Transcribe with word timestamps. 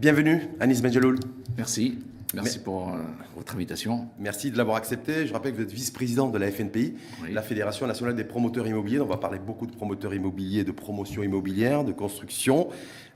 Bienvenue, 0.00 0.48
Anis 0.60 0.80
Benjeloul. 0.80 1.20
Merci. 1.58 1.98
Merci 2.32 2.60
pour 2.60 2.88
euh, 2.88 2.96
votre 3.36 3.54
invitation. 3.54 4.08
Merci 4.18 4.50
de 4.50 4.56
l'avoir 4.56 4.78
accepté. 4.78 5.26
Je 5.26 5.32
rappelle 5.34 5.52
que 5.52 5.58
vous 5.58 5.62
êtes 5.62 5.72
vice-président 5.72 6.30
de 6.30 6.38
la 6.38 6.50
FNPI, 6.50 6.94
la 7.30 7.42
Fédération 7.42 7.86
nationale 7.86 8.14
des 8.14 8.24
promoteurs 8.24 8.66
immobiliers. 8.66 9.00
On 9.00 9.06
va 9.06 9.18
parler 9.18 9.38
beaucoup 9.38 9.66
de 9.66 9.72
promoteurs 9.72 10.14
immobiliers, 10.14 10.64
de 10.64 10.72
promotion 10.72 11.22
immobilière, 11.22 11.84
de 11.84 11.92
construction, 11.92 12.70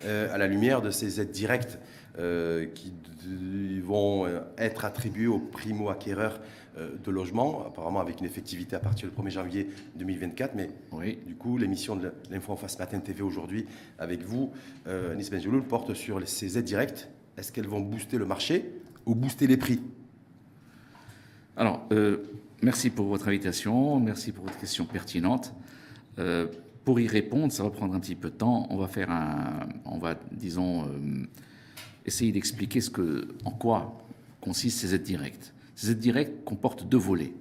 euh, 0.04 0.28
à 0.30 0.36
la 0.36 0.46
lumière 0.46 0.82
de 0.82 0.90
ces 0.90 1.22
aides 1.22 1.30
directes 1.30 1.78
euh, 2.18 2.66
qui 2.66 2.92
vont 3.80 4.26
être 4.58 4.84
attribuées 4.84 5.26
aux 5.26 5.38
primo-acquéreurs 5.38 6.40
de 6.76 7.10
logements, 7.10 7.64
apparemment 7.66 8.00
avec 8.00 8.20
une 8.20 8.26
effectivité 8.26 8.74
à 8.76 8.80
partir 8.80 9.08
du 9.08 9.14
1er 9.14 9.30
janvier 9.30 9.68
2024. 9.96 10.54
Mais 10.54 10.70
oui. 10.92 11.18
du 11.26 11.34
coup, 11.34 11.56
l'émission 11.56 11.96
de 11.96 12.12
l'Info 12.30 12.52
en 12.52 12.56
face 12.56 12.78
Matin 12.78 12.98
TV 12.98 13.22
aujourd'hui 13.22 13.66
avec 13.98 14.22
vous, 14.22 14.52
Anis 14.86 15.30
Benjeloul, 15.30 15.62
porte 15.62 15.94
sur 15.94 16.26
ces 16.26 16.58
aides 16.58 16.64
directes. 16.64 17.08
Est-ce 17.36 17.52
qu'elles 17.52 17.68
vont 17.68 17.80
booster 17.80 18.18
le 18.18 18.26
marché 18.26 18.72
ou 19.06 19.14
booster 19.14 19.46
les 19.46 19.56
prix? 19.56 19.80
Alors, 21.56 21.86
euh, 21.92 22.18
merci 22.62 22.90
pour 22.90 23.06
votre 23.06 23.28
invitation, 23.28 24.00
merci 24.00 24.32
pour 24.32 24.44
votre 24.44 24.58
question 24.58 24.86
pertinente. 24.86 25.54
Euh, 26.18 26.48
pour 26.84 26.98
y 26.98 27.06
répondre, 27.06 27.52
ça 27.52 27.62
va 27.62 27.70
prendre 27.70 27.94
un 27.94 28.00
petit 28.00 28.16
peu 28.16 28.30
de 28.30 28.34
temps. 28.34 28.66
On 28.70 28.76
va 28.76 28.88
faire 28.88 29.10
un, 29.10 29.60
on 29.84 29.98
va, 29.98 30.16
disons, 30.32 30.82
euh, 30.82 31.26
essayer 32.04 32.32
d'expliquer 32.32 32.80
en 33.44 33.50
quoi 33.50 34.06
consistent 34.40 34.80
ces 34.80 34.94
aides 34.94 35.02
directes. 35.02 35.54
Ces 35.74 35.90
aides 35.90 35.98
directes 35.98 36.44
comportent 36.44 36.88
deux 36.88 36.98
volets. 36.98 37.32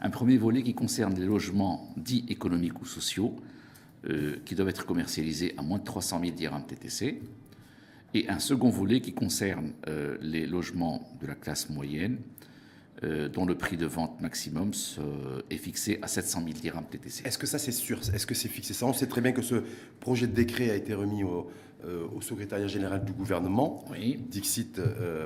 Un 0.00 0.10
premier 0.10 0.36
volet 0.36 0.62
qui 0.62 0.74
concerne 0.74 1.14
les 1.14 1.26
logements 1.26 1.92
dits 1.96 2.24
économiques 2.28 2.80
ou 2.80 2.84
sociaux, 2.84 3.36
qui 4.44 4.54
doivent 4.54 4.68
être 4.68 4.84
commercialisés 4.84 5.54
à 5.56 5.62
moins 5.62 5.78
de 5.78 5.84
300 5.84 6.20
000 6.20 6.32
dirhams 6.32 6.66
TTC, 6.66 7.22
et 8.14 8.28
un 8.28 8.38
second 8.38 8.70
volet 8.70 9.00
qui 9.00 9.12
concerne 9.12 9.72
euh, 9.88 10.16
les 10.20 10.46
logements 10.46 11.08
de 11.20 11.26
la 11.26 11.34
classe 11.34 11.68
moyenne, 11.68 12.18
euh, 13.02 13.28
dont 13.28 13.44
le 13.44 13.56
prix 13.56 13.76
de 13.76 13.86
vente 13.86 14.20
maximum 14.20 14.70
est 15.50 15.56
fixé 15.56 15.98
à 16.00 16.06
700 16.06 16.44
000 16.44 16.52
dirhams 16.60 16.86
TTC. 16.88 17.26
Est-ce 17.26 17.38
que 17.38 17.46
ça 17.46 17.58
c'est 17.58 17.72
sûr? 17.72 17.98
Est-ce 18.14 18.26
que 18.26 18.34
c'est 18.34 18.48
fixé? 18.48 18.72
Ça 18.72 18.86
On 18.86 18.92
sait 18.92 19.08
très 19.08 19.20
bien 19.20 19.32
que 19.32 19.42
ce 19.42 19.64
projet 19.98 20.28
de 20.28 20.32
décret 20.32 20.70
a 20.70 20.76
été 20.76 20.94
remis 20.94 21.24
au, 21.24 21.50
euh, 21.84 22.20
secrétariat 22.20 22.66
général 22.66 23.04
du 23.04 23.12
gouvernement. 23.12 23.84
Oui. 23.90 24.16
Dixit 24.28 24.80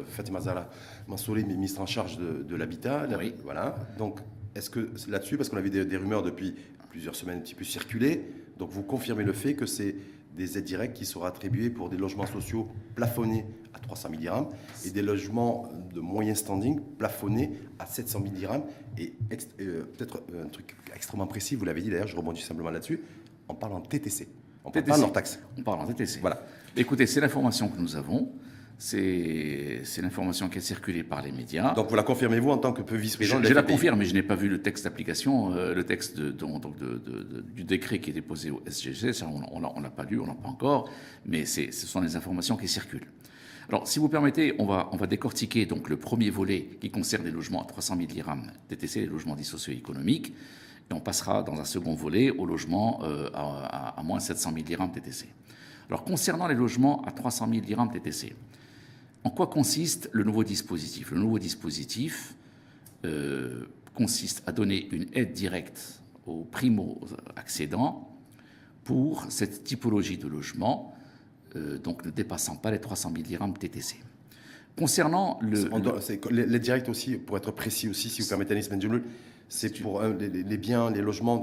Fatima 0.06 0.40
Zala 0.40 0.70
Mansouri, 1.06 1.44
ministre 1.44 1.80
en 1.80 1.86
charge 1.86 2.18
de, 2.18 2.56
l'habitat. 2.56 3.06
Oui. 3.18 3.34
Voilà. 3.44 3.76
Donc, 3.98 4.20
est-ce 4.54 4.70
que 4.70 4.90
là-dessus, 5.08 5.36
parce 5.36 5.48
qu'on 5.48 5.56
avait 5.56 5.70
des, 5.70 5.84
des, 5.84 5.96
rumeurs 5.96 6.22
depuis 6.22 6.54
plusieurs 6.90 7.14
semaines 7.14 7.38
un 7.38 7.42
petit 7.42 7.54
peu 7.54 7.64
circulées, 7.64 8.24
donc 8.58 8.70
vous 8.70 8.82
confirmez 8.82 9.24
le 9.24 9.32
fait 9.32 9.54
que 9.54 9.66
c'est 9.66 9.94
des 10.38 10.56
aides 10.56 10.64
directes 10.64 10.96
qui 10.96 11.04
seront 11.04 11.24
attribuées 11.24 11.68
pour 11.68 11.90
des 11.90 11.96
logements 11.96 12.26
sociaux 12.26 12.68
plafonnés 12.94 13.44
à 13.74 13.78
300 13.80 14.10
000 14.10 14.20
dirhams 14.20 14.48
et 14.86 14.90
des 14.90 15.02
logements 15.02 15.68
de 15.92 16.00
moyen 16.00 16.34
standing 16.34 16.80
plafonnés 16.96 17.58
à 17.78 17.86
700 17.86 18.20
000 18.22 18.34
dirhams. 18.34 18.62
Et 18.96 19.14
euh, 19.60 19.84
peut-être 19.84 20.22
euh, 20.32 20.44
un 20.44 20.48
truc 20.48 20.76
extrêmement 20.94 21.26
précis, 21.26 21.56
vous 21.56 21.64
l'avez 21.64 21.82
dit 21.82 21.90
d'ailleurs, 21.90 22.06
je 22.06 22.16
rebondis 22.16 22.40
simplement 22.40 22.70
là-dessus, 22.70 23.02
on 23.48 23.54
parle 23.54 23.74
en 23.74 23.80
TTC. 23.80 24.28
On 24.68 24.70
parle 24.70 24.84
pas 24.84 25.02
en 25.02 25.08
taxe. 25.08 25.40
On 25.56 25.62
parle 25.62 25.80
en 25.80 25.86
TTC. 25.86 26.20
Voilà. 26.20 26.42
Écoutez, 26.76 27.06
c'est 27.06 27.20
l'information 27.20 27.68
que 27.68 27.80
nous 27.80 27.96
avons. 27.96 28.30
C'est 28.76 29.82
l'information 30.00 30.48
qui 30.48 30.58
est 30.58 30.60
circulée 30.60 31.02
par 31.02 31.20
les 31.22 31.32
médias. 31.32 31.74
Donc 31.74 31.88
vous 31.88 31.96
la 31.96 32.04
confirmez-vous 32.04 32.50
en 32.50 32.58
tant 32.58 32.72
que 32.72 32.94
vice-président 32.94 33.42
Je, 33.42 33.48
je 33.48 33.54
la 33.54 33.64
confirme, 33.64 33.98
mais 33.98 34.04
je 34.04 34.14
n'ai 34.14 34.22
pas 34.22 34.36
vu 34.36 34.48
le 34.48 34.62
texte 34.62 34.84
d'application, 34.84 35.52
euh, 35.52 35.74
le 35.74 35.82
texte 35.84 36.16
de, 36.16 36.30
donc 36.30 36.78
de, 36.78 37.02
du 37.54 37.64
décret 37.64 37.98
qui 37.98 38.10
est 38.10 38.12
déposé 38.12 38.50
au 38.50 38.62
SGC. 38.68 39.12
Ça, 39.12 39.26
on 39.28 39.58
ne 39.58 39.82
l'a 39.82 39.90
pas 39.90 40.04
lu, 40.04 40.20
on 40.20 40.26
l'a 40.26 40.34
pas 40.34 40.48
encore, 40.48 40.88
mais 41.26 41.44
ce 41.44 41.72
sont 41.72 42.00
les 42.00 42.14
informations 42.14 42.56
qui 42.56 42.68
circulent. 42.68 43.08
Alors, 43.68 43.88
si 43.88 43.98
vous 43.98 44.08
permettez, 44.08 44.54
on 44.58 44.64
va, 44.64 44.88
on 44.92 44.96
va 44.96 45.06
décortiquer 45.06 45.66
donc 45.66 45.88
le 45.88 45.96
premier 45.96 46.30
volet 46.30 46.68
qui 46.80 46.90
concerne 46.90 47.24
les 47.24 47.30
logements 47.32 47.62
à 47.62 47.66
300 47.66 47.96
000 47.96 48.06
dirhams 48.06 48.50
TTC, 48.68 49.00
les 49.00 49.06
logements 49.06 49.34
dits 49.34 49.44
socio-économiques, 49.44 50.32
et 50.90 50.94
on 50.94 51.00
passera 51.00 51.42
dans 51.42 51.60
un 51.60 51.64
second 51.64 51.94
volet 51.94 52.30
aux 52.30 52.46
logements 52.46 53.00
euh, 53.02 53.28
à, 53.34 53.98
à, 53.98 54.02
moins 54.02 54.20
700 54.20 54.52
000 54.52 54.64
dirhams 54.64 54.90
TTC. 54.90 55.28
Alors, 55.88 56.04
concernant 56.04 56.46
les 56.46 56.54
logements 56.54 57.02
à 57.04 57.12
300 57.12 57.48
000 57.50 57.64
dirhams 57.64 57.90
TTC, 57.90 58.34
en 59.24 59.30
quoi 59.30 59.48
consiste 59.48 60.08
le 60.12 60.24
nouveau 60.24 60.44
dispositif? 60.44 61.10
Le 61.10 61.18
nouveau 61.18 61.38
dispositif 61.38 62.34
euh, 63.04 63.66
consiste 63.94 64.42
à 64.46 64.52
donner 64.52 64.88
une 64.92 65.06
aide 65.12 65.32
directe 65.32 66.02
aux 66.26 66.44
primo-accédants 66.44 68.16
pour 68.84 69.26
cette 69.30 69.64
typologie 69.64 70.18
de 70.18 70.28
logement, 70.28 70.94
euh, 71.56 71.78
donc 71.78 72.04
ne 72.04 72.10
dépassant 72.10 72.56
pas 72.56 72.70
les 72.70 72.80
300 72.80 73.12
000 73.12 73.22
dirhams 73.22 73.56
TTC. 73.56 73.96
Concernant 74.76 75.38
le... 75.42 75.68
L'aide 76.30 76.62
directe 76.62 76.88
aussi, 76.88 77.16
pour 77.16 77.36
être 77.36 77.50
précis 77.50 77.88
aussi, 77.88 78.08
si 78.08 78.22
vous 78.22 78.28
permettez, 78.28 78.54
Anis 78.54 78.68
Benjeloul, 78.68 79.02
c'est 79.48 79.80
pour 79.80 80.02
les, 80.02 80.56
biens, 80.58 80.90
les 80.90 81.00
logements 81.00 81.40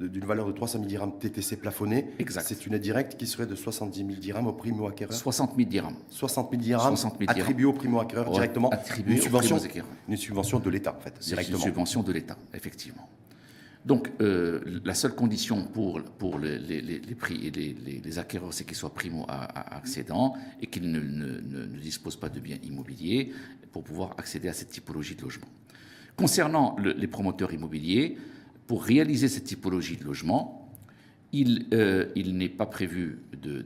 d'une 0.00 0.24
valeur 0.24 0.46
de 0.46 0.52
300 0.52 0.78
000 0.78 0.88
dirhams 0.88 1.18
TTC 1.18 1.56
plafonnés. 1.56 2.06
Exact. 2.18 2.44
C'est 2.46 2.66
une 2.66 2.74
aide 2.74 2.82
directe 2.82 3.16
qui 3.18 3.26
serait 3.26 3.46
de 3.46 3.54
70 3.54 3.98
000 3.98 4.08
dirhams 4.18 4.46
au 4.46 4.52
primo-acquéreur 4.52 5.14
60 5.14 5.56
000 5.56 5.68
dirhams. 5.68 5.96
60 6.10 6.50
000 6.50 6.62
dirhams 6.62 6.96
attribués 7.26 7.66
au 7.66 7.72
primo-acquéreur 7.72 8.30
directement. 8.30 8.70
Attribués 8.70 9.16
une 9.16 9.22
subvention, 9.22 9.58
une 10.08 10.16
subvention 10.16 10.58
de 10.58 10.70
l'État, 10.70 10.96
en 10.96 11.00
fait, 11.00 11.18
directement. 11.20 11.58
Une 11.58 11.64
subvention 11.64 12.02
de 12.02 12.12
l'État, 12.12 12.36
effectivement. 12.54 13.08
Donc, 13.84 14.10
euh, 14.20 14.80
la 14.84 14.94
seule 14.94 15.14
condition 15.14 15.64
pour, 15.64 16.02
pour 16.02 16.38
les, 16.38 17.14
prix 17.14 17.46
et 17.46 17.50
les, 17.50 18.18
acquéreurs, 18.18 18.52
c'est 18.52 18.64
qu'ils 18.64 18.76
soient 18.76 18.92
primo-accédants 18.92 20.34
et 20.60 20.66
qu'ils 20.66 20.90
ne, 20.90 21.00
ne 21.00 21.66
disposent 21.78 22.16
pas 22.18 22.28
de 22.28 22.40
biens 22.40 22.58
immobiliers 22.62 23.32
pour 23.72 23.84
pouvoir 23.84 24.14
accéder 24.18 24.48
à 24.48 24.52
cette 24.52 24.70
typologie 24.70 25.14
de 25.14 25.22
logement. 25.22 25.46
Concernant 26.18 26.76
les 26.80 27.06
promoteurs 27.06 27.54
immobiliers, 27.54 28.18
pour 28.66 28.82
réaliser 28.82 29.28
cette 29.28 29.44
typologie 29.44 29.96
de 29.96 30.04
logement, 30.04 30.68
il, 31.32 31.68
euh, 31.72 32.12
n'est 32.16 32.48
pas 32.48 32.66
prévu 32.66 33.20
de, 33.40 33.64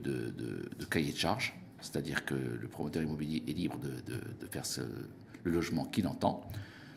cahier 0.90 1.12
de 1.12 1.16
charge, 1.16 1.54
c'est-à-dire 1.80 2.26
que 2.26 2.34
le 2.34 2.68
promoteur 2.68 3.02
immobilier 3.02 3.42
est 3.48 3.52
libre 3.52 3.78
de, 3.78 4.46
faire 4.50 4.64
le 5.44 5.50
logement 5.50 5.86
qu'il 5.86 6.06
entend, 6.06 6.42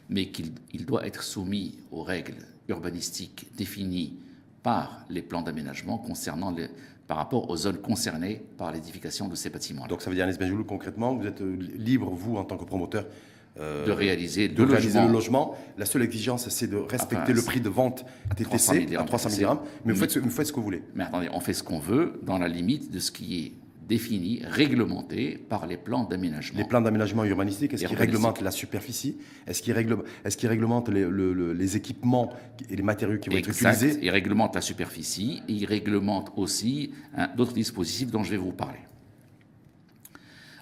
mais 0.09 0.27
qu'il 0.27 0.85
doit 0.85 1.07
être 1.07 1.23
soumis 1.23 1.79
aux 1.89 2.03
règles 2.03 2.35
urbanistiques 2.67 3.47
définies 3.55 4.17
par 4.61 5.05
les 5.09 5.21
plans 5.21 5.41
d'aménagement 5.41 5.97
concernant 5.97 6.51
les, 6.51 6.67
par 7.07 7.15
rapport 7.15 7.49
aux 7.49 7.55
zones 7.55 7.77
concernées 7.77 8.43
par 8.57 8.73
l'édification 8.73 9.29
de 9.29 9.35
ces 9.35 9.49
bâtiments. 9.49 9.87
Donc 9.87 10.01
ça 10.01 10.09
veut 10.09 10.17
dire, 10.17 10.25
Anis 10.25 10.37
Benjoulou, 10.37 10.65
concrètement, 10.65 11.15
vous 11.15 11.25
êtes 11.25 11.39
libre, 11.39 12.09
vous, 12.09 12.35
en 12.35 12.43
tant 12.43 12.57
que 12.57 12.65
promoteur, 12.65 13.05
euh, 13.05 13.34
de 13.57 13.91
réaliser, 13.91 14.47
de 14.47 14.63
le 14.63 15.11
logement. 15.11 15.55
La 15.77 15.85
seule 15.85 16.01
exigence, 16.01 16.49
c'est 16.49 16.67
de 16.67 16.77
respecter 16.77 17.33
le 17.33 17.41
prix 17.41 17.61
de 17.61 17.69
vente 17.69 18.05
TTC 18.35 18.95
à 18.95 19.03
300 19.03 19.29
000 19.29 19.39
dirhams. 19.39 19.59
Mais 19.85 19.93
vous 19.93 19.99
faites, 19.99 20.17
vous 20.17 20.29
faites 20.29 20.47
ce 20.47 20.51
que 20.51 20.57
vous 20.57 20.63
voulez. 20.63 20.83
Mais 20.93 21.03
attendez, 21.03 21.29
on 21.31 21.39
fait 21.39 21.53
ce 21.53 21.63
qu'on 21.63 21.79
veut 21.79 22.19
dans 22.23 22.37
la 22.37 22.47
limite 22.47 22.91
de 22.91 22.99
ce 22.99 23.11
qui 23.11 23.39
est 23.39 23.65
défini, 23.87 24.41
réglementé 24.43 25.37
par 25.37 25.67
les 25.67 25.77
plans 25.77 26.03
d'aménagement. 26.03 26.59
Les 26.59 26.65
plans 26.65 26.81
d'aménagement 26.81 27.23
urbanistique, 27.23 27.73
est-ce 27.73 27.85
qu'ils 27.85 27.97
réglementent 27.97 28.41
la 28.41 28.51
superficie? 28.51 29.17
Est-ce 29.47 29.61
qu'ils 29.61 29.73
est 29.73 30.47
réglementent 30.47 30.89
les, 30.89 31.07
les, 31.53 31.77
équipements 31.77 32.33
et 32.69 32.75
les 32.75 32.83
matériaux 32.83 33.19
qui 33.19 33.29
vont 33.29 33.37
être 33.37 33.49
utilisés? 33.49 33.99
Ils 34.01 34.09
réglementent 34.09 34.55
la 34.55 34.61
superficie 34.61 35.41
et 35.47 35.53
ils 35.53 35.65
réglementent 35.65 36.31
aussi 36.35 36.93
d'autres 37.37 37.53
dispositifs 37.53 38.09
dont 38.09 38.23
je 38.23 38.31
vais 38.31 38.37
vous 38.37 38.51
parler. 38.51 38.79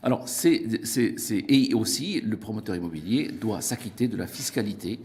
Alors, 0.03 0.27
c'est, 0.27 0.61
et 1.47 1.73
aussi, 1.73 2.19
le 2.19 2.35
promoteur 2.35 2.75
immobilier 2.75 3.31
doit 3.31 3.61
s'acquitter 3.61 4.09
de 4.09 4.17
la 4.17 4.27
fiscalité 4.27 4.99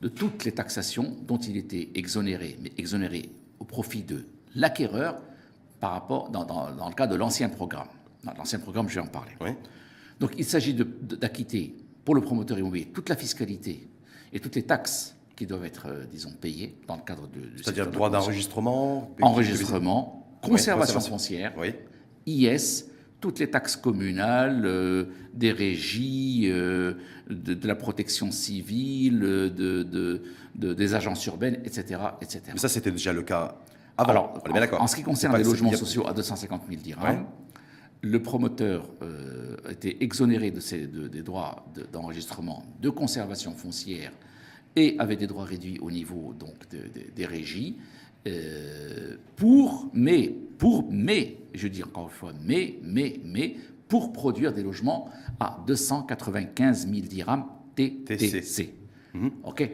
de 0.00 0.08
toutes 0.08 0.44
les 0.44 0.50
taxations 0.50 1.16
dont 1.28 1.38
il 1.38 1.56
était 1.56 1.90
exonéré, 1.94 2.58
mais 2.60 2.72
exonéré 2.76 3.30
au 3.60 3.64
profit 3.64 4.02
de 4.02 4.24
l'acquéreur 4.56 5.22
par 5.78 5.92
rapport, 5.92 6.28
dans, 6.30 6.88
le 6.88 6.94
cas 6.94 7.06
de 7.06 7.14
l'ancien 7.14 7.48
programme. 7.48 7.86
Dans 8.24 8.34
l'ancien 8.34 8.58
programme, 8.58 8.88
je 8.88 8.96
vais 8.96 9.06
en 9.06 9.06
parler. 9.06 9.32
Donc, 10.18 10.32
il 10.36 10.44
s'agit 10.44 10.74
d'acquitter 10.74 11.76
pour 12.04 12.16
le 12.16 12.20
promoteur 12.20 12.58
immobilier 12.58 12.86
toute 12.86 13.08
la 13.08 13.16
fiscalité 13.16 13.88
et 14.32 14.40
toutes 14.40 14.56
les 14.56 14.64
taxes 14.64 15.14
qui 15.36 15.46
doivent 15.46 15.64
être, 15.64 15.86
euh, 15.88 16.04
disons, 16.10 16.32
payées 16.32 16.76
dans 16.86 16.96
le 16.96 17.02
cadre 17.02 17.26
de. 17.28 17.40
C'est-à-dire 17.56 17.90
droit 17.90 18.10
d'enregistrement 18.10 19.14
Enregistrement, 19.20 20.38
conservation 20.42 21.00
foncière, 21.00 21.54
IS, 22.26 22.84
toutes 23.22 23.38
les 23.38 23.48
taxes 23.48 23.76
communales, 23.76 24.62
euh, 24.66 25.04
des 25.32 25.52
régies, 25.52 26.48
euh, 26.50 26.94
de, 27.30 27.66
la 27.66 27.76
protection 27.76 28.32
civile, 28.32 29.20
de, 29.20 30.20
des 30.54 30.94
agences 30.94 31.24
urbaines, 31.26 31.60
etc. 31.64 32.00
etc. 32.20 32.42
Mais 32.52 32.58
ça, 32.58 32.68
c'était 32.68 32.90
déjà 32.90 33.12
le 33.12 33.22
cas 33.22 33.54
avant. 33.96 34.10
Alors, 34.12 34.82
en, 34.82 34.86
ce 34.88 34.96
qui 34.96 35.04
concerne 35.04 35.36
les 35.38 35.44
logements 35.44 35.72
sociaux 35.72 36.06
à 36.06 36.12
250 36.12 36.62
000 36.68 36.82
dirhams, 36.82 37.24
le 38.02 38.20
promoteur 38.20 38.90
euh, 39.02 39.56
était 39.70 39.98
exonéré 40.00 40.50
de 40.50 41.06
des 41.06 41.22
droits 41.22 41.64
d'enregistrement, 41.92 42.64
de, 42.80 42.90
conservation 42.90 43.52
foncière 43.52 44.10
et 44.74 44.96
avait 44.98 45.16
des 45.16 45.28
droits 45.28 45.44
réduits 45.44 45.78
au 45.80 45.92
niveau 45.92 46.34
donc, 46.36 46.56
des 47.14 47.26
régies. 47.26 47.76
Pour, 49.36 49.88
mais, 49.92 50.34
pour, 50.58 50.86
mais, 50.90 51.38
je 51.54 51.68
dis 51.68 51.82
encore 51.82 52.04
une 52.04 52.10
fois, 52.10 52.32
mais, 52.44 52.78
mais, 52.82 53.20
mais, 53.24 53.56
pour 53.88 54.12
produire 54.12 54.52
des 54.52 54.62
logements 54.62 55.10
à 55.38 55.62
295 55.66 56.88
000 56.88 57.00
dirhams 57.06 57.44
TTC. 57.74 58.74
Mhm. 59.14 59.30
OK 59.44 59.70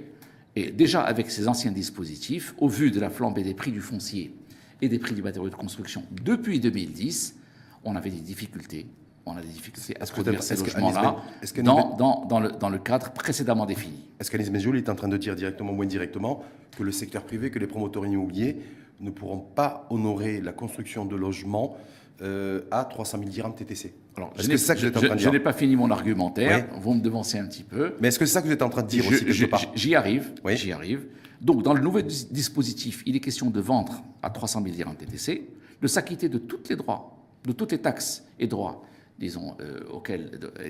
Et 0.56 0.70
déjà, 0.70 1.02
avec 1.02 1.30
ces 1.30 1.46
anciens 1.46 1.72
dispositifs, 1.72 2.54
au 2.58 2.68
vu 2.68 2.90
de 2.90 2.98
la 3.00 3.10
flambée 3.10 3.44
des 3.44 3.54
prix 3.54 3.70
du 3.70 3.80
foncier 3.80 4.34
et 4.80 4.88
des 4.88 4.98
prix 4.98 5.14
du 5.14 5.22
matériau 5.22 5.50
de 5.50 5.54
construction 5.54 6.02
depuis 6.24 6.60
2010, 6.60 7.36
on 7.84 7.94
avait 7.96 8.10
des 8.10 8.20
difficultés. 8.20 8.86
On 9.28 9.36
a 9.36 9.42
des 9.42 9.48
difficultés 9.48 9.94
à 10.00 10.06
produire 10.06 10.42
ces 10.42 10.56
logements-là 10.56 11.16
dans, 11.62 11.96
dans, 12.26 12.40
le, 12.40 12.50
dans, 12.52 12.68
le, 12.68 12.78
cadre 12.78 13.10
précédemment 13.10 13.66
défini. 13.66 14.08
Est-ce 14.20 14.30
qu'Anis 14.30 14.50
Benjoul 14.50 14.76
est 14.76 14.88
en 14.88 14.94
train 14.94 15.08
de 15.08 15.16
dire 15.16 15.36
directement 15.36 15.72
ou 15.72 15.82
indirectement 15.82 16.42
que 16.76 16.82
le 16.82 16.92
secteur 16.92 17.22
privé, 17.22 17.50
que 17.50 17.58
les 17.58 17.66
promoteurs 17.66 18.06
immobiliers 18.06 18.56
ne 19.00 19.10
pourront 19.10 19.38
pas 19.38 19.86
honorer 19.90 20.40
la 20.40 20.52
construction 20.52 21.04
de 21.04 21.16
logements 21.16 21.76
euh, 22.20 22.62
à 22.70 22.84
300 22.84 23.18
000 23.18 23.30
dirhams 23.30 23.54
TTC. 23.54 23.94
Alors, 24.16 24.32
je, 24.36 24.56
ça 24.56 24.74
que 24.74 24.80
je, 24.80 25.28
n'ai 25.28 25.38
pas 25.38 25.52
fini 25.52 25.76
mon 25.76 25.90
argumentaire, 25.90 26.66
vous 26.80 26.94
me 26.94 27.00
devancez 27.00 27.38
un 27.38 27.46
petit 27.46 27.62
peu. 27.62 27.94
Mais 28.00 28.08
est-ce 28.08 28.18
que 28.18 28.26
c'est 28.26 28.32
ça 28.32 28.42
que 28.42 28.46
vous 28.48 28.52
êtes 28.52 28.62
en 28.62 28.70
train 28.70 28.82
de 28.82 28.88
dire 28.88 29.06
aussi 29.06 29.24
quelque 29.24 29.46
part? 29.46 29.62
J'y 29.76 29.94
arrive, 29.94 30.32
oui. 30.44 30.56
j'y 30.56 30.72
arrive. 30.72 31.06
Donc, 31.40 31.62
dans 31.62 31.74
le 31.74 31.80
nouveau 31.80 32.02
dispositif, 32.02 33.04
il 33.06 33.14
est 33.14 33.20
question 33.20 33.50
de 33.50 33.60
vendre 33.60 34.02
à 34.22 34.30
300 34.30 34.62
000 34.64 34.74
dirhams 34.74 34.96
TTC, 34.96 35.48
de 35.80 35.86
s'acquitter 35.86 36.28
de 36.28 36.38
tous 36.38 36.68
les 36.68 36.74
droits, 36.74 37.16
de 37.46 37.52
toutes 37.52 37.70
les 37.70 37.78
taxes 37.78 38.24
et 38.40 38.48
droits, 38.48 38.82
disons, 39.18 39.56
euh, 39.60 39.80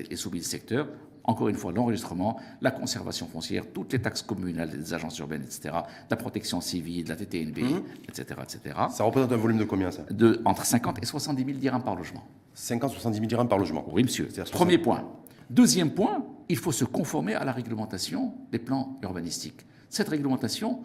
est 0.09 0.15
soumis 0.15 0.39
le 0.39 0.43
secteur, 0.45 0.87
encore 1.23 1.49
une 1.49 1.55
fois, 1.55 1.71
l'enregistrement, 1.71 2.39
la 2.61 2.71
conservation 2.71 3.27
foncière, 3.27 3.63
toutes 3.71 3.93
les 3.93 4.01
taxes 4.01 4.23
communales 4.23 4.71
des 4.71 4.93
agences 4.93 5.19
urbaines, 5.19 5.43
etc., 5.43 5.75
la 6.09 6.15
protection 6.15 6.59
civile, 6.59 7.07
la 7.07 7.15
TTNB, 7.15 7.59
etc., 8.07 8.25
etc. 8.41 8.75
Ça 8.89 9.03
représente 9.03 9.31
un 9.31 9.37
volume 9.37 9.59
de 9.59 9.63
combien, 9.63 9.91
ça? 9.91 10.03
De, 10.09 10.41
Entre 10.45 10.65
50 10.65 11.03
et 11.03 11.05
70 11.05 11.45
000 11.45 11.57
dirhams 11.59 11.83
par 11.83 11.95
logement. 11.95 12.23
50 12.55 12.91
70 12.91 13.17
000 13.17 13.27
dirhams 13.27 13.47
par 13.47 13.59
logement 13.59 13.85
Oui, 13.91 14.03
monsieur. 14.03 14.27
Premier 14.51 14.79
point. 14.79 15.07
Deuxième 15.49 15.91
point, 15.91 16.25
il 16.47 16.57
faut 16.57 16.71
se 16.71 16.85
conformer 16.85 17.35
à 17.35 17.45
la 17.45 17.51
réglementation 17.51 18.33
des 18.51 18.59
plans 18.59 18.97
urbanistiques. 19.03 19.65
Cette 19.89 20.09
réglementation 20.09 20.83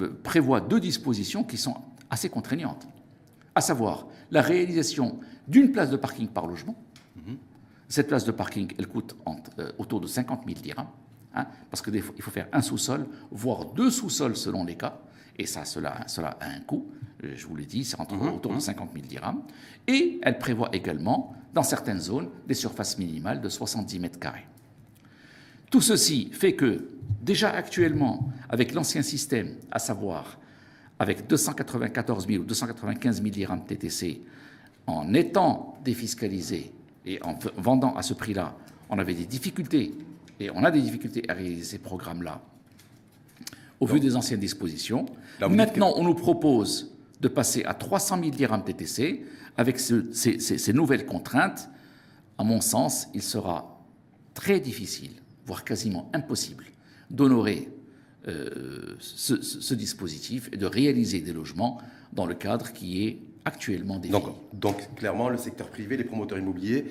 euh, 0.00 0.18
prévoit 0.22 0.60
deux 0.60 0.80
dispositions 0.80 1.44
qui 1.44 1.58
sont 1.58 1.76
assez 2.10 2.28
contraignantes, 2.28 2.86
à 3.54 3.60
savoir 3.60 4.06
la 4.30 4.42
réalisation 4.42 5.18
d'une 5.48 5.72
place 5.72 5.90
de 5.90 5.96
parking 5.96 6.28
par 6.28 6.46
logement, 6.46 6.76
cette 7.92 8.08
place 8.08 8.24
de 8.24 8.32
parking, 8.32 8.72
elle 8.78 8.86
coûte 8.86 9.14
euh, 9.58 9.70
autour 9.76 10.00
de 10.00 10.06
50 10.06 10.44
000 10.46 10.58
dirhams, 10.60 10.86
hein, 11.34 11.46
parce 11.70 11.82
qu'il 11.82 12.00
faut 12.00 12.30
faire 12.30 12.48
un 12.50 12.62
sous-sol, 12.62 13.06
voire 13.30 13.66
deux 13.66 13.90
sous-sols 13.90 14.34
selon 14.34 14.64
les 14.64 14.76
cas, 14.76 14.98
et 15.36 15.44
ça, 15.44 15.66
cela, 15.66 16.00
cela 16.06 16.38
a 16.40 16.48
un 16.48 16.60
coût, 16.60 16.86
euh, 17.22 17.34
je 17.36 17.46
vous 17.46 17.54
l'ai 17.54 17.66
dit, 17.66 17.84
c'est 17.84 17.98
mhm, 17.98 18.28
autour 18.28 18.54
de 18.54 18.60
50 18.60 18.88
mhm. 18.88 18.94
000 18.94 19.06
dirhams. 19.08 19.42
Et 19.86 20.18
elle 20.22 20.38
prévoit 20.38 20.70
également, 20.72 21.34
dans 21.52 21.62
certaines 21.62 22.00
zones, 22.00 22.30
des 22.46 22.54
surfaces 22.54 22.96
minimales 22.96 23.42
de 23.42 23.50
70 23.50 24.00
mètres 24.00 24.18
carrés. 24.18 24.46
Tout 25.70 25.82
ceci 25.82 26.30
fait 26.32 26.54
que, 26.54 26.88
déjà 27.20 27.50
actuellement, 27.50 28.30
avec 28.48 28.72
l'ancien 28.72 29.02
système, 29.02 29.56
à 29.70 29.78
savoir 29.78 30.38
avec 31.02 31.26
294 31.26 32.28
000 32.28 32.42
ou 32.44 32.46
295 32.46 33.16
000 33.16 33.30
dirhams 33.30 33.64
TTC, 33.64 34.20
en 34.86 35.12
étant 35.14 35.76
défiscalisé 35.84 36.72
et 37.04 37.20
en 37.24 37.36
vendant 37.56 37.96
à 37.96 38.02
ce 38.02 38.14
prix-là, 38.14 38.54
on 38.88 39.00
avait 39.00 39.14
des 39.14 39.26
difficultés, 39.26 39.94
et 40.38 40.48
on 40.54 40.62
a 40.62 40.70
des 40.70 40.80
difficultés 40.80 41.24
à 41.28 41.34
réaliser 41.34 41.64
ces 41.64 41.78
programmes-là, 41.78 42.40
au 43.80 43.86
vu 43.86 43.98
des 43.98 44.14
anciennes 44.14 44.38
dispositions. 44.38 45.06
Maintenant, 45.40 45.92
on 45.96 46.04
nous 46.04 46.14
propose 46.14 46.94
de 47.20 47.26
passer 47.26 47.64
à 47.64 47.74
300 47.74 48.20
000 48.20 48.30
dirhams 48.30 48.62
TTC 48.62 49.24
avec 49.56 49.80
ces, 49.80 50.72
nouvelles 50.72 51.04
contraintes. 51.04 51.68
À 52.38 52.44
mon 52.44 52.60
sens, 52.60 53.08
il 53.12 53.22
sera 53.22 53.84
très 54.34 54.60
difficile, 54.60 55.10
voire 55.46 55.64
quasiment 55.64 56.08
impossible, 56.14 56.66
d'honorer 57.10 57.68
euh, 58.28 58.94
ce, 59.00 59.74
dispositif 59.74 60.48
et 60.52 60.56
de 60.56 60.66
réaliser 60.66 61.20
des 61.20 61.32
logements 61.32 61.80
dans 62.12 62.24
le 62.24 62.34
cadre 62.34 62.72
qui 62.72 63.04
est 63.04 63.18
actuellement 63.44 63.98
Donc, 63.98 64.26
donc, 64.52 64.94
clairement, 64.94 65.28
le 65.28 65.36
secteur 65.36 65.68
privé, 65.68 65.96
les 65.96 66.04
promoteurs 66.04 66.38
immobiliers, 66.38 66.84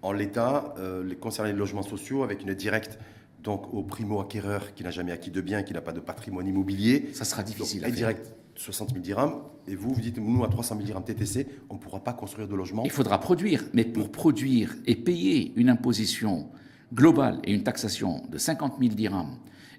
en 0.00 0.12
l'état, 0.12 0.74
euh, 0.78 1.04
les 1.04 1.16
concernés 1.16 1.52
logements 1.52 1.82
sociaux, 1.82 2.22
avec 2.22 2.42
une 2.42 2.54
directe 2.54 2.98
donc 3.42 3.72
au 3.74 3.82
primo-acquéreur 3.82 4.74
qui 4.74 4.82
n'a 4.82 4.90
jamais 4.90 5.12
acquis 5.12 5.30
de 5.30 5.40
biens, 5.40 5.62
qui 5.62 5.74
n'a 5.74 5.80
pas 5.82 5.92
de 5.92 6.00
patrimoine 6.00 6.46
immobilier. 6.46 7.10
Ça 7.12 7.24
sera 7.24 7.42
difficile 7.42 7.82
donc, 7.82 7.90
à 7.90 7.92
direct 7.92 8.34
60 8.56 8.90
000 8.90 9.00
dirhams, 9.02 9.42
et 9.68 9.74
vous, 9.74 9.92
vous 9.92 10.00
dites, 10.00 10.16
nous, 10.16 10.42
à 10.42 10.48
300 10.48 10.76
000 10.76 10.86
dirhams 10.86 11.04
TTC, 11.04 11.46
on 11.68 11.74
ne 11.74 11.78
pourra 11.78 12.00
pas 12.00 12.14
construire 12.14 12.48
de 12.48 12.54
logements. 12.54 12.84
Il 12.84 12.90
faudra 12.90 13.20
produire, 13.20 13.62
mais 13.74 13.84
pour 13.84 14.10
produire 14.10 14.74
et 14.86 14.96
payer 14.96 15.52
une 15.56 15.68
imposition 15.68 16.48
globale 16.94 17.40
et 17.44 17.52
une 17.52 17.62
taxation 17.62 18.22
de 18.30 18.38
50 18.38 18.76
000 18.80 18.94
dirhams 18.94 19.36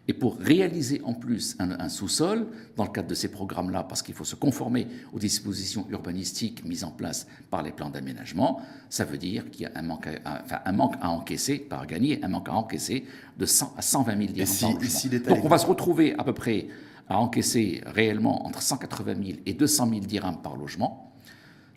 et 0.08 0.14
pour 0.14 0.38
réaliser 0.40 1.02
en 1.04 1.14
plus 1.14 1.56
un, 1.60 1.88
sous-sol, 1.88 2.48
dans 2.76 2.86
le 2.86 2.90
cadre 2.90 3.08
de 3.08 3.14
ces 3.14 3.30
programmes-là, 3.30 3.84
parce 3.84 4.02
qu'il 4.02 4.16
faut 4.16 4.24
se 4.24 4.36
conformer 4.36 4.88
aux 5.14 5.20
dispositions 5.20 5.86
urbanistiques 5.92 6.66
mises 6.66 6.84
en 6.84 6.90
place 6.90 7.28
par 7.52 7.62
les 7.62 7.72
plans 7.72 7.90
d'aménagement, 7.92 8.62
ça 8.90 9.06
veut 9.06 9.20
dire 9.20 9.50
qu'il 9.52 9.62
y 9.62 9.66
a 9.66 9.72
un 9.76 9.84
manque, 9.84 10.08
à, 10.26 10.42
enfin, 10.44 10.60
un 10.66 10.72
manque 10.72 10.96
à 11.02 11.12
encaisser, 11.12 11.60
pas 11.60 11.78
à 11.78 11.86
gagner, 11.86 12.24
un 12.24 12.28
manque 12.28 12.50
à 12.50 12.54
encaisser 12.54 13.06
de 13.38 13.46
100 13.46 13.76
à 13.78 13.82
120 13.84 14.18
000 14.18 14.34
dirhams 14.34 15.24
Donc 15.28 15.46
on 15.46 15.50
va 15.50 15.60
se 15.60 15.68
retrouver 15.68 16.16
à 16.18 16.24
peu 16.24 16.34
près 16.34 16.68
à 17.08 17.20
encaisser 17.20 17.82
réellement 17.86 18.48
entre 18.48 18.62
180 18.62 19.14
000 19.14 19.40
et 19.46 19.54
200 19.54 19.90
000 19.90 20.00
dirhams 20.02 20.42
par 20.42 20.56
logement 20.56 21.10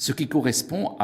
ce 0.03 0.11
qui 0.11 0.27
correspond 0.27 0.97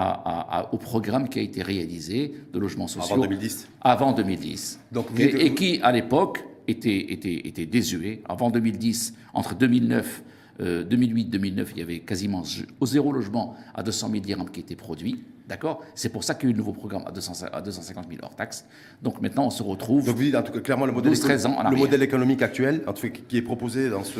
au 0.72 0.76
programme 0.76 1.28
qui 1.28 1.38
a 1.38 1.42
été 1.42 1.62
réalisé 1.62 2.34
de 2.52 2.58
logements 2.58 2.88
sociaux 2.88 3.14
avant 3.14 3.22
2010. 3.22 3.68
Avant 3.80 4.12
2010. 4.12 4.80
Donc, 4.90 5.06
et, 5.16 5.54
qui, 5.54 5.78
à 5.82 5.92
l'époque, 5.92 6.44
était, 6.68 7.12
était, 7.12 7.48
était 7.48 7.66
désuet. 7.66 8.22
Avant 8.28 8.50
2010, 8.50 9.14
entre 9.34 9.54
2009 9.54 10.22
2008-2009, 10.60 11.66
il 11.70 11.78
y 11.78 11.82
avait 11.82 12.00
quasiment 12.00 12.42
au 12.80 12.86
zéro 12.86 13.12
logement 13.12 13.54
à 13.76 13.84
200 13.84 14.10
000 14.10 14.20
dirhams 14.24 14.50
qui 14.50 14.58
étaient 14.58 14.74
produits. 14.74 15.22
D'accord? 15.48 15.82
C'est 15.94 16.08
pour 16.08 16.24
ça 16.24 16.34
qu'il 16.34 16.48
y 16.48 16.48
a 16.48 16.50
eu 16.50 16.52
le 16.52 16.58
nouveau 16.58 16.72
programme 16.72 17.04
à, 17.06 17.12
200, 17.12 17.46
à 17.52 17.62
250 17.62 18.06
000 18.08 18.20
hors 18.22 18.34
taxes. 18.34 18.66
Donc 19.00 19.20
maintenant, 19.22 19.46
on 19.46 19.50
se 19.50 19.62
retrouve. 19.62 20.04
Donc 20.04 20.16
vous 20.16 20.22
dites 20.24 20.34
en 20.34 20.42
tout 20.42 20.52
cas 20.52 20.60
clairement 20.60 20.84
le 20.84 20.92
modèle, 20.92 21.12
le 21.12 21.76
modèle 21.76 22.02
économique 22.02 22.42
actuel, 22.42 22.82
en 22.86 22.92
tout 22.92 23.08
cas, 23.08 23.18
qui 23.28 23.36
est 23.36 23.42
proposé 23.42 23.88
dans 23.88 24.02
ce, 24.02 24.18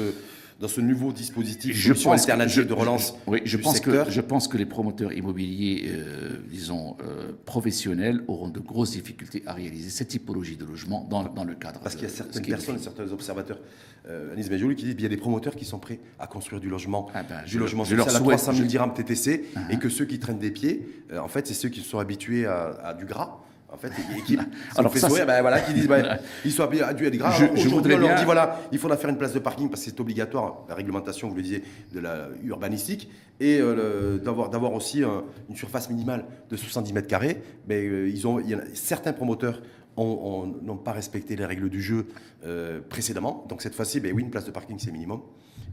dans 0.59 0.69
ce 0.69 0.81
nouveau 0.81 1.13
dispositif 1.13 1.77
je 1.77 1.93
pense 1.93 2.07
alternative 2.07 2.67
de 2.67 2.73
relance 2.73 3.15
oui, 3.27 3.41
je 3.45 3.57
pense 3.57 3.81
Que, 3.81 4.11
je 4.11 4.21
pense 4.21 4.49
que 4.49 4.57
les 4.57 4.67
promoteurs 4.67 5.13
immobiliers, 5.13 5.85
euh, 5.89 6.39
disons, 6.51 6.97
euh, 7.01 7.33
professionnels, 7.45 8.23
auront 8.27 8.49
de 8.49 8.59
grosses 8.59 8.93
difficultés 8.93 9.43
à 9.47 9.53
réaliser 9.53 9.91
cette 9.91 10.09
typologie 10.09 10.57
de 10.57 10.65
logement 10.65 11.07
dans, 11.09 11.23
dans 11.23 11.45
le 11.45 11.55
cadre. 11.55 11.81
Parce 11.81 11.95
qu'il 11.95 12.05
y 12.05 12.11
a 12.11 12.15
certaines 12.15 12.45
personnes, 12.45 12.79
certains 12.79 13.11
observateurs, 13.13 13.61
euh, 14.09 14.33
Anis 14.33 14.49
Benjouli, 14.49 14.75
qui 14.75 14.85
disent 14.85 14.95
qu'il 14.95 15.03
y 15.05 15.07
a 15.07 15.11
des 15.11 15.17
promoteurs 15.17 15.55
qui 15.55 15.65
sont 15.65 15.79
prêts 15.79 16.01
à 16.19 16.27
construire 16.27 16.61
du 16.61 16.69
logement, 16.69 17.09
ah 17.15 17.23
ben, 17.23 17.45
du 17.47 17.59
logement 17.59 17.85
social 17.85 18.09
à 18.17 18.19
300 18.19 18.53
000 18.55 18.67
dirhams 18.67 18.95
TTC, 18.95 19.45
uh-huh. 19.55 19.73
et 19.73 19.79
que 19.79 19.89
ceux 19.89 20.07
qui 20.07 20.19
traînent 20.19 20.39
des 20.39 20.51
pieds, 20.51 20.89
en 21.17 21.29
fait, 21.29 21.47
c'est 21.47 21.55
ceux 21.55 21.69
qui 21.69 21.81
sont 21.81 21.99
habitués 21.99 22.47
à, 22.47 22.79
à 22.83 22.95
du 22.95 23.05
gras 23.05 23.41
en 23.71 23.77
fait, 23.77 23.93
qui, 24.25 24.39
Alors, 24.77 24.93
fait 24.93 25.01
sourire, 25.01 25.27
ben 25.27 25.41
voilà, 25.43 25.61
qui 25.61 25.75
disent, 25.75 25.89
ben, 25.89 26.19
ils 26.45 26.53
sont 26.53 26.67
dû 26.67 27.07
être 27.07 27.17
graves. 27.17 27.51
Je, 27.55 27.61
je 27.61 27.69
voudrais 27.69 27.95
on 27.95 27.99
leur 27.99 28.19
dit, 28.19 28.25
voilà, 28.25 28.61
il 28.73 28.79
faudra 28.79 28.97
faire 28.97 29.11
une 29.11 29.19
place 29.19 29.35
de 29.35 29.39
parking 29.39 29.69
parce 29.69 29.85
que 29.85 29.91
c'est 29.91 30.01
obligatoire, 30.01 30.65
la 30.69 30.75
réglementation, 30.75 31.29
vous 31.29 31.37
le 31.37 31.43
disiez, 31.43 31.63
de 31.93 32.01
la 32.01 32.29
urbanistique, 32.45 33.11
et 33.41 33.59
euh, 33.61 34.19
d'avoir 34.19 34.73
aussi 34.73 35.03
une 35.03 35.57
surface 35.57 35.91
minimale 35.91 36.25
de 36.51 36.57
70 36.57 36.93
mètres 36.93 37.09
carrés. 37.09 37.43
Mais 37.69 37.85
euh, 37.85 38.09
ils 38.09 38.27
ont, 38.27 38.41
il 38.41 38.49
y 38.49 38.55
a, 38.55 38.61
certains 38.75 39.13
promoteurs 39.13 39.61
n'ont 40.05 40.77
pas 40.77 40.93
respecté 40.93 41.37
les 41.37 41.45
règles 41.45 41.69
du 41.69 41.83
jeu 41.83 42.07
euh, 42.45 42.81
précédemment. 42.89 43.47
Donc 43.49 43.63
cette 43.63 43.75
fois-ci, 43.75 44.01
ben 44.01 44.13
oui, 44.15 44.23
une 44.23 44.31
place 44.31 44.45
de 44.45 44.51
parking, 44.51 44.79
c'est 44.79 44.93
minimum. 44.93 45.21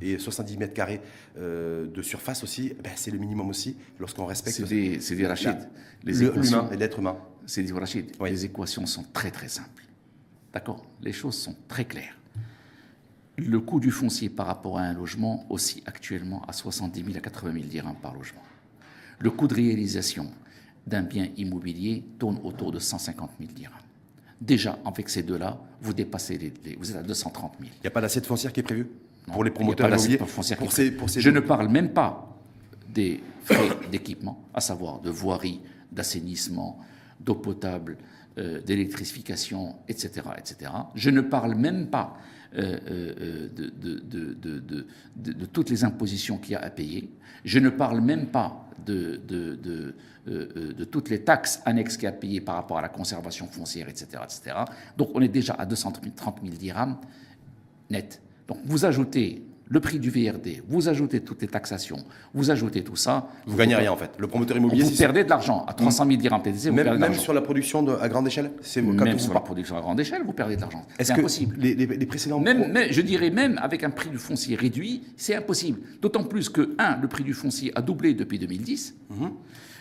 Et 0.02 0.18
70 0.18 0.58
mètres 0.58 0.74
carrés 0.74 1.00
euh, 1.38 1.88
de 1.88 2.02
surface 2.02 2.44
aussi, 2.44 2.74
ben, 2.84 2.92
c'est 2.96 3.12
le 3.12 3.18
minimum 3.18 3.50
aussi 3.50 3.78
lorsqu'on 4.00 4.26
respecte. 4.26 4.58
C'est 4.58 4.68
des, 4.68 4.98
des 4.98 5.28
Rachid. 5.28 5.58
L'humain 6.04 6.70
et 6.72 6.78
l'être 6.78 7.00
humain. 7.00 7.18
C'est 7.46 7.72
Rachid. 7.72 8.12
Les 8.22 8.46
équations 8.46 8.86
sont 8.86 9.04
très 9.14 9.32
très 9.32 9.48
simples. 9.48 9.84
D'accord? 10.54 10.86
Les 11.02 11.14
choses 11.14 11.38
sont 11.38 11.56
très 11.68 11.86
claires. 11.86 12.18
Le 13.38 13.60
coût 13.60 13.80
du 13.80 13.92
foncier 13.92 14.30
par 14.30 14.48
rapport 14.48 14.80
à 14.80 14.84
un 14.84 14.94
logement 14.94 15.46
aussi 15.50 15.84
actuellement 15.86 16.44
à 16.48 16.54
70 16.54 17.04
000 17.04 17.18
à 17.18 17.20
80 17.20 17.54
000 17.54 17.66
dirhams 17.66 17.96
par 18.02 18.14
logement. 18.14 18.42
Le 19.20 19.30
coût 19.30 19.48
de 19.48 19.56
réalisation 19.56 20.32
d'un 20.88 21.02
bien 21.04 21.30
immobilier 21.36 22.06
tourne 22.18 22.40
autour 22.44 22.72
de 22.72 22.80
150 22.80 23.32
000 23.40 23.52
dirhams. 23.54 23.74
Déjà, 24.40 24.78
avec 24.86 25.10
ces 25.10 25.24
deux-là, 25.24 25.60
vous 25.82 25.94
dépassez 25.94 26.38
les, 26.38 26.76
vous 26.76 26.92
êtes 26.92 26.98
à 26.98 27.04
230 27.04 27.54
000. 27.60 27.72
Il 27.78 27.82
n'y 27.82 27.88
a 27.88 27.92
pas 27.92 28.02
d'assiette 28.02 28.26
foncière 28.26 28.54
qui 28.54 28.62
est 28.62 28.64
prévue? 28.64 28.88
Pour 29.32 29.44
les 29.44 29.52
promoteurs 29.52 29.88
immobiliers 29.90 30.18
pour 30.18 30.44
ces, 30.72 30.92
pour 30.92 31.10
ces 31.10 31.22
Je 31.22 31.30
ne 31.30 31.40
parle 31.40 31.68
même 31.68 31.92
pas 31.92 32.38
des 32.88 33.22
frais 33.44 33.70
d'équipement, 33.92 34.44
à 34.54 34.62
savoir 34.62 35.00
de 35.00 35.10
voirie, 35.10 35.62
d'assainissement, 35.92 36.80
d'eau 37.20 37.36
potable, 37.36 37.98
euh, 38.38 38.62
d'électrification, 38.62 39.76
etc., 39.88 40.28
etc. 40.38 40.72
Je 40.94 41.10
ne 41.10 41.22
parle 41.22 41.56
même 41.56 41.88
pas 41.88 42.18
euh, 42.58 42.78
euh, 42.90 43.50
de, 45.16 45.46
toutes 45.46 45.70
les 45.70 45.84
impositions 45.84 46.38
qu'il 46.38 46.52
y 46.52 46.56
a 46.56 46.62
à 46.62 46.70
payer. 46.70 47.10
Je 47.44 47.60
ne 47.60 47.70
parle 47.70 48.02
même 48.02 48.28
pas 48.28 48.70
de, 48.86 49.22
toutes 50.92 51.10
les 51.10 51.24
taxes 51.24 51.62
annexes 51.66 51.96
qu'il 51.96 52.04
y 52.04 52.08
a 52.08 52.10
à 52.10 52.14
payer 52.14 52.42
par 52.42 52.56
rapport 52.56 52.78
à 52.78 52.82
la 52.82 52.90
conservation 52.90 53.48
foncière, 53.48 53.88
etc., 53.88 54.22
etc. 54.24 54.58
Donc 54.98 55.12
on 55.14 55.22
est 55.22 55.30
déjà 55.30 55.54
à 55.54 55.66
230 55.66 56.42
000 56.44 56.56
dirhams 56.58 56.98
net. 57.90 58.22
Donc 58.48 58.60
vous 58.66 58.86
ajoutez 58.86 59.44
le 59.68 59.80
prix 59.80 60.00
du 60.00 60.10
VRD, 60.10 60.62
vous 60.68 60.90
ajoutez 60.90 61.22
toutes 61.22 61.42
les 61.42 61.48
taxations, 61.48 61.98
vous 62.34 62.52
ajoutez 62.52 62.84
tout 62.84 62.96
ça. 62.96 63.30
Vous, 63.48 63.58
gagnez 63.58 63.76
rien 63.76 63.92
en 63.92 63.98
fait. 63.98 64.12
Le 64.18 64.28
promoteur 64.28 64.58
immobilier. 64.58 64.84
Vous 64.84 64.96
perdez 64.96 65.24
de 65.24 65.30
l'argent 65.30 65.66
à 65.68 65.74
300 65.74 66.06
000 66.06 66.18
dirhams 66.18 66.42
TTC. 66.42 66.72
Même, 66.72 66.88
vous 66.88 67.00
même 67.00 67.14
sur 67.16 67.34
la 67.34 67.42
production 67.42 67.86
à 68.00 68.08
grande 68.08 68.28
échelle 68.28 68.52
Même 68.76 69.20
sur 69.20 69.34
la 69.34 69.40
production 69.40 69.78
à 69.78 69.82
grande 69.82 70.00
échelle, 70.00 70.22
vous 70.24 70.34
perdez 70.34 70.56
de 70.56 70.62
l'argent. 70.62 70.86
C'est 71.00 71.12
impossible. 71.12 71.56
Les, 71.58 71.74
les, 71.74 72.06
précédents. 72.06 72.40
Même, 72.40 72.74
je 72.92 73.02
dirais 73.02 73.32
même 73.32 73.60
avec 73.62 73.84
un 73.84 73.90
prix 73.90 74.10
du 74.10 74.18
foncier 74.18 74.56
réduit, 74.56 75.04
c'est 75.18 75.36
impossible. 75.36 75.80
D'autant 76.02 76.24
plus 76.24 76.50
que, 76.50 76.76
un, 76.78 76.98
le 76.98 77.08
prix 77.08 77.24
du 77.24 77.34
foncier 77.34 77.72
a 77.76 77.82
doublé 77.82 78.14
depuis 78.14 78.40
2010. 78.40 78.96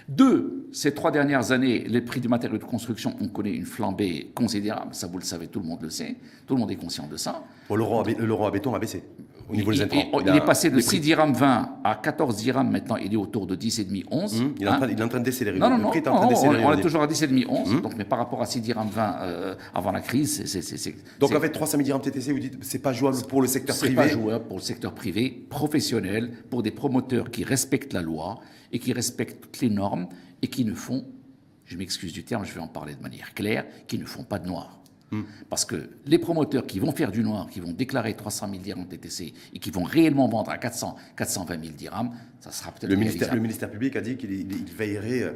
Deux, 0.07 0.69
ces 0.73 0.93
trois 0.93 1.11
dernières 1.11 1.51
années, 1.51 1.85
les 1.89 2.03
prix 2.03 2.21
du 2.21 2.29
matériau 2.29 2.59
de 2.59 2.65
construction 2.65 3.17
ont 3.21 3.29
connu 3.29 3.51
une 3.51 3.65
flambée 3.65 4.33
considérable. 4.35 4.95
Ça, 4.95 5.07
vous 5.07 5.19
le 5.19 5.25
savez, 5.25 5.47
tout 5.47 5.61
le 5.61 5.67
monde 5.67 5.81
le 5.81 5.89
sait. 5.89 6.17
Tout 6.47 6.55
le 6.55 6.61
monde 6.61 6.71
est 6.71 6.77
conscient 6.77 7.07
de 7.07 7.17
ça. 7.17 7.43
L'euro 7.71 8.47
à 8.47 8.51
béton 8.51 8.75
a 8.75 8.79
baissé 8.79 9.03
au 9.49 9.55
niveau 9.55 9.73
des 9.73 9.83
intrants. 9.83 10.21
Il, 10.21 10.35
est 10.35 10.45
passé 10.45 10.71
de 10.71 10.81
6 10.81 11.01
dirhams 11.01 11.33
20 11.33 11.79
à 11.85 11.95
14 11.97 12.37
dirhams 12.37 12.71
maintenant, 12.71 12.97
il 12.97 13.13
est 13.13 13.17
autour 13.17 13.47
de 13.47 13.57
10,5, 13.57 14.05
11. 14.11 14.41
Mmh, 14.41 14.55
il, 14.59 14.67
est 14.67 14.69
en 14.69 14.77
train, 14.77 14.89
il, 14.89 14.99
est 14.99 15.03
en 15.03 15.09
train, 15.09 15.21
de 15.21 15.25
décélérer. 15.25 15.59
Non, 15.59 15.71
non, 15.71 15.79
non, 15.79 15.91
on, 15.91 16.73
est 16.73 16.81
toujours 16.81 17.03
à 17.03 17.07
10,5, 17.07 17.47
11. 17.49 17.75
Mmh. 17.75 17.81
Donc, 17.81 17.95
mais 17.97 18.05
par 18.05 18.19
rapport 18.19 18.41
à 18.43 18.47
6 18.47 18.61
dirhams 18.61 18.89
20 18.89 19.17
euh, 19.21 19.55
avant 19.75 19.93
la 19.93 20.01
crise, 20.01 20.45
c'est. 20.47 20.95
Donc 21.21 21.35
en 21.35 21.41
fait, 21.41 21.51
300 21.51 21.79
000 21.79 21.83
dirhams 21.83 22.03
TTC, 22.03 22.33
vous 22.33 22.39
dites 22.39 22.59
c'est 22.63 22.79
pas 22.79 22.93
jouable 22.93 23.17
pour 23.29 23.43
le 23.43 23.49
secteur 23.49 23.77
privé 23.77 23.95
C'est 23.95 24.03
pas 24.03 24.09
jouable 24.09 24.45
pour 24.47 24.59
le 24.59 24.63
secteur 24.63 24.95
privé, 24.95 25.47
professionnel, 25.51 26.31
pour 26.51 26.63
des 26.63 26.71
promoteurs 26.71 27.31
qui 27.31 27.45
respectent 27.45 27.93
la 27.93 28.03
loi 28.03 28.41
et 28.73 28.79
qui 28.79 28.93
respectent 28.93 29.41
toutes 29.41 29.61
les 29.61 29.71
normes 29.71 30.09
et 30.43 30.49
qui 30.49 30.65
ne 30.65 30.75
font, 30.75 31.05
je 31.65 31.77
m'excuse 31.77 32.13
du 32.13 32.25
terme, 32.25 32.45
je 32.45 32.53
vais 32.53 32.61
en 32.61 32.69
parler 32.69 32.95
de 32.95 33.03
manière 33.03 33.35
claire, 33.35 33.65
qui 33.87 33.99
ne 33.99 34.05
font 34.05 34.25
pas 34.25 34.39
de 34.39 34.47
noir. 34.47 34.81
Hmm. 35.15 35.23
Parce 35.49 35.65
que 35.65 35.91
les 36.07 36.19
promoteurs 36.19 36.67
qui 36.67 36.81
vont 36.81 36.93
faire 36.93 37.13
du 37.13 37.23
noir, 37.23 37.49
qui 37.49 37.61
vont 37.61 37.73
déclarer 37.73 38.15
300 38.15 38.49
000 38.51 38.63
dirhams 38.63 38.87
TTC 38.87 39.33
et 39.53 39.59
qui 39.59 39.71
vont 39.71 39.85
réellement 39.85 40.29
vendre 40.29 40.51
à 40.51 40.59
400, 40.59 40.97
420 41.17 41.63
000 41.63 41.75
dirhams, 41.77 42.11
ça 42.41 42.51
sera 42.51 42.73
peut-être 42.73 42.91
le 42.91 42.97
ministère, 42.97 43.35
le 43.35 43.41
ministère 43.41 43.71
public 43.71 43.95
a 43.97 44.01
dit 44.01 44.17
qu'il 44.17 44.47
veillerait 44.77 45.23
euh, 45.23 45.33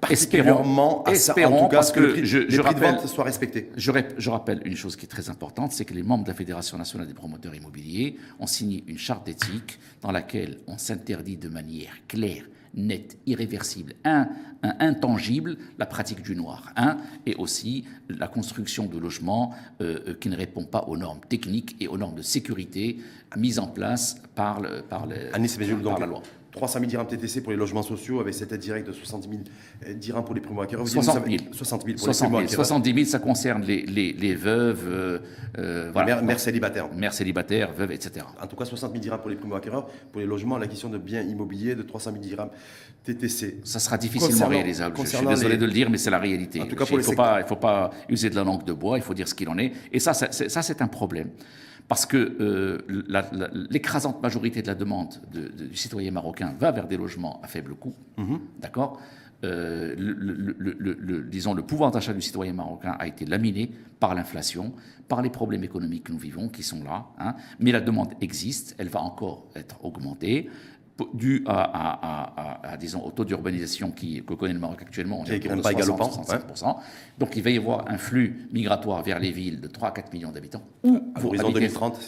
particulièrement 0.00 1.02
à 1.04 1.14
ça, 1.14 1.32
en 1.32 1.64
tout 1.64 1.68
cas, 1.68 1.76
parce 1.76 1.92
que, 1.92 2.00
les 2.00 2.24
je, 2.24 2.38
prix 2.38 2.56
rappelle, 2.58 2.94
de 2.94 3.00
vente 3.00 3.08
soient 3.08 3.24
respectés. 3.24 3.70
Je, 3.76 3.92
je, 4.16 4.30
rappelle 4.30 4.62
une 4.64 4.76
chose 4.76 4.96
qui 4.96 5.04
est 5.04 5.08
très 5.08 5.28
importante, 5.28 5.72
c'est 5.72 5.84
que 5.84 5.94
les 5.94 6.02
membres 6.02 6.24
de 6.24 6.30
la 6.30 6.34
Fédération 6.34 6.78
nationale 6.78 7.06
des 7.06 7.14
promoteurs 7.14 7.54
immobiliers 7.54 8.16
ont 8.38 8.46
signé 8.46 8.84
une 8.86 8.98
charte 8.98 9.26
d'éthique 9.26 9.78
dans 10.00 10.12
laquelle 10.12 10.58
on 10.66 10.78
s'interdit 10.78 11.36
de 11.36 11.48
manière 11.48 11.92
claire 12.08 12.44
net, 12.74 13.18
irréversible, 13.26 13.94
un, 14.04 14.28
intangible, 14.62 15.56
la 15.78 15.86
pratique 15.86 16.22
du 16.22 16.36
noir, 16.36 16.72
un, 16.76 16.98
et 17.26 17.34
aussi 17.36 17.84
la 18.08 18.28
construction 18.28 18.86
de 18.86 18.98
logements 18.98 19.54
euh, 19.80 20.00
euh, 20.08 20.14
qui 20.14 20.28
ne 20.28 20.36
répondent 20.36 20.70
pas 20.70 20.84
aux 20.86 20.96
normes 20.96 21.20
techniques 21.28 21.76
et 21.80 21.88
aux 21.88 21.96
normes 21.96 22.16
de 22.16 22.22
sécurité 22.22 22.98
mises 23.36 23.58
en 23.58 23.68
place 23.68 24.20
par, 24.34 24.60
le, 24.60 24.82
par, 24.82 25.06
par 25.82 25.98
la 25.98 26.06
loi. 26.06 26.22
300 26.52 26.80
000 26.80 26.88
dirhams 26.90 27.06
TTC 27.06 27.42
pour 27.42 27.52
les 27.52 27.58
logements 27.58 27.82
sociaux, 27.82 28.20
avec 28.20 28.34
cette 28.34 28.52
aide 28.52 28.60
directe 28.60 28.86
de 28.88 28.92
70 28.92 29.28
000 29.28 29.42
euh, 29.86 29.94
dirhams 29.94 30.24
pour 30.24 30.34
les 30.34 30.40
primo-acquéreurs. 30.40 30.86
60 30.86 31.26
000. 31.26 31.38
60 31.52 31.86
000 31.86 31.98
pour 31.98 32.08
les 32.08 32.14
primo 32.14 32.48
70 32.48 32.94
000, 32.94 33.06
ça 33.06 33.18
concerne 33.20 33.62
les, 33.62 33.82
les, 33.86 34.12
les 34.12 34.34
veuves, 34.34 34.84
euh, 34.88 35.18
euh 35.58 35.90
voilà. 35.92 36.20
mères, 36.22 36.40
célibataires. 36.40 36.88
Mères 36.92 37.14
célibataires, 37.14 37.72
veuves, 37.72 37.92
etc. 37.92 38.26
En 38.42 38.46
tout 38.46 38.56
cas, 38.56 38.64
60 38.64 38.90
000 38.90 39.00
dirhams 39.00 39.20
pour 39.20 39.30
les 39.30 39.36
primo-acquéreurs, 39.36 39.86
pour 40.10 40.20
les 40.20 40.26
logements, 40.26 40.58
l'acquisition 40.58 40.88
de 40.88 40.98
biens 40.98 41.22
immobiliers 41.22 41.74
de 41.74 41.82
300 41.82 42.12
000 42.12 42.22
dirhams 42.22 42.50
TTC. 43.04 43.60
Ça 43.64 43.78
sera 43.78 43.96
difficilement 43.96 44.48
réalisable. 44.48 44.96
Je 45.00 45.16
suis 45.16 45.26
désolé 45.26 45.56
de 45.56 45.66
le 45.66 45.72
dire, 45.72 45.88
mais 45.88 45.98
c'est 45.98 46.10
la 46.10 46.18
réalité. 46.18 46.60
En 46.60 46.66
tout 46.66 46.76
cas, 46.76 46.84
il 46.90 46.96
ne 46.96 47.02
faut, 47.02 47.12
pas, 47.12 47.42
faut 47.44 47.56
pas 47.56 47.90
user 48.08 48.28
de 48.28 48.34
la 48.34 48.44
langue 48.44 48.64
de 48.64 48.72
bois, 48.72 48.98
il 48.98 49.02
faut 49.02 49.14
dire 49.14 49.28
ce 49.28 49.34
qu'il 49.34 49.48
en 49.48 49.58
est. 49.58 49.72
Et 49.92 50.00
ça, 50.00 50.14
ça 50.14 50.62
c'est 50.62 50.82
un 50.82 50.88
problème 50.88 51.30
parce 51.90 52.06
que 52.06 52.36
euh, 52.40 52.78
l'écrasante 53.68 54.22
majorité 54.22 54.62
de 54.62 54.68
la 54.68 54.76
demande 54.76 55.20
du 55.32 55.74
citoyen 55.74 56.12
marocain 56.12 56.54
va 56.56 56.70
vers 56.70 56.86
des 56.86 56.96
logements 56.96 57.40
à 57.42 57.48
faible 57.48 57.74
coût, 57.74 57.96
mhm. 58.16 58.38
d'accord? 58.60 59.00
Euh, 59.42 59.96
le, 59.98 61.24
disons, 61.24 61.52
le 61.52 61.62
pouvoir 61.62 61.90
d'achat 61.90 62.12
du 62.12 62.20
citoyen 62.20 62.52
marocain 62.52 62.94
a 62.96 63.08
été 63.08 63.26
laminé 63.26 63.72
par 63.98 64.14
l'inflation, 64.14 64.72
par 65.08 65.20
les 65.20 65.30
problèmes 65.30 65.64
économiques 65.64 66.04
que 66.04 66.12
nous 66.12 66.18
vivons, 66.18 66.48
qui 66.48 66.62
sont 66.62 66.84
là. 66.84 67.06
Hein. 67.18 67.34
mais 67.58 67.72
la 67.72 67.80
demande 67.80 68.14
existe, 68.20 68.76
elle 68.78 68.88
va 68.88 69.00
encore 69.00 69.48
être 69.56 69.84
augmentée 69.84 70.48
dû 71.14 71.44
à, 71.46 72.76
disons, 72.78 73.04
au 73.04 73.10
taux 73.10 73.24
d'urbanisation 73.24 73.90
que 73.90 74.34
connaît 74.34 74.52
le 74.52 74.58
Maroc 74.58 74.82
actuellement, 74.82 75.20
on 75.20 75.24
est 75.24 75.46
à 75.46 75.56
65%. 75.56 76.76
Donc 77.18 77.36
il 77.36 77.42
va 77.42 77.50
y 77.50 77.56
avoir 77.58 77.88
un 77.88 77.98
flux 77.98 78.48
migratoire 78.52 79.02
vers 79.02 79.18
les 79.18 79.32
villes 79.32 79.60
de 79.60 79.68
3 79.68 79.88
à 79.88 79.92
4 79.92 80.12
millions 80.12 80.30
d'habitants. 80.30 80.62
Où 80.82 80.98
vont 81.16 81.50
2030, 81.50 82.00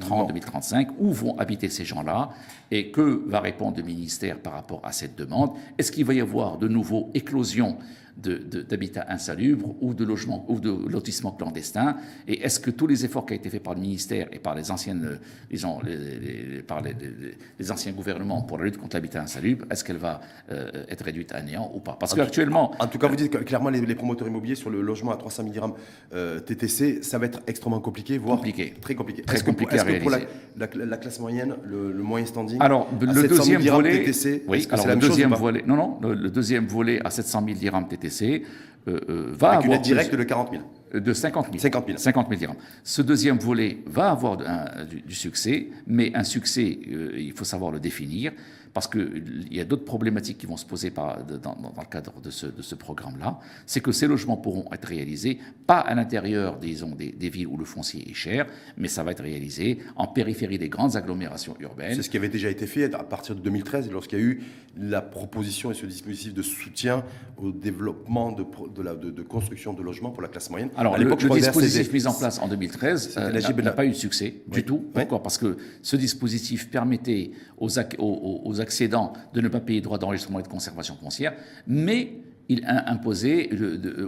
30, 0.00 0.28
2035, 0.28 0.88
où 0.98 1.12
vont 1.12 1.38
habiter 1.38 1.68
ces 1.68 1.84
gens-là 1.84 2.30
et 2.70 2.90
que 2.90 3.22
va 3.26 3.40
répondre 3.40 3.76
le 3.76 3.82
ministère 3.82 4.38
par 4.38 4.54
rapport 4.54 4.80
à 4.84 4.92
cette 4.92 5.16
demande 5.16 5.50
Est-ce 5.78 5.92
qu'il 5.92 6.04
va 6.04 6.14
y 6.14 6.20
avoir 6.20 6.58
de 6.58 6.68
nouveau 6.68 7.10
éclosion 7.14 7.78
d'habitat 8.16 9.06
insalubre 9.08 9.74
ou 9.80 9.92
de 9.92 10.04
logement 10.04 10.44
ou 10.48 10.60
de 10.60 10.70
lotissement 10.88 11.32
clandestin 11.32 11.96
Et 12.28 12.42
est-ce 12.42 12.60
que 12.60 12.70
tous 12.70 12.86
les 12.86 13.04
efforts 13.04 13.26
qui 13.26 13.32
ont 13.32 13.36
été 13.36 13.50
faits 13.50 13.62
par 13.62 13.74
le 13.74 13.80
ministère 13.80 14.28
et 14.32 14.38
par 14.38 14.54
les 14.54 14.70
anciennes, 14.70 15.18
disons, 15.50 15.80
les, 15.82 16.62
par 16.62 16.80
les, 16.80 17.72
anciens 17.72 17.92
gouvernements 17.92 18.42
pour 18.42 18.58
la 18.58 18.64
lutte 18.64 18.78
contre 18.78 18.96
l'habitat 18.96 19.20
insalubre, 19.20 19.66
est-ce 19.70 19.82
qu'elle 19.82 19.96
va 19.96 20.20
euh, 20.52 20.84
être 20.88 21.04
réduite 21.04 21.32
à 21.32 21.42
néant 21.42 21.70
ou 21.74 21.80
pas? 21.80 21.96
Parce 21.98 22.14
qu'actuellement, 22.14 22.72
en, 22.78 22.86
tout 22.86 22.98
cas, 22.98 23.08
vous 23.08 23.16
dites 23.16 23.32
que 23.32 23.38
clairement 23.38 23.70
les, 23.70 23.94
promoteurs 23.94 24.28
immobiliers 24.28 24.54
sur 24.54 24.70
le 24.70 24.80
logement 24.80 25.12
à 25.12 25.16
300 25.16 25.42
000 25.42 25.52
dirhams 25.52 25.74
euh, 26.14 26.38
TTC, 26.40 27.02
ça 27.02 27.18
va 27.18 27.26
être 27.26 27.40
extrêmement 27.46 27.80
compliqué, 27.80 28.18
voire 28.18 28.38
compliqué. 28.38 28.74
très 28.80 28.94
compliqué. 28.94 29.22
Très 29.22 29.40
compliqué 29.40 29.76
que, 29.76 30.00
pour 30.00 30.10
la, 30.10 30.96
classe 30.98 31.18
moyenne, 31.18 31.56
le, 31.64 31.92
moyen 31.94 32.26
standing, 32.26 32.58
alors 32.60 32.88
le 33.00 33.28
deuxième 33.28 33.62
volet, 33.62 34.04
TTC, 34.04 34.44
oui, 34.46 34.68
alors 34.70 34.86
le 34.86 34.96
deuxième 34.96 35.34
volet, 35.34 35.64
non 35.66 35.76
non, 35.76 35.98
le, 36.00 36.14
le, 36.14 36.30
deuxième 36.30 36.66
volet 36.66 37.00
à 37.04 37.10
700 37.10 37.44
000 37.46 37.58
dirhams 37.58 37.88
TTC 37.88 38.03
Euh, 38.86 39.00
euh, 39.08 39.26
va 39.30 39.48
Avec 39.48 39.64
avoir... 39.64 39.64
une 39.64 39.72
aide 39.72 39.82
directe 39.82 40.14
de 40.14 40.22
40 40.22 40.50
000 40.52 40.62
de 41.00 41.12
50 41.12 41.46
000. 41.46 41.58
50 41.58 41.86
000. 41.86 41.98
50 41.98 42.28
000 42.28 42.38
dirhams. 42.38 42.56
Ce 42.84 43.02
deuxième 43.02 43.38
volet 43.38 43.78
va 43.86 44.10
avoir 44.10 44.36
du, 44.36 45.14
succès, 45.14 45.68
mais 45.86 46.12
un 46.14 46.22
succès, 46.22 46.78
euh, 46.88 47.12
il 47.16 47.32
faut 47.32 47.44
savoir 47.44 47.72
le 47.72 47.80
définir 47.80 48.32
parce 48.74 48.88
qu'il 48.88 49.46
y 49.52 49.60
a 49.60 49.64
d'autres 49.64 49.84
problématiques 49.84 50.36
qui 50.36 50.46
vont 50.46 50.56
se 50.56 50.66
poser 50.66 50.90
dans, 50.90 51.16
le 51.16 51.86
cadre 51.88 52.20
de 52.20 52.30
ce, 52.30 52.74
programme-là, 52.74 53.38
c'est 53.66 53.80
que 53.80 53.92
ces 53.92 54.08
logements 54.08 54.36
pourront 54.36 54.68
être 54.72 54.86
réalisés 54.86 55.38
pas 55.66 55.78
à 55.78 55.94
l'intérieur 55.94 56.58
disons, 56.58 56.90
des, 56.90 57.12
des, 57.12 57.28
villes 57.28 57.46
où 57.46 57.56
le 57.56 57.64
foncier 57.64 58.10
est 58.10 58.14
cher, 58.14 58.46
mais 58.76 58.88
ça 58.88 59.04
va 59.04 59.12
être 59.12 59.22
réalisé 59.22 59.78
en 59.94 60.08
périphérie 60.08 60.58
des 60.58 60.68
grandes 60.68 60.96
agglomérations 60.96 61.54
urbaines. 61.60 61.94
C'est 61.94 62.02
ce 62.02 62.10
qui 62.10 62.16
avait 62.16 62.28
déjà 62.28 62.50
été 62.50 62.66
fait 62.66 62.92
à 62.92 63.04
partir 63.04 63.36
de 63.36 63.40
2013, 63.40 63.90
lorsqu'il 63.92 64.18
y 64.18 64.22
a 64.22 64.24
eu 64.24 64.42
la 64.76 65.00
proposition 65.02 65.70
et 65.70 65.74
ce 65.74 65.86
dispositif 65.86 66.34
de 66.34 66.42
soutien 66.42 67.04
au 67.36 67.52
développement 67.52 68.32
de, 68.32 68.44
de, 69.10 69.22
construction 69.22 69.72
de 69.72 69.82
logements 69.82 70.10
pour 70.10 70.22
la 70.22 70.28
classe 70.28 70.50
moyenne. 70.50 70.70
Alors, 70.76 70.98
le, 70.98 71.04
le 71.04 71.30
dispositif 71.30 71.92
mis 71.92 72.06
en 72.06 72.14
place 72.14 72.40
en 72.40 72.48
2013 72.48 73.14
euh, 73.16 73.52
n'a 73.62 73.72
pas 73.72 73.84
eu 73.84 73.90
de 73.90 73.94
succès 73.94 74.42
du 74.48 74.64
tout. 74.64 74.84
Pourquoi 74.92 75.22
Parce 75.22 75.38
que 75.38 75.56
ce 75.82 75.96
dispositif 75.96 76.70
permettait 76.70 77.30
aux, 77.58 77.68
aux, 77.98 78.42
aux 78.44 78.60
accédants 78.64 79.12
de 79.32 79.40
ne 79.40 79.48
pas 79.48 79.60
payer 79.60 79.80
droit 79.80 79.98
d'enregistrement 79.98 80.40
et 80.40 80.42
de 80.42 80.48
conservation 80.48 80.96
foncière, 80.96 81.34
mais 81.66 82.18
il 82.48 82.64
a 82.66 82.90
imposé 82.90 83.50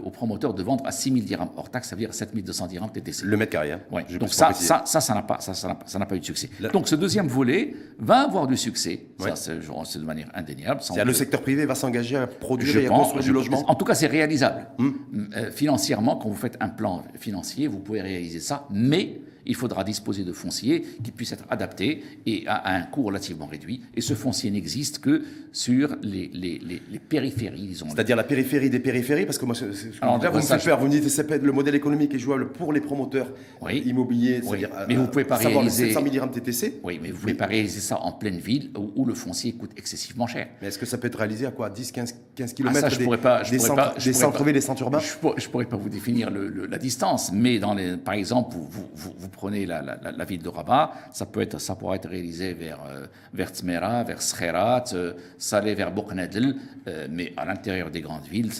aux 0.05 0.11
promoteurs 0.11 0.53
de 0.53 0.63
vendre 0.63 0.87
à 0.87 0.93
6 0.93 1.13
000 1.13 1.25
dirhams 1.25 1.49
hors 1.57 1.71
taxe, 1.71 1.89
ça 1.89 1.97
veut 1.97 2.01
dire 2.01 2.13
7 2.13 2.35
200 2.35 2.67
dirhams 2.67 2.91
TTC. 2.93 3.25
Le 3.25 3.37
mètre 3.37 3.53
carré. 3.53 3.73
Hein. 3.73 3.81
Donc 4.21 4.33
ça, 4.33 4.53
ça, 4.53 4.83
ça, 4.85 5.01
ça 5.01 5.15
n'a 5.15 5.23
pas, 5.23 5.41
ça, 5.41 5.55
ça 5.55 5.99
pas 6.07 6.17
eu 6.17 6.21
de 6.21 6.25
succès. 6.25 6.51
Donc 6.73 6.89
ce 6.89 6.95
deuxième 6.95 7.29
volet 7.29 7.75
va 7.99 8.21
avoir 8.21 8.47
du 8.47 8.57
succès. 8.57 9.07
Ça, 9.19 9.37
c'est 9.37 9.99
de 9.99 10.05
manière 10.05 10.31
indéniable. 10.35 10.81
Le 11.05 11.13
secteur 11.13 11.41
privé 11.41 11.65
va 11.67 11.75
s'engager 11.75 12.17
à 12.17 12.27
produire 12.27 12.77
et 12.77 12.87
à 12.87 12.91
construire 12.91 13.25
du 13.25 13.33
logement. 13.33 13.65
En 13.71 13.75
tout 13.75 13.85
cas, 13.85 13.95
c'est 13.95 14.07
réalisable. 14.07 14.67
Hmm. 14.79 14.91
Euh, 15.37 15.51
financièrement, 15.51 16.17
quand 16.17 16.29
vous 16.29 16.37
faites 16.37 16.57
un 16.61 16.69
plan 16.69 17.05
financier, 17.19 17.67
vous 17.67 17.79
pouvez 17.79 18.03
réaliser 18.03 18.41
ça, 18.41 18.67
mais 18.71 19.21
il 19.47 19.55
faudra 19.55 19.85
disposer 19.85 20.25
de 20.25 20.33
fonciers 20.33 20.83
qui 21.03 21.11
puissent 21.11 21.33
être 21.33 21.45
adaptés 21.50 22.03
et 22.26 22.45
à, 22.47 22.75
un 22.75 22.83
coût 22.83 23.03
relativement 23.03 23.47
réduit. 23.47 23.83
Et 23.95 24.00
ce 24.00 24.15
foncier 24.15 24.50
n'existe 24.50 24.99
que 24.99 25.23
sur 25.53 25.97
les, 26.03 26.31
les, 26.35 26.59
les, 26.59 26.99
périphéries, 26.99 27.67
disons. 27.67 27.87
C'est-à-dire 27.88 28.17
la 28.17 28.25
périphérie 28.25 28.69
des 28.69 28.81
périphéries, 28.81 29.25
parce 29.25 29.38
que 29.38 29.47
moi, 29.47 29.55
ce, 29.55 29.65
Alors, 30.00 30.19
vous 30.19 30.37
me 30.37 30.43
faites 30.43 30.65
peur. 30.65 30.79
Vous 30.79 30.87
me 30.87 30.91
dites 30.91 31.26
que 31.26 31.35
le 31.35 31.53
modèle 31.53 31.75
économique 31.75 32.15
est 32.15 32.19
jouable 32.19 32.53
pour 32.53 32.73
les 32.73 32.81
promoteurs 32.81 33.33
immobiliers, 33.71 34.43
c'est-à-dire 34.43 34.71
mais 34.88 34.97
vous 34.97 35.07
pouvez 35.07 35.25
pas 35.25 35.37
réaliser 35.37 35.93
700 35.93 36.05
000 36.12 36.26
TTC. 36.26 36.81
Oui, 36.83 36.99
mais 37.00 37.09
vous 37.09 37.17
ne 37.17 37.21
pouvez 37.21 37.35
pas 37.35 37.47
réaliser 37.47 37.81
ça 37.81 37.99
en 38.00 38.12
pleine 38.12 38.38
ville 38.38 38.71
où, 38.76 39.05
le 39.07 39.15
foncier 39.15 39.53
coûte 39.53 39.71
excessivement 39.76 40.26
cher. 40.26 40.49
Mais 40.61 40.69
est-ce 40.69 40.79
que 40.79 40.87
ça 40.87 40.99
peut 40.99 41.07
être 41.07 41.19
réalisé 41.19 41.47
à 41.47 41.53
quoi? 41.53 41.71
10, 41.71 41.93
15, 41.93 42.15
15 42.35 42.53
km 42.53 42.76
ah, 42.76 42.81
ça, 42.81 42.88
je 42.88 42.99
des, 42.99 43.05
pourrais 43.05 43.19
pas, 43.19 43.43
je 43.45 43.53
des 43.53 43.59
centres, 43.61 43.75
pas, 43.76 43.95
des 43.95 44.12
centres 44.12 44.45
des 44.45 44.61
centres 44.61 44.83
urbains? 44.83 44.99
Je 44.99 45.15
ne 45.15 45.50
pourrais, 45.50 45.67
pas 45.67 45.76
vous 45.76 45.88
définir 45.88 46.31
la 46.31 46.79
distance, 46.79 47.31
mais 47.33 47.59
dans 47.59 47.75
les, 47.75 47.97
par 47.97 48.15
exemple, 48.15 48.57
vous, 48.57 48.88
vous, 48.94 49.14
vous 49.16 49.29
prenez 49.37 49.66
la, 49.66 50.25
ville 50.25 50.42
de 50.42 50.49
Rabat, 50.49 50.92
ça, 51.12 51.27
peut 51.27 51.40
être, 51.40 51.61
ça 51.61 51.77
pourrait 51.77 51.96
être 51.96 52.09
réalisé 52.09 52.55
vers, 52.55 52.81
euh, 52.87 53.07
vers 53.33 53.51
Tzmera, 53.51 54.03
vers 54.03 54.20
Scherat, 54.20 54.85
euh, 54.94 55.12
Salé 55.38 55.75
vers 55.75 55.92
Boknadl, 55.92 56.57
euh, 56.88 57.07
mais 57.11 57.33
à 57.37 57.44
l'intérieur 57.44 57.90
des 57.90 58.01
grandes 58.01 58.27
villes, 58.27 58.51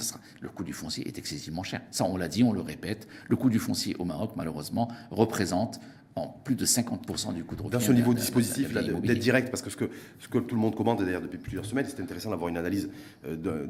le 0.41 0.49
coût 0.49 0.65
du 0.65 0.73
foncier 0.73 1.07
est 1.09 1.19
excessivement 1.19 1.63
cher. 1.63 1.81
Ça, 1.91 2.05
on 2.05 2.17
l'a 2.17 2.29
dit, 2.29 2.45
on 2.45 2.53
le 2.53 2.61
répète. 2.61 3.09
Le 3.29 3.37
coût 3.37 3.51
du 3.51 3.59
foncier 3.59 3.97
au 3.99 4.05
Maroc, 4.05 4.33
malheureusement, 4.37 4.89
représente 5.11 5.81
plus 6.25 6.55
de 6.55 6.65
50% 6.65 7.35
du 7.35 7.45
coût 7.45 7.57
de 7.57 7.63
revient. 7.63 7.73
Dans 7.73 7.81
ce 7.81 7.93
niveau 7.93 8.15
dispositif 8.15 8.73
d'être 8.73 9.19
direct, 9.19 9.51
parce 9.51 9.63
que 9.63 9.69
ce, 9.69 9.77
que 9.77 9.91
ce 10.19 10.29
que 10.29 10.39
tout 10.39 10.55
le 10.55 10.61
monde 10.61 10.75
commande 10.75 11.05
d'ailleurs 11.05 11.21
depuis 11.21 11.39
plusieurs 11.39 11.65
semaines, 11.65 11.85
c'est 11.89 12.01
intéressant 12.01 12.31
d'avoir 12.31 12.49
une 12.49 12.57
analyse 12.57 12.89
euh, 13.27 13.67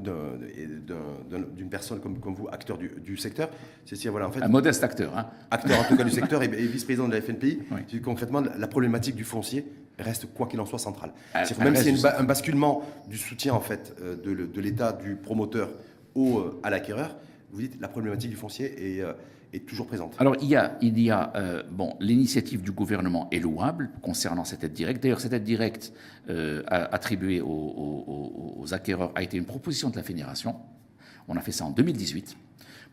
d'une 1.56 1.68
personne 1.68 2.00
comme, 2.00 2.20
comme, 2.20 2.34
vous, 2.34 2.48
acteur 2.48 2.78
du, 2.78 3.16
secteur. 3.16 3.50
C'est 3.84 3.96
si, 3.96 4.06
voilà, 4.08 4.28
en 4.28 4.30
fait, 4.30 4.42
un 4.42 4.48
modeste 4.48 4.84
acteur. 4.84 5.16
Hein. 5.16 5.26
Acteur 5.50 5.80
en 5.80 5.84
tout 5.84 5.96
cas 5.96 6.04
du 6.04 6.10
secteur 6.20 6.42
et, 6.42 6.48
vice-président 6.48 7.08
de 7.08 7.14
la 7.14 7.20
FNPI. 7.20 7.60
Concrètement, 8.04 8.42
la 8.56 8.68
problématique 8.68 9.16
du 9.16 9.24
foncier 9.24 9.66
reste 9.98 10.26
quoi 10.32 10.46
qu'il 10.46 10.60
en 10.60 10.66
soit 10.66 10.78
centrale. 10.78 11.12
Euh, 11.34 11.44
même 11.58 11.74
s'il 11.74 11.98
y 11.98 12.06
a 12.06 12.20
un 12.20 12.24
basculement 12.24 12.82
du 13.08 13.16
soutien 13.16 13.54
en 13.54 13.60
fait 13.60 13.96
euh, 14.00 14.14
de, 14.14 14.60
l'État, 14.60 14.92
du 14.92 15.16
promoteur 15.16 15.70
au, 16.14 16.60
à 16.62 16.70
l'acquéreur, 16.70 17.16
vous 17.50 17.60
dites 17.60 17.80
la 17.80 17.88
problématique 17.88 18.30
du 18.30 18.36
foncier 18.36 18.98
est 18.98 19.02
est 19.52 19.66
toujours. 19.66 19.88
Alors 20.18 20.36
il 20.40 20.48
y 20.48 20.56
a, 20.56 20.76
il 20.80 20.98
y 20.98 21.10
a 21.10 21.32
euh, 21.36 21.62
bon, 21.70 21.96
l'initiative 22.00 22.62
du 22.62 22.72
gouvernement 22.72 23.28
est 23.30 23.38
louable 23.38 23.90
concernant 24.02 24.44
cette 24.44 24.64
aide 24.64 24.72
directe. 24.72 25.02
D'ailleurs, 25.02 25.20
cette 25.20 25.32
aide 25.32 25.44
directe 25.44 25.92
euh, 26.28 26.62
attribuée 26.68 27.40
aux, 27.40 28.64
acquéreurs 28.72 29.12
a 29.14 29.22
été 29.22 29.36
une 29.36 29.44
proposition 29.44 29.90
de 29.90 29.96
la 29.96 30.02
fédération. 30.02 30.56
On 31.28 31.36
a 31.36 31.40
fait 31.40 31.52
ça 31.52 31.64
en 31.64 31.70
2018. 31.70 32.36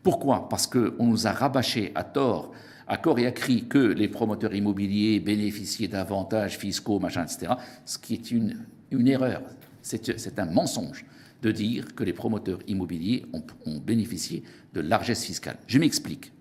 Pourquoi? 0.02 0.48
Parce 0.48 0.66
qu'on 0.66 1.06
nous 1.06 1.26
a 1.26 1.32
rabâché 1.32 1.90
à 1.94 2.04
tort, 2.04 2.52
à 2.86 2.96
corps 2.96 3.18
et 3.18 3.26
à 3.26 3.32
cri, 3.32 3.66
que 3.66 3.78
les 3.78 4.08
promoteurs 4.08 4.54
immobiliers 4.54 5.18
bénéficiaient 5.18 5.88
d'avantages 5.88 6.58
fiscaux, 6.58 7.00
machin, 7.00 7.24
etc. 7.24 7.54
Ce 7.84 7.98
qui 7.98 8.14
est 8.14 8.30
une, 8.30 8.66
une 8.90 9.08
erreur. 9.08 9.42
C'est 9.82 10.38
un 10.38 10.46
mensonge 10.46 11.04
de 11.42 11.50
dire 11.50 11.94
que 11.94 12.04
les 12.04 12.12
promoteurs 12.12 12.60
immobiliers 12.68 13.26
ont, 13.32 13.42
ont 13.66 13.78
bénéficié 13.78 14.44
de 14.72 14.80
largesse 14.80 15.24
fiscale. 15.24 15.56
Je 15.66 15.78
m'explique 15.78 16.33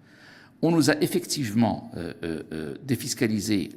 on 0.63 0.71
nous 0.71 0.89
a 0.89 0.95
effectivement 1.01 1.91
euh, 1.97 2.13
euh, 2.23 2.43
euh, 2.53 2.75
défiscalisé 2.83 3.69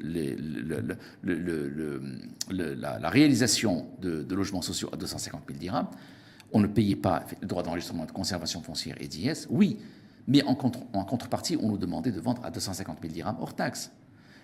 la, 1.29 3.11
réalisation 3.11 3.88
de, 4.01 4.25
logements 4.35 4.62
sociaux 4.62 4.88
à 4.92 4.96
250 4.96 5.42
000 5.49 5.59
dirhams. 5.59 5.88
On 6.53 6.61
ne 6.61 6.68
payait 6.68 6.94
pas 6.94 7.25
le 7.42 7.49
droit 7.49 7.64
d'enregistrement 7.64 8.05
de 8.05 8.12
conservation 8.12 8.62
foncière 8.62 8.94
et 9.01 9.09
d'IS, 9.09 9.49
oui, 9.51 9.79
mais 10.29 10.44
en, 10.44 10.55
contrepartie, 10.55 11.59
on 11.61 11.68
nous 11.70 11.77
demandait 11.77 12.12
de 12.12 12.20
vendre 12.20 12.44
à 12.44 12.53
250 12.53 12.99
000 13.03 13.12
dirhams 13.12 13.37
hors 13.40 13.57
taxe. 13.57 13.90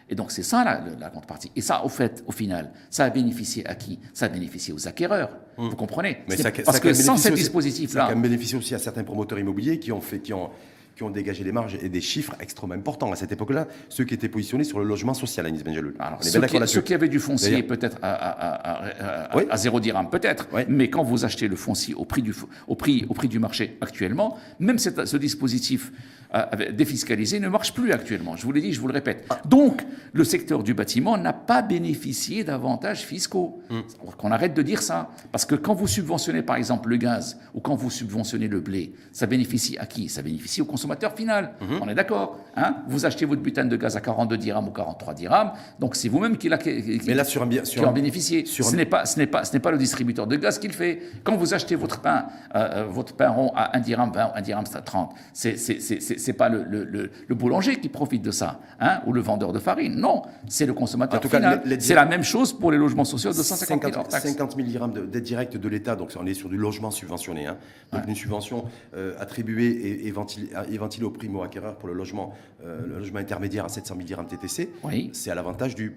Et 0.09 0.17
donc 0.17 0.33
c'est 0.33 0.43
ça 0.43 0.83
la, 0.99 1.11
contrepartie. 1.11 1.53
Et 1.55 1.61
ça, 1.61 1.85
au 1.85 1.89
fait, 1.89 2.25
au 2.27 2.33
final, 2.33 2.73
ça 2.91 3.05
a 3.05 3.11
bénéficié 3.11 3.65
à 3.69 3.77
qui? 3.77 4.01
Ça 4.13 4.27
a 4.27 4.29
bénéficié 4.29 4.75
aux 4.75 4.89
acquéreurs. 4.89 5.31
Mmh. 5.59 5.69
Vous 5.69 5.77
comprenez? 5.77 6.19
Mais 6.29 6.37
Parce 6.65 6.81
que 6.81 6.93
sans 6.93 7.17
ces 7.17 7.31
dispositifs-là, 7.31 8.07
ça 8.07 8.13
a 8.13 8.15
bénéficié 8.17 8.59
aussi 8.59 8.75
à 8.75 8.81
certains 8.81 9.05
promoteurs 9.05 9.39
immobiliers 9.39 9.79
qui 9.79 9.93
ont 9.93 10.01
fait, 10.01 10.19
qui 10.19 10.33
ont 10.33 10.51
qui 10.97 11.03
ont 11.03 11.11
dégagé 11.11 11.45
des 11.45 11.53
marges 11.53 11.79
et 11.81 11.89
des 11.89 12.01
chiffres 12.01 12.35
extrêmement 12.41 12.75
importants 12.75 13.13
à 13.13 13.17
cette 13.17 13.33
époque-là, 13.33 13.67
ceux 13.89 14.05
qui 14.05 14.15
étaient 14.15 14.29
positionnés 14.29 14.65
sur 14.65 14.79
le 14.79 14.85
logement 14.85 15.15
social, 15.15 15.47
Anis 15.47 15.63
Benjeloul. 15.65 15.95
Alors, 15.99 16.23
ceux, 16.23 16.41
qui, 16.41 16.59
ceux 16.67 16.83
qui 16.83 16.95
avaient 16.95 17.09
du 17.09 17.19
foncier 17.19 17.63
peut-être 17.63 17.99
à, 18.03 19.57
zéro 19.57 19.81
dirham, 19.81 20.11
peut-être, 20.11 20.49
mais 20.69 20.91
quand 20.91 21.03
vous 21.03 21.25
achetez 21.25 21.49
le 21.49 21.57
foncier 21.57 21.95
au 21.95 22.05
prix 22.05 22.23
du, 22.23 22.35
au 22.67 22.75
prix, 22.75 23.07
au 23.09 23.15
prix 23.15 23.29
du 23.29 23.39
marché 23.39 23.77
actuellement, 23.81 24.39
même 24.59 24.79
ce 24.79 25.17
dispositif 25.17 25.93
euh, 26.35 26.73
défiscalisé 26.73 27.41
ne 27.41 27.49
marche 27.49 27.75
plus 27.75 27.93
actuellement. 27.93 28.37
Je 28.37 28.45
vous 28.45 28.53
l'ai 28.53 28.63
dit, 28.63 28.73
je 28.73 28.81
vous 28.81 28.87
le 28.87 28.95
répète. 28.95 29.27
Ah. 29.29 29.43
Donc, 29.45 29.85
le 30.15 30.25
secteur 30.25 30.63
du 30.63 30.73
bâtiment 30.73 31.19
n'a 31.19 31.35
pas 31.35 31.61
bénéficié 31.61 32.43
d'avantages 32.43 33.03
fiscaux. 33.05 33.61
Hmm. 33.69 33.81
Qu'on 34.17 34.31
arrête 34.31 34.55
de 34.55 34.63
dire 34.63 34.81
ça. 34.81 35.11
Parce 35.31 35.45
que 35.45 35.55
quand 35.55 35.75
vous 35.75 35.87
subventionnez, 35.87 36.41
par 36.41 36.57
exemple, 36.57 36.89
le 36.89 36.97
gaz 36.97 37.39
ou 37.53 37.61
quand 37.61 37.75
vous 37.75 37.91
subventionnez 37.91 38.49
le 38.49 38.61
blé, 38.61 38.95
ça 39.13 39.27
bénéficie 39.27 39.77
à 39.77 39.85
qui? 39.85 40.09
Ça 40.09 40.23
bénéficie 40.23 40.63
au 40.63 40.65
consommateur 40.83 41.15
final. 41.15 41.53
Hmm. 41.61 41.79
On 41.83 41.89
est 41.89 41.95
d'accord 41.95 42.39
hein? 42.57 42.77
Vous 42.89 43.07
achetez 43.07 43.25
votre 43.25 43.41
butane 43.41 43.69
de 43.69 43.77
gaz 43.77 43.97
à 43.97 44.01
42 44.01 44.37
dirhams 44.37 44.69
ou 44.69 44.73
43 44.73 45.15
dirhams, 45.15 45.53
donc 45.79 45.95
c'est 45.95 46.09
vous-même 46.09 46.37
qui, 46.37 46.49
Mais 47.07 47.15
là, 47.15 47.25
sur 47.25 47.43
un 47.43 47.49
en 47.85 47.93
bénéficiez. 47.93 48.45
Ce 48.47 48.77
n'est 48.77 48.87
pas, 48.87 49.07
ce 49.07 49.19
n'est 49.19 49.27
pas, 49.27 49.45
ce 49.45 49.53
n'est 49.53 49.61
pas 49.61 49.71
le 49.71 49.79
distributeur 49.79 50.27
de 50.27 50.37
gaz 50.37 50.59
qui 50.59 50.67
le 50.67 50.73
fait. 50.73 51.01
Quand 51.25 51.37
vous 51.37 51.55
achetez 51.55 51.77
votre 51.77 52.01
pain, 52.01 52.27
euh, 52.55 52.69
euh, 52.73 52.85
votre 52.85 53.15
pain 53.15 53.31
rond 53.31 53.53
à 53.55 53.77
1 53.77 53.81
dirham 53.81 54.11
20, 54.13 54.33
1 54.35 54.41
dirham 54.43 54.65
30, 54.65 55.15
c'est 55.33 55.57
c'est 55.57 56.33
pas 56.33 56.49
le, 56.49 56.65
le, 56.65 57.35
boulanger 57.35 57.77
qui 57.77 57.89
profite 57.89 58.23
de 58.23 58.31
ça, 58.31 58.61
hein, 58.81 59.01
ou 59.07 59.13
le 59.13 59.21
vendeur 59.21 59.53
de 59.53 59.59
farine. 59.59 59.97
Non, 59.97 60.23
c'est 60.49 60.67
le 60.67 60.75
consommateur 60.75 61.19
en 61.19 61.23
tout 61.23 61.29
final. 61.29 61.63
C'est 61.81 61.95
la 61.95 62.05
même 62.05 62.23
chose 62.23 62.53
pour 62.53 62.71
les 62.71 62.79
logements 62.79 63.05
sociaux 63.05 63.31
de 63.31 63.37
250 63.37 63.83
000 63.93 64.05
50 64.09 64.57
000 64.57 64.69
dirhams 64.69 64.93
d'aide 64.93 65.23
directe 65.23 65.57
de 65.57 65.69
l'État, 65.69 65.97
donc 65.97 66.13
on 66.19 66.27
est 66.27 66.35
sur 66.35 66.49
du 66.49 66.57
logement 66.57 66.91
subventionné. 66.91 67.47
Hein. 67.47 67.57
donc 67.93 68.07
une 68.07 68.15
subvention 68.15 68.65
euh, 68.97 69.15
attribuée 69.19 69.71
et, 69.71 70.07
et, 70.07 70.11
ventilée, 70.11 70.51
au 70.79 71.11
primo-acquéreur 71.11 71.77
pour 71.77 71.89
le 71.89 71.95
logement, 71.95 72.35
euh, 72.65 72.87
le 72.87 72.99
logement 72.99 73.19
intermédiaire 73.19 73.65
à 73.65 73.69
700 73.69 73.95
000 73.95 74.07
dirhams 74.07 74.27
TTC. 74.27 74.71
Oui. 74.85 75.11
C'est 75.13 75.31
à 75.31 75.35
l'avantage 75.35 75.75
du 75.75 75.97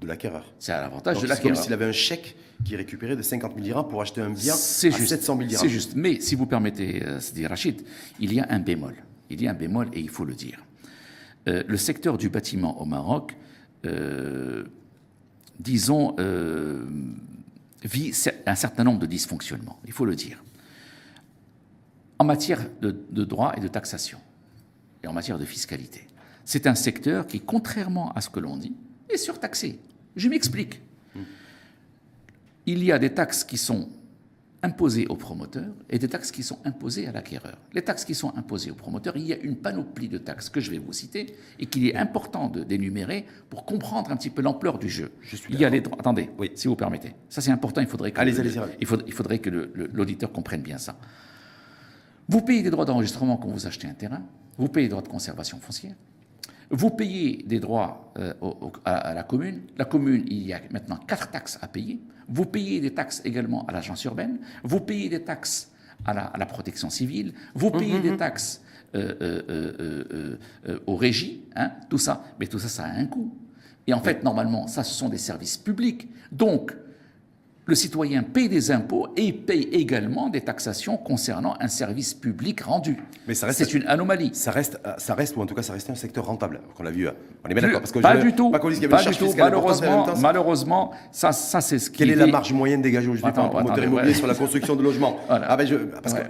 de 0.00 0.08
l'acquéreur. 0.08 0.44
C'est 0.58 0.72
à 0.72 0.80
l'avantage 0.80 1.22
de 1.22 1.28
l'acquéreur. 1.28 1.56
C'est 1.56 1.60
comme 1.60 1.62
s'il 1.62 1.72
avait 1.72 1.84
un 1.84 1.92
chèque 1.92 2.36
qui 2.64 2.74
récupérait 2.74 3.14
de 3.14 3.22
50 3.22 3.52
000 3.52 3.62
dirhams 3.62 3.88
pour 3.88 4.02
acheter 4.02 4.20
un 4.20 4.30
bien 4.30 4.54
à 4.54 4.56
700 4.56 5.36
000 5.36 5.48
dirhams. 5.48 5.62
C'est 5.62 5.72
juste. 5.72 5.92
Mais 5.94 6.20
si 6.20 6.34
vous 6.34 6.46
permettez, 6.46 7.04
euh, 7.04 7.20
dit 7.32 7.46
Rachid, 7.46 7.82
il 8.18 8.34
y 8.34 8.40
a 8.40 8.46
un 8.50 8.58
bémol 8.58 8.94
il 9.32 9.42
y 9.42 9.48
a 9.48 9.50
un 9.50 9.54
bémol 9.54 9.88
et 9.92 10.00
il 10.00 10.10
faut 10.10 10.24
le 10.24 10.34
dire. 10.34 10.64
Euh, 11.48 11.62
le 11.66 11.76
secteur 11.76 12.18
du 12.18 12.28
bâtiment 12.28 12.80
au 12.80 12.84
Maroc, 12.84 13.36
euh, 13.86 14.64
disons, 15.58 16.14
euh, 16.20 16.84
vit 17.82 18.12
un 18.46 18.54
certain 18.54 18.84
nombre 18.84 19.00
de 19.00 19.06
dysfonctionnements, 19.06 19.80
il 19.86 19.92
faut 19.92 20.04
le 20.04 20.14
dire. 20.14 20.42
En 22.22 22.24
matière 22.24 22.60
de, 22.80 23.24
droit 23.24 23.52
et 23.56 23.60
de 23.60 23.66
taxation, 23.66 24.20
et 25.02 25.08
en 25.08 25.12
matière 25.12 25.40
de 25.40 25.44
fiscalité. 25.44 26.06
C'est 26.44 26.68
un 26.68 26.76
secteur 26.76 27.26
qui, 27.26 27.40
contrairement 27.40 28.12
à 28.12 28.20
ce 28.20 28.30
que 28.30 28.38
l'on 28.38 28.56
dit, 28.56 28.76
est 29.08 29.16
surtaxé. 29.16 29.80
Je 30.14 30.28
m'explique. 30.28 30.80
Il 32.64 32.84
y 32.84 32.92
a 32.92 33.00
des 33.00 33.12
taxes 33.12 33.42
qui 33.42 33.58
sont 33.58 33.88
imposées 34.62 35.08
aux 35.08 35.16
promoteurs 35.16 35.74
et 35.90 35.98
des 35.98 36.06
taxes 36.06 36.30
qui 36.30 36.44
sont 36.44 36.60
imposées 36.64 37.08
à 37.08 37.10
l'acquéreur. 37.10 37.58
Les 37.72 37.82
taxes 37.82 38.04
qui 38.04 38.14
sont 38.14 38.32
imposées 38.36 38.70
aux 38.70 38.76
promoteurs, 38.76 39.16
il 39.16 39.26
y 39.26 39.32
a 39.32 39.38
une 39.38 39.56
panoplie 39.56 40.08
de 40.08 40.18
taxes 40.18 40.48
que 40.48 40.60
je 40.60 40.70
vais 40.70 40.78
vous 40.78 40.92
citer 40.92 41.34
et 41.58 41.66
qu'il 41.66 41.88
est 41.88 41.96
important 41.96 42.48
de 42.48 42.62
d'énumérer 42.62 43.26
pour 43.50 43.64
comprendre 43.64 44.12
un 44.12 44.16
petit 44.16 44.30
peu 44.30 44.42
l'ampleur 44.42 44.78
du 44.78 44.88
jeu. 44.88 45.10
Je 45.22 45.34
suis 45.34 45.52
il 45.52 45.58
y 45.58 45.64
a 45.64 45.70
les 45.70 45.80
droits. 45.80 45.98
Attendez, 45.98 46.30
oui. 46.38 46.52
si 46.54 46.68
vous 46.68 46.76
permettez. 46.76 47.16
Ça 47.28 47.40
c'est 47.40 47.50
important. 47.50 47.80
Il 47.80 47.88
faudrait 47.88 48.12
que 48.12 48.20
allez, 48.20 48.38
allez, 48.38 48.54
il, 48.80 48.86
il 49.08 49.12
faudrait 49.12 49.40
que 49.40 49.50
l'auditeur 49.92 50.30
comprenne 50.30 50.62
bien 50.62 50.78
ça. 50.78 50.96
Vous 52.28 52.42
payez 52.42 52.62
des 52.62 52.70
droits 52.70 52.84
d'enregistrement 52.84 53.36
quand 53.36 53.48
vous 53.48 53.66
achetez 53.66 53.88
un 53.88 53.94
terrain. 53.94 54.22
Vous 54.58 54.68
payez 54.68 54.86
des 54.86 54.90
droits 54.90 55.02
de 55.02 55.08
conservation 55.08 55.58
foncière. 55.58 55.94
Vous 56.70 56.90
payez 56.90 57.44
des 57.46 57.60
droits 57.60 58.12
euh, 58.18 58.32
à, 58.84 59.12
la 59.12 59.22
commune. 59.22 59.62
La 59.76 59.84
commune, 59.84 60.24
il 60.26 60.46
y 60.46 60.54
a 60.54 60.60
maintenant 60.70 60.96
quatre 60.96 61.30
taxes 61.30 61.58
à 61.60 61.68
payer. 61.68 62.00
Vous 62.28 62.46
payez 62.46 62.80
des 62.80 62.94
taxes 62.94 63.20
également 63.24 63.66
à 63.66 63.72
l'agence 63.72 64.02
urbaine. 64.04 64.38
Vous 64.64 64.80
payez 64.80 65.08
des 65.08 65.22
taxes 65.22 65.70
à 66.04 66.14
la, 66.14 66.46
protection 66.46 66.88
civile. 66.88 67.34
Vous 67.54 67.70
payez 67.70 68.00
des 68.00 68.16
taxes 68.16 68.62
euh, 68.94 70.38
euh, 70.66 70.78
aux 70.86 70.96
régies. 70.96 71.44
Hein, 71.54 71.72
tout 71.90 71.98
ça. 71.98 72.24
Mais 72.40 72.46
tout 72.46 72.58
ça, 72.58 72.68
ça 72.68 72.84
a 72.84 72.90
un 72.90 73.06
coût. 73.06 73.36
Et 73.86 73.92
en 73.92 74.00
fait, 74.00 74.22
normalement, 74.22 74.66
ça, 74.66 74.84
ce 74.84 74.94
sont 74.94 75.08
des 75.08 75.18
services 75.18 75.56
publics. 75.58 76.08
Donc, 76.30 76.74
le 77.64 77.76
citoyen 77.76 78.24
paye 78.24 78.48
des 78.48 78.72
impôts 78.72 79.08
et 79.16 79.32
paye 79.32 79.68
également 79.72 80.28
des 80.28 80.40
taxations 80.40 80.96
concernant 80.96 81.54
un 81.60 81.68
service 81.68 82.12
public 82.12 82.60
rendu. 82.62 82.96
Mais 83.28 83.34
ça 83.34 83.46
reste, 83.46 83.60
c'est 83.60 83.74
une 83.74 83.86
anomalie. 83.86 84.30
Ça 84.32 84.50
reste, 84.50 84.80
ça 84.98 85.14
reste, 85.14 85.36
ou 85.36 85.42
en 85.42 85.46
tout 85.46 85.54
cas, 85.54 85.62
ça 85.62 85.72
reste 85.72 85.88
un 85.88 85.94
secteur 85.94 86.26
rentable. 86.26 86.60
Qu'on 86.76 86.82
l'a 86.82 86.90
vu. 86.90 87.06
Euh, 87.06 87.12
on 87.44 87.48
est 87.48 87.54
bien 87.54 87.62
d'accord. 87.62 87.80
Parce 87.80 87.92
que 87.92 88.00
pas 88.00 88.16
du 88.16 88.32
tout. 88.32 88.50
Pas, 88.50 88.58
pas 88.58 88.68
du 89.04 89.16
tout. 89.16 89.32
Malheureusement, 89.36 90.06
malheureusement, 90.20 90.90
ça, 91.12 91.30
ça 91.30 91.60
c'est 91.60 91.78
ce 91.78 91.88
qui. 91.90 91.98
Quelle 91.98 92.10
est, 92.10 92.16
la 92.16 92.26
marge 92.26 92.52
moyenne 92.52 92.82
dégagée 92.82 93.08
aujourd'hui 93.08 93.32
par 93.32 93.44
un 93.44 93.48
promoteur 93.48 93.84
immobilier 93.84 94.14
sur 94.14 94.26
la 94.26 94.34
construction 94.34 94.76
de 94.76 94.82
logements? 94.82 95.18
Ah 95.44 95.56
ben 95.56 95.66
je, 95.66 95.74
parce 95.74 96.14
que 96.14 96.20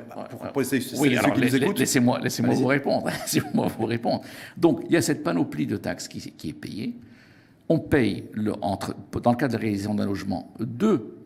pour, 0.52 0.52
pour, 0.52 0.62
oui, 1.00 1.16
alors, 1.16 1.36
laissez-moi, 1.36 2.18
laissez-moi 2.20 2.54
vous 2.54 2.66
répondre. 2.66 3.06
laissez-moi 3.22 3.68
vous 3.78 3.86
répondre. 3.86 4.22
Donc, 4.56 4.80
il 4.88 4.92
y 4.92 4.96
a 4.96 5.02
cette 5.02 5.22
panoplie 5.22 5.66
de 5.66 5.76
taxes 5.76 6.08
qui, 6.08 6.20
qui 6.20 6.48
est 6.48 6.54
payée. 6.54 6.94
On 7.68 7.78
paye 7.78 8.24
le, 8.32 8.54
entre, 8.62 8.94
dans 9.22 9.30
le 9.30 9.36
cas 9.36 9.48
de 9.48 9.52
la 9.52 9.58
réalisation 9.58 9.94
d'un 9.94 10.06
logement 10.06 10.52
deux 10.58 11.21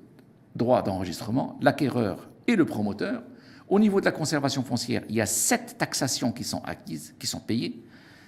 droit 0.56 0.82
d'enregistrement, 0.82 1.58
l'acquéreur 1.60 2.28
et 2.46 2.56
le 2.56 2.64
promoteur. 2.64 3.22
Au 3.68 3.80
niveau 3.80 4.00
de 4.00 4.04
la 4.04 4.12
conservation 4.12 4.62
foncière, 4.62 5.02
il 5.08 5.16
y 5.16 5.20
a 5.20 5.26
sept 5.26 5.76
taxations 5.78 6.32
qui 6.32 6.44
sont 6.44 6.62
acquises, 6.64 7.14
qui 7.18 7.26
sont 7.26 7.40
payées. 7.40 7.82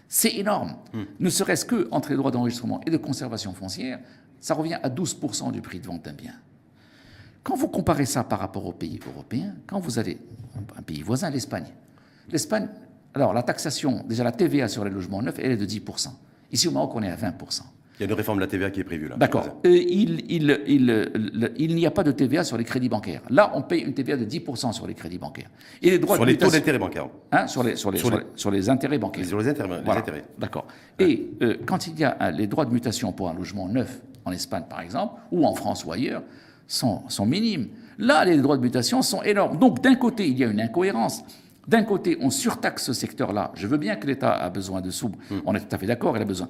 C'est 0.09 0.35
énorme. 0.37 0.77
Hmm. 0.93 1.05
Ne 1.21 1.31
serait-ce 1.31 1.65
que 1.65 1.89
entre 1.91 2.11
les 2.11 2.17
droits 2.17 2.31
d'enregistrement 2.31 2.81
et 2.87 2.91
de 2.91 2.97
conservation 2.97 3.53
foncière, 3.53 4.01
ça 4.41 4.55
revient 4.55 4.79
à 4.83 4.89
12% 4.89 5.53
du 5.53 5.61
prix 5.61 5.81
de 5.81 5.87
vente 5.87 6.05
d'un 6.05 6.13
bien. 6.13 6.35
Quand 7.43 7.57
vous 7.57 7.69
comparez 7.69 8.07
ça 8.07 8.25
par 8.25 8.41
rapport 8.41 8.67
aux 8.67 8.73
pays 8.73 8.99
européens, 9.07 9.55
quand 9.67 9.81
vous 9.81 9.99
allez 9.99 10.19
un 10.77 10.83
pays 10.83 11.03
voisin, 11.03 11.31
l'Espagne, 11.31 11.67
l'Espagne, 12.31 12.69
alors 13.15 13.33
la 13.33 13.43
taxation, 13.43 14.05
déjà 14.07 14.25
la 14.25 14.33
TVA 14.33 14.69
sur 14.69 14.85
les 14.85 14.91
logements 14.91 15.23
neufs, 15.23 15.39
elle 15.39 15.53
est 15.53 15.57
de 15.57 15.67
10%. 15.67 16.11
Ici 16.53 16.69
au 16.69 16.73
Maroc, 16.73 16.93
on 16.95 17.03
est 17.03 17.11
à 17.11 17.17
20%. 17.17 17.63
Il 17.99 18.03
y 18.03 18.05
a 18.05 18.11
une 18.11 18.17
réforme 18.17 18.39
de 18.39 18.43
la 18.43 18.47
TVA 18.47 18.71
qui 18.71 18.81
est 18.81 18.85
prévue 18.85 19.09
là. 19.09 19.17
D'accord. 19.17 19.49
il, 19.65 20.25
il, 20.31 20.61
il, 20.69 21.53
il 21.57 21.75
n'y 21.75 21.87
a 21.87 21.91
pas 21.91 22.05
de 22.05 22.13
TVA 22.13 22.45
sur 22.45 22.57
les 22.57 22.65
crédits 22.65 22.89
bancaires. 22.89 23.23
Là, 23.29 23.51
on 23.55 23.63
paye 23.63 23.83
une 23.83 23.93
TVA 23.93 24.17
de 24.17 24.25
10% 24.25 24.73
sur 24.73 24.87
les 24.87 24.95
crédits 24.95 25.19
bancaires. 25.19 25.51
Et 25.83 25.91
les 25.91 25.99
droits 25.99 26.15
sur 26.15 26.25
les 26.25 26.37
taux 26.37 26.51
d'intérêt 26.51 26.79
bancaires. 26.79 27.09
Hein, 27.33 27.49
sur, 27.49 27.65
les, 27.65 27.75
sur, 27.75 27.91
les, 27.91 27.99
sur, 27.99 28.51
les, 28.51 28.71
intérêts 28.71 28.99
bancaires. 28.99 29.25
Sur 29.25 29.39
les 29.39 29.49
intérêts. 29.49 29.83
Voilà. 29.85 30.05
D'accord. 30.39 30.67
Et 30.99 31.31
euh, 31.43 31.57
quand 31.67 31.89
il 31.89 31.99
y 31.99 32.05
a 32.05 32.17
euh, 32.21 32.31
les 32.31 32.47
droits 32.47 32.65
de 32.67 32.73
mutation 32.73 33.13
pour 33.13 33.29
un 33.31 33.35
logement 33.35 33.69
neuf, 33.69 34.01
en 34.25 34.31
Espagne 34.33 34.65
par 34.71 34.81
exemple, 34.81 35.15
ou 35.33 35.45
en 35.45 35.55
France 35.55 35.85
ou 35.85 35.93
ailleurs, 35.93 36.23
sont, 36.69 37.03
sont 37.09 37.27
minimes. 37.27 37.69
Là, 37.99 38.25
les 38.25 38.37
droits 38.37 38.57
de 38.57 38.63
mutation 38.63 39.03
sont 39.03 39.23
énormes. 39.23 39.59
Donc, 39.59 39.83
d'un 39.83 39.97
côté, 39.97 40.29
il 40.29 40.39
y 40.39 40.45
a 40.45 40.47
une 40.47 40.61
incohérence. 40.61 41.25
D'un 41.67 41.83
côté, 41.83 42.17
on 42.21 42.31
surtaxe 42.31 42.85
ce 42.85 42.93
secteur-là. 42.93 43.51
Je 43.55 43.67
veux 43.67 43.77
bien 43.77 43.97
que 43.97 44.07
l'État 44.07 44.33
a 44.33 44.49
besoin 44.51 44.81
de 44.81 44.91
sous. 44.91 45.09
Hmm. 45.09 45.41
On 45.47 45.55
est 45.55 45.61
tout 45.61 45.75
à 45.75 45.79
fait 45.79 45.87
d'accord, 45.87 46.17
il 46.17 46.23
a 46.23 46.27
besoin. 46.27 46.49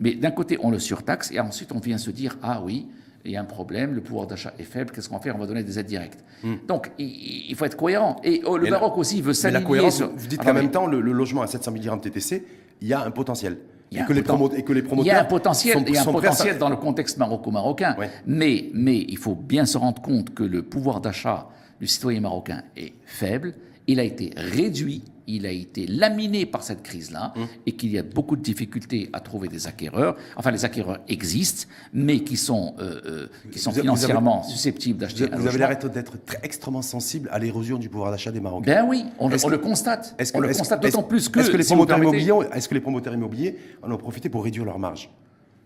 Mais 0.00 0.14
d'un 0.14 0.30
côté, 0.30 0.58
on 0.62 0.70
le 0.70 0.78
surtaxe 0.78 1.30
et 1.32 1.40
ensuite 1.40 1.72
on 1.72 1.78
vient 1.78 1.98
se 1.98 2.10
dire 2.10 2.36
ah 2.42 2.62
oui, 2.64 2.86
il 3.24 3.32
y 3.32 3.36
a 3.36 3.40
un 3.40 3.44
problème, 3.44 3.94
le 3.94 4.00
pouvoir 4.00 4.26
d'achat 4.26 4.54
est 4.58 4.64
faible, 4.64 4.90
qu'est-ce 4.90 5.08
qu'on 5.08 5.16
va 5.16 5.20
faire 5.20 5.36
On 5.36 5.38
va 5.38 5.46
donner 5.46 5.62
des 5.62 5.78
aides 5.78 5.86
directes. 5.86 6.24
Hmm. 6.42 6.54
Donc 6.66 6.90
il, 6.98 7.54
faut 7.56 7.64
être 7.64 7.76
cohérent. 7.76 8.16
Et 8.24 8.42
oh, 8.44 8.56
le 8.56 8.70
Maroc 8.70 8.96
aussi 8.96 9.20
veut 9.20 9.32
s'aligner. 9.32 9.60
La 9.60 9.66
cohérence, 9.66 10.02
vous 10.02 10.26
dites 10.26 10.42
qu'en 10.42 10.54
même 10.54 10.70
temps, 10.70 10.86
le, 10.86 11.00
logement 11.00 11.42
à 11.42 11.46
700 11.46 11.72
000 11.72 11.82
dirhams 11.82 12.00
TTC, 12.00 12.44
il 12.80 12.88
y 12.88 12.92
a 12.92 13.04
un 13.04 13.10
potentiel. 13.10 13.58
et, 13.90 14.04
que 14.04 14.12
les 14.12 14.20
et, 14.20 14.62
que 14.62 14.72
les 14.72 14.82
promoteurs. 14.82 15.12
Il 15.12 15.16
y 15.16 15.18
a 15.18 15.20
un 15.20 15.24
potentiel, 15.24 15.88
y 15.88 15.96
a 15.96 16.02
un 16.02 16.04
potentiel 16.04 16.58
dans 16.58 16.70
le 16.70 16.76
contexte 16.76 17.18
maroco-marocain. 17.18 17.96
Mais, 18.26 18.70
mais 18.72 18.98
il 18.98 19.18
faut 19.18 19.34
bien 19.34 19.66
se 19.66 19.76
rendre 19.76 20.00
compte 20.00 20.32
que 20.32 20.44
le 20.44 20.62
pouvoir 20.62 21.00
d'achat 21.00 21.48
du 21.80 21.86
citoyen 21.86 22.20
marocain 22.20 22.62
est 22.76 22.94
faible. 23.04 23.54
Il 23.86 24.00
a 24.00 24.04
été 24.04 24.32
réduit 24.36 25.02
il 25.28 25.46
a 25.46 25.50
été 25.50 25.86
laminé 25.86 26.46
par 26.46 26.62
cette 26.62 26.82
crise-là 26.82 27.32
mmh. 27.36 27.40
et 27.66 27.72
qu'il 27.72 27.92
y 27.92 27.98
a 27.98 28.02
beaucoup 28.02 28.34
de 28.34 28.42
difficultés 28.42 29.10
à 29.12 29.20
trouver 29.20 29.48
des 29.48 29.66
acquéreurs. 29.66 30.16
Enfin, 30.36 30.50
les 30.50 30.64
acquéreurs 30.64 30.98
existent, 31.06 31.68
mais 31.92 32.20
qui 32.20 32.36
sont, 32.36 32.74
euh, 32.80 33.00
euh, 33.06 33.26
qui 33.52 33.58
sont 33.58 33.70
financièrement 33.70 34.42
susceptibles 34.42 34.98
d'acheter 34.98 35.30
un 35.30 35.36
Vous 35.36 35.46
avez 35.46 35.58
l'air 35.58 35.78
d'être 35.78 36.14
extrêmement 36.42 36.82
sensible 36.82 37.28
à 37.30 37.38
l'érosion 37.38 37.78
du 37.78 37.88
pouvoir 37.88 38.10
d'achat 38.10 38.32
des 38.32 38.40
Marocains. 38.40 38.74
Ben 38.74 38.86
oui, 38.88 39.04
on, 39.18 39.28
le 39.28 39.58
constate. 39.58 40.16
on 40.34 40.40
le 40.40 40.48
constate 40.48 40.82
d'autant 40.82 41.02
plus 41.02 41.28
que... 41.28 41.40
Est-ce 41.40 41.50
que, 41.50 41.56
les 41.56 41.64
promoteurs 41.64 41.98
immobiliers, 41.98 42.32
est-ce 42.54 42.68
que 42.68 42.74
les 42.74 42.80
promoteurs 42.80 43.14
immobiliers 43.14 43.56
en 43.82 43.92
ont 43.92 43.98
profité 43.98 44.28
pour 44.30 44.44
réduire 44.44 44.64
leurs 44.64 44.78
marges? 44.78 45.10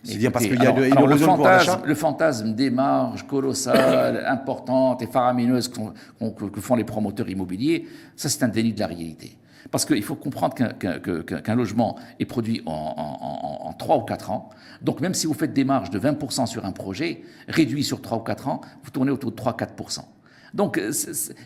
C'est-à-dire 0.03 0.33
parce 0.33 0.47
qu'il 0.47 0.61
y 0.61 0.67
a 0.67 0.71
alors, 0.71 0.85
alors 0.85 1.07
le, 1.07 1.17
fantasme, 1.17 1.81
le 1.85 1.95
fantasme 1.95 2.55
des 2.55 2.71
marges 2.71 3.25
colossales, 3.25 4.25
importantes 4.29 5.01
et 5.03 5.07
faramineuses 5.07 5.69
que 5.69 6.61
font 6.61 6.75
les 6.75 6.83
promoteurs 6.83 7.29
immobiliers, 7.29 7.87
ça 8.17 8.29
c'est 8.29 8.43
un 8.43 8.49
déni 8.49 8.73
de 8.73 8.81
la 8.81 8.89
réalité. 8.89 9.37
Parce 9.71 9.85
qu'il 9.85 10.03
faut 10.03 10.15
comprendre 10.15 10.55
qu'un 10.55 11.55
logement 11.55 11.97
est 12.19 12.25
produit 12.25 12.63
en, 12.67 12.73
en, 13.65 13.73
3 13.73 13.99
ou 13.99 14.03
4 14.03 14.31
ans. 14.31 14.51
Donc 14.83 15.01
même 15.01 15.15
si 15.15 15.27
vous 15.27 15.35
faites 15.35 15.53
des 15.53 15.65
marges 15.65 15.91
de 15.91 15.99
20% 15.99 16.47
sur 16.47 16.65
un 16.65 16.73
projet, 16.73 17.23
réduit 17.49 17.85
sur 17.85 18.03
3 18.03 18.19
ou 18.19 18.21
4 18.23 18.49
ans, 18.49 18.61
vous 18.83 18.91
tournez 18.91 19.11
autour 19.11 19.31
de 19.31 19.37
3-4%. 19.37 20.01
Donc 20.55 20.81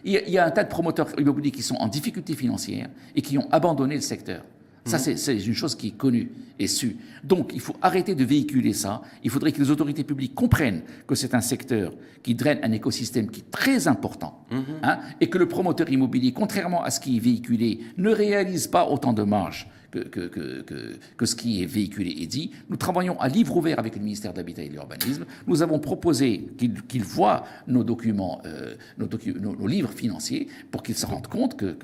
il 0.05 0.12
y, 0.12 0.38
a 0.38 0.44
un 0.44 0.50
tas 0.50 0.64
de 0.64 0.68
promoteurs 0.68 1.09
immobiliers 1.18 1.52
qui 1.52 1.62
sont 1.62 1.76
en 1.76 1.87
difficulté 1.87 2.35
financière 2.35 2.88
et 3.14 3.22
qui 3.22 3.38
ont 3.38 3.48
abandonné 3.52 3.94
le 3.94 4.00
secteur. 4.00 4.42
Ça, 4.87 4.99
mhm. 4.99 5.16
c'est 5.16 5.38
une 5.38 5.55
chose 5.55 5.75
qui 5.75 5.88
est 5.88 5.96
connue 5.96 6.31
et 6.59 6.68
sue. 6.68 6.96
Donc, 7.25 7.51
il 7.53 7.61
faut 7.61 7.77
arrêter 7.83 8.14
de 8.14 8.25
véhiculer 8.25 8.72
ça. 8.72 9.03
Il 9.22 9.31
faudrait 9.31 9.53
que 9.53 9.61
les 9.61 9.70
autorités 9.70 10.05
publiques 10.05 10.35
comprennent 10.35 10.83
que 11.07 11.14
c'est 11.14 11.35
un 11.35 11.40
secteur 11.40 11.92
qui 12.22 12.35
draine 12.35 12.61
un 12.62 12.72
écosystème 12.72 13.31
qui 13.31 13.40
est 13.40 13.51
très 13.51 13.88
important 13.88 14.46
mhm. 14.51 14.64
hein, 14.83 14.99
et 15.20 15.29
que 15.29 15.38
le 15.38 15.49
promoteur 15.49 15.90
immobilier, 15.90 16.33
contrairement 16.33 16.83
à 16.83 16.90
ce 16.90 17.01
qui 17.01 17.16
est 17.16 17.20
véhiculé, 17.20 17.81
ne 17.99 18.11
réalise 18.11 18.68
pas 18.68 18.88
autant 18.88 19.12
de 19.12 19.22
marge 19.22 19.68
que, 19.90 19.99
que, 20.01 20.64
que, 21.16 21.27
ce 21.27 21.35
qui 21.35 21.62
est 21.62 21.66
véhiculé 21.66 22.14
et 22.18 22.27
dit. 22.27 22.51
Nous 22.68 22.77
travaillons 22.77 23.18
à 23.20 23.29
livre 23.29 23.57
ouvert 23.57 23.79
avec 23.79 23.96
le 23.96 24.03
ministère 24.03 24.33
de 24.33 24.38
l'Habitat 24.38 24.62
et 24.62 24.68
de 24.68 24.75
l'Urbanisme. 24.75 25.25
Nous 25.46 25.62
avons 25.62 25.79
proposé 25.79 26.46
qu'ils 26.88 27.05
voient 27.05 27.44
nos 27.66 27.85
documents, 27.85 28.40
euh, 28.46 28.75
nos, 28.99 29.09
nos, 29.40 29.66
livres 29.66 29.90
financiers, 29.90 30.49
pour 30.70 30.83
qu'ils 30.83 30.96
se 30.96 31.07
rendent 31.07 31.27
compte 31.27 31.57
que... 31.57 31.77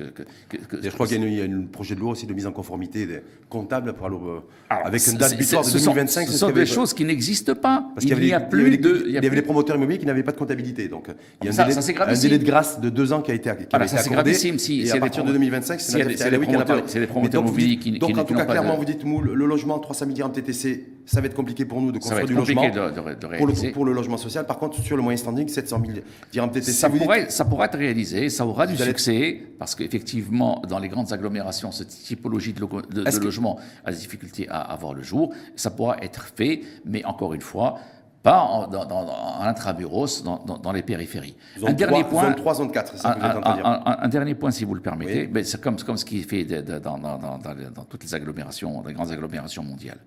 je 0.83 0.89
crois 0.91 1.07
qu'il 1.07 1.23
y 1.23 1.41
a 1.41 1.45
un 1.45 1.63
projet 1.71 1.95
de 1.95 2.01
loi 2.01 2.13
aussi 2.13 2.27
de 2.27 2.35
mise 2.35 2.47
en 2.47 2.53
conformité 2.53 3.07
des 3.07 3.23
comptables 3.49 3.93
pour, 3.95 4.09
euh, 4.09 4.43
avec 4.69 5.07
une 5.07 5.19
date 5.19 5.37
butoir 5.37 5.65
de 5.65 5.71
2025. 5.71 6.29
Ce 6.29 6.39
sont 6.39 6.51
des 6.51 6.67
choses 6.67 6.95
qui 6.95 7.05
n'existent 7.05 7.55
pas. 7.55 7.87
Parce 7.95 8.07
il 8.07 8.19
n'y 8.19 8.33
a, 8.33 8.41
plus 8.41 8.79
de... 8.79 9.05
Il 9.07 9.13
y 9.13 9.19
avait 9.19 9.31
des 9.31 9.43
promoteurs 9.43 9.77
immobiliers 9.77 9.99
qui 9.99 10.07
n'avaient 10.07 10.23
pas 10.23 10.33
de 10.33 10.39
comptabilité. 10.39 10.89
Donc 10.89 11.09
il 11.41 11.47
y 11.47 11.49
a 11.49 11.63
un, 11.63 12.15
délai, 12.15 12.39
de 12.39 12.45
grâce 12.45 12.81
de 12.81 12.89
deux 12.89 13.13
ans 13.13 13.23
qui 13.23 13.31
a 13.31 13.35
été, 13.35 13.51
qui 13.69 13.77
a 13.77 13.85
été 13.85 13.97
accordé. 13.97 14.35
Si, 14.35 14.83
et 14.83 14.93
à 14.93 14.99
partir 14.99 15.25
de 15.25 15.33
2025, 15.33 15.81
c'est 15.81 16.31
les 16.31 17.07
promoteurs 17.07 17.43
immobiliers 17.43 17.79
qui 17.95 17.99
donc, 17.99 18.19
en 18.19 18.25
tout 18.25 18.35
cas, 18.35 18.45
clairement, 18.45 18.77
vous 18.77 18.85
dites, 18.85 19.05
Moule, 19.05 19.33
le 19.33 19.47
logement, 19.47 19.79
300 19.79 20.07
000 20.07 20.15
dirhams 20.15 20.33
TTC, 20.33 20.87
ça 21.07 21.21
va 21.21 21.27
être 21.27 21.35
compliqué 21.35 21.65
pour 21.65 21.81
nous 21.81 21.93
de 21.93 21.99
construire 21.99 22.27
du 22.27 22.35
logement. 22.35 22.63
pour, 22.63 23.47
le, 23.47 23.73
pour, 23.73 23.85
le, 23.85 23.93
logement 23.93 24.17
social. 24.17 24.47
Par 24.47 24.59
contre, 24.59 24.81
sur 24.81 24.97
le 24.97 25.03
moyen 25.03 25.17
standing, 25.17 25.49
700 25.49 25.83
000 25.85 25.99
dirhams 26.33 26.51
TTC. 26.51 26.73
Ça, 26.73 26.91
pourrait, 26.91 27.31
ça 27.31 27.45
pourrait 27.45 27.67
être 27.67 27.79
réalisé, 27.79 28.29
ça 28.29 28.47
aura 28.47 28.67
du 28.67 28.77
succès, 28.77 29.41
parce 29.59 29.75
qu'effectivement, 29.75 30.63
dans 30.69 30.79
les 30.79 30.89
grandes 30.89 31.13
agglomérations, 31.13 31.73
cette 31.73 31.89
typologie 31.89 32.53
de, 32.53 32.61
de 32.61 33.25
logement 33.25 33.59
a 33.85 33.91
des 33.91 33.99
difficultés 33.99 34.49
à 34.49 34.61
avoir 34.61 34.95
le 34.95 35.03
jour. 35.03 35.33
Ça 35.57 35.71
pourra 35.71 35.97
être 36.03 36.33
fait, 36.37 36.61
mais 36.85 37.05
encore 37.05 37.35
une 37.35 37.41
fois, 37.41 37.79
pas 38.23 38.41
en, 38.41 38.69
dans, 38.69 38.85
dans, 38.85 39.09
en 39.09 39.43
intramuros, 39.43 40.23
dans, 40.23 40.39
dans, 40.39 40.73
les 40.73 40.83
périphéries. 40.83 41.37
un 41.67 41.73
dernier 41.73 42.05
point, 42.05 42.25
zone 42.25 42.35
3, 42.37 42.55
zone 42.55 42.73
4, 42.73 42.97
ça 42.99 43.17
un, 43.21 44.05
un, 44.05 44.09
dernier 44.09 44.35
point, 44.35 44.53
si 44.53 44.65
vous 44.65 44.75
le 44.75 44.81
permettez, 44.81 45.29
mais 45.33 45.43
c'est 45.43 45.61
comme, 45.61 45.77
comme 45.77 45.97
ce 45.97 46.05
qui 46.05 46.21
est 46.21 46.23
fait 46.23 46.45
dans, 46.45 47.85
toutes 47.89 48.05
les 48.05 48.15
agglomérations, 48.15 48.83
les 48.87 48.95
grandes 48.95 49.11
agglomérations 49.11 49.65
mondiales. 49.65 49.99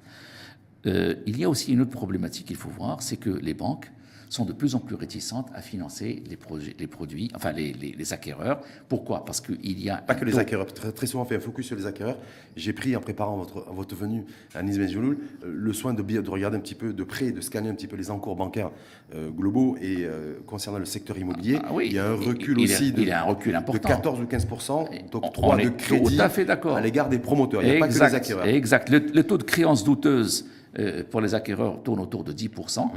Euh, 0.85 1.15
il 1.25 1.39
y 1.39 1.43
a 1.43 1.49
aussi 1.49 1.73
une 1.73 1.81
autre 1.81 1.91
problématique 1.91 2.47
qu'il 2.47 2.55
faut 2.55 2.69
voir, 2.69 3.01
c'est 3.01 3.17
que 3.17 3.31
les 3.31 3.53
banques 3.53 3.91
sont 4.29 4.45
de 4.45 4.53
plus 4.53 4.75
en 4.75 4.79
plus 4.79 4.95
réticentes 4.95 5.49
à 5.53 5.61
financer 5.61 6.23
les, 6.29 6.35
projets, 6.35 6.75
les 6.77 6.87
produits, 6.87 7.31
enfin 7.35 7.51
les, 7.51 7.73
les, 7.73 8.13
acquéreurs. 8.13 8.59
Pourquoi? 8.87 9.25
Parce 9.25 9.41
qu'il 9.41 9.79
y 9.79 9.89
a... 9.89 9.97
Pas 9.97 10.15
que 10.15 10.25
les 10.25 10.37
acquéreurs, 10.37 10.67
très, 10.67 10.91
très, 10.91 11.07
souvent 11.07 11.23
on 11.23 11.25
fait 11.25 11.35
un 11.35 11.39
focus 11.39 11.67
sur 11.67 11.75
les 11.75 11.85
acquéreurs. 11.85 12.17
J'ai 12.55 12.73
pris 12.73 12.95
en 12.95 13.01
préparant 13.01 13.37
votre, 13.37 13.65
votre 13.73 13.95
venue 13.95 14.23
à 14.53 14.63
Nice 14.63 14.79
Jouloul 14.91 15.17
euh, 15.43 15.53
le 15.53 15.73
soin 15.73 15.93
de, 15.93 16.01
de, 16.01 16.29
regarder 16.29 16.57
un 16.57 16.59
petit 16.59 16.75
peu 16.75 16.93
de 16.93 17.03
près, 17.03 17.31
de 17.31 17.41
scanner 17.41 17.69
un 17.69 17.75
petit 17.75 17.87
peu 17.87 17.95
les 17.95 18.11
encours 18.11 18.35
bancaires 18.35 18.71
euh, 19.13 19.29
globaux 19.29 19.77
et 19.81 19.97
euh, 19.99 20.35
concernant 20.45 20.79
le 20.79 20.85
secteur 20.85 21.17
immobilier. 21.17 21.59
Ah 21.63 21.73
il 21.81 21.93
y 21.93 21.99
a 21.99 22.07
un 22.07 22.15
recul 22.15 22.59
aussi 22.59 22.91
de, 22.91 23.01
il 23.01 23.11
a 23.11 23.21
un 23.21 23.25
recul 23.25 23.55
important. 23.55 23.89
de 23.89 23.93
14 23.93 24.21
ou 24.21 24.23
15% 24.23 25.09
donc 25.11 25.33
3 25.33 25.57
de 25.57 25.69
crédit 25.69 26.19
à, 26.19 26.81
l'égard 26.81 27.09
des 27.09 27.19
promoteurs. 27.19 27.63
Il 27.63 27.69
n'y 27.69 27.77
a 27.77 27.79
pas 27.79 27.87
que 27.87 27.93
les 27.93 28.01
acquéreurs. 28.01 28.45
Exact. 28.45 28.89
Le, 28.89 28.99
le 28.99 29.23
taux 29.23 29.37
de 29.37 29.43
créance 29.43 29.83
douteuse 29.83 30.45
euh, 30.77 31.03
pour 31.09 31.21
les 31.21 31.33
acquéreurs 31.33 31.81
tourne 31.83 31.99
autour 31.99 32.23
de 32.23 32.33
10%. 32.33 32.85
Mmh. 32.85 32.89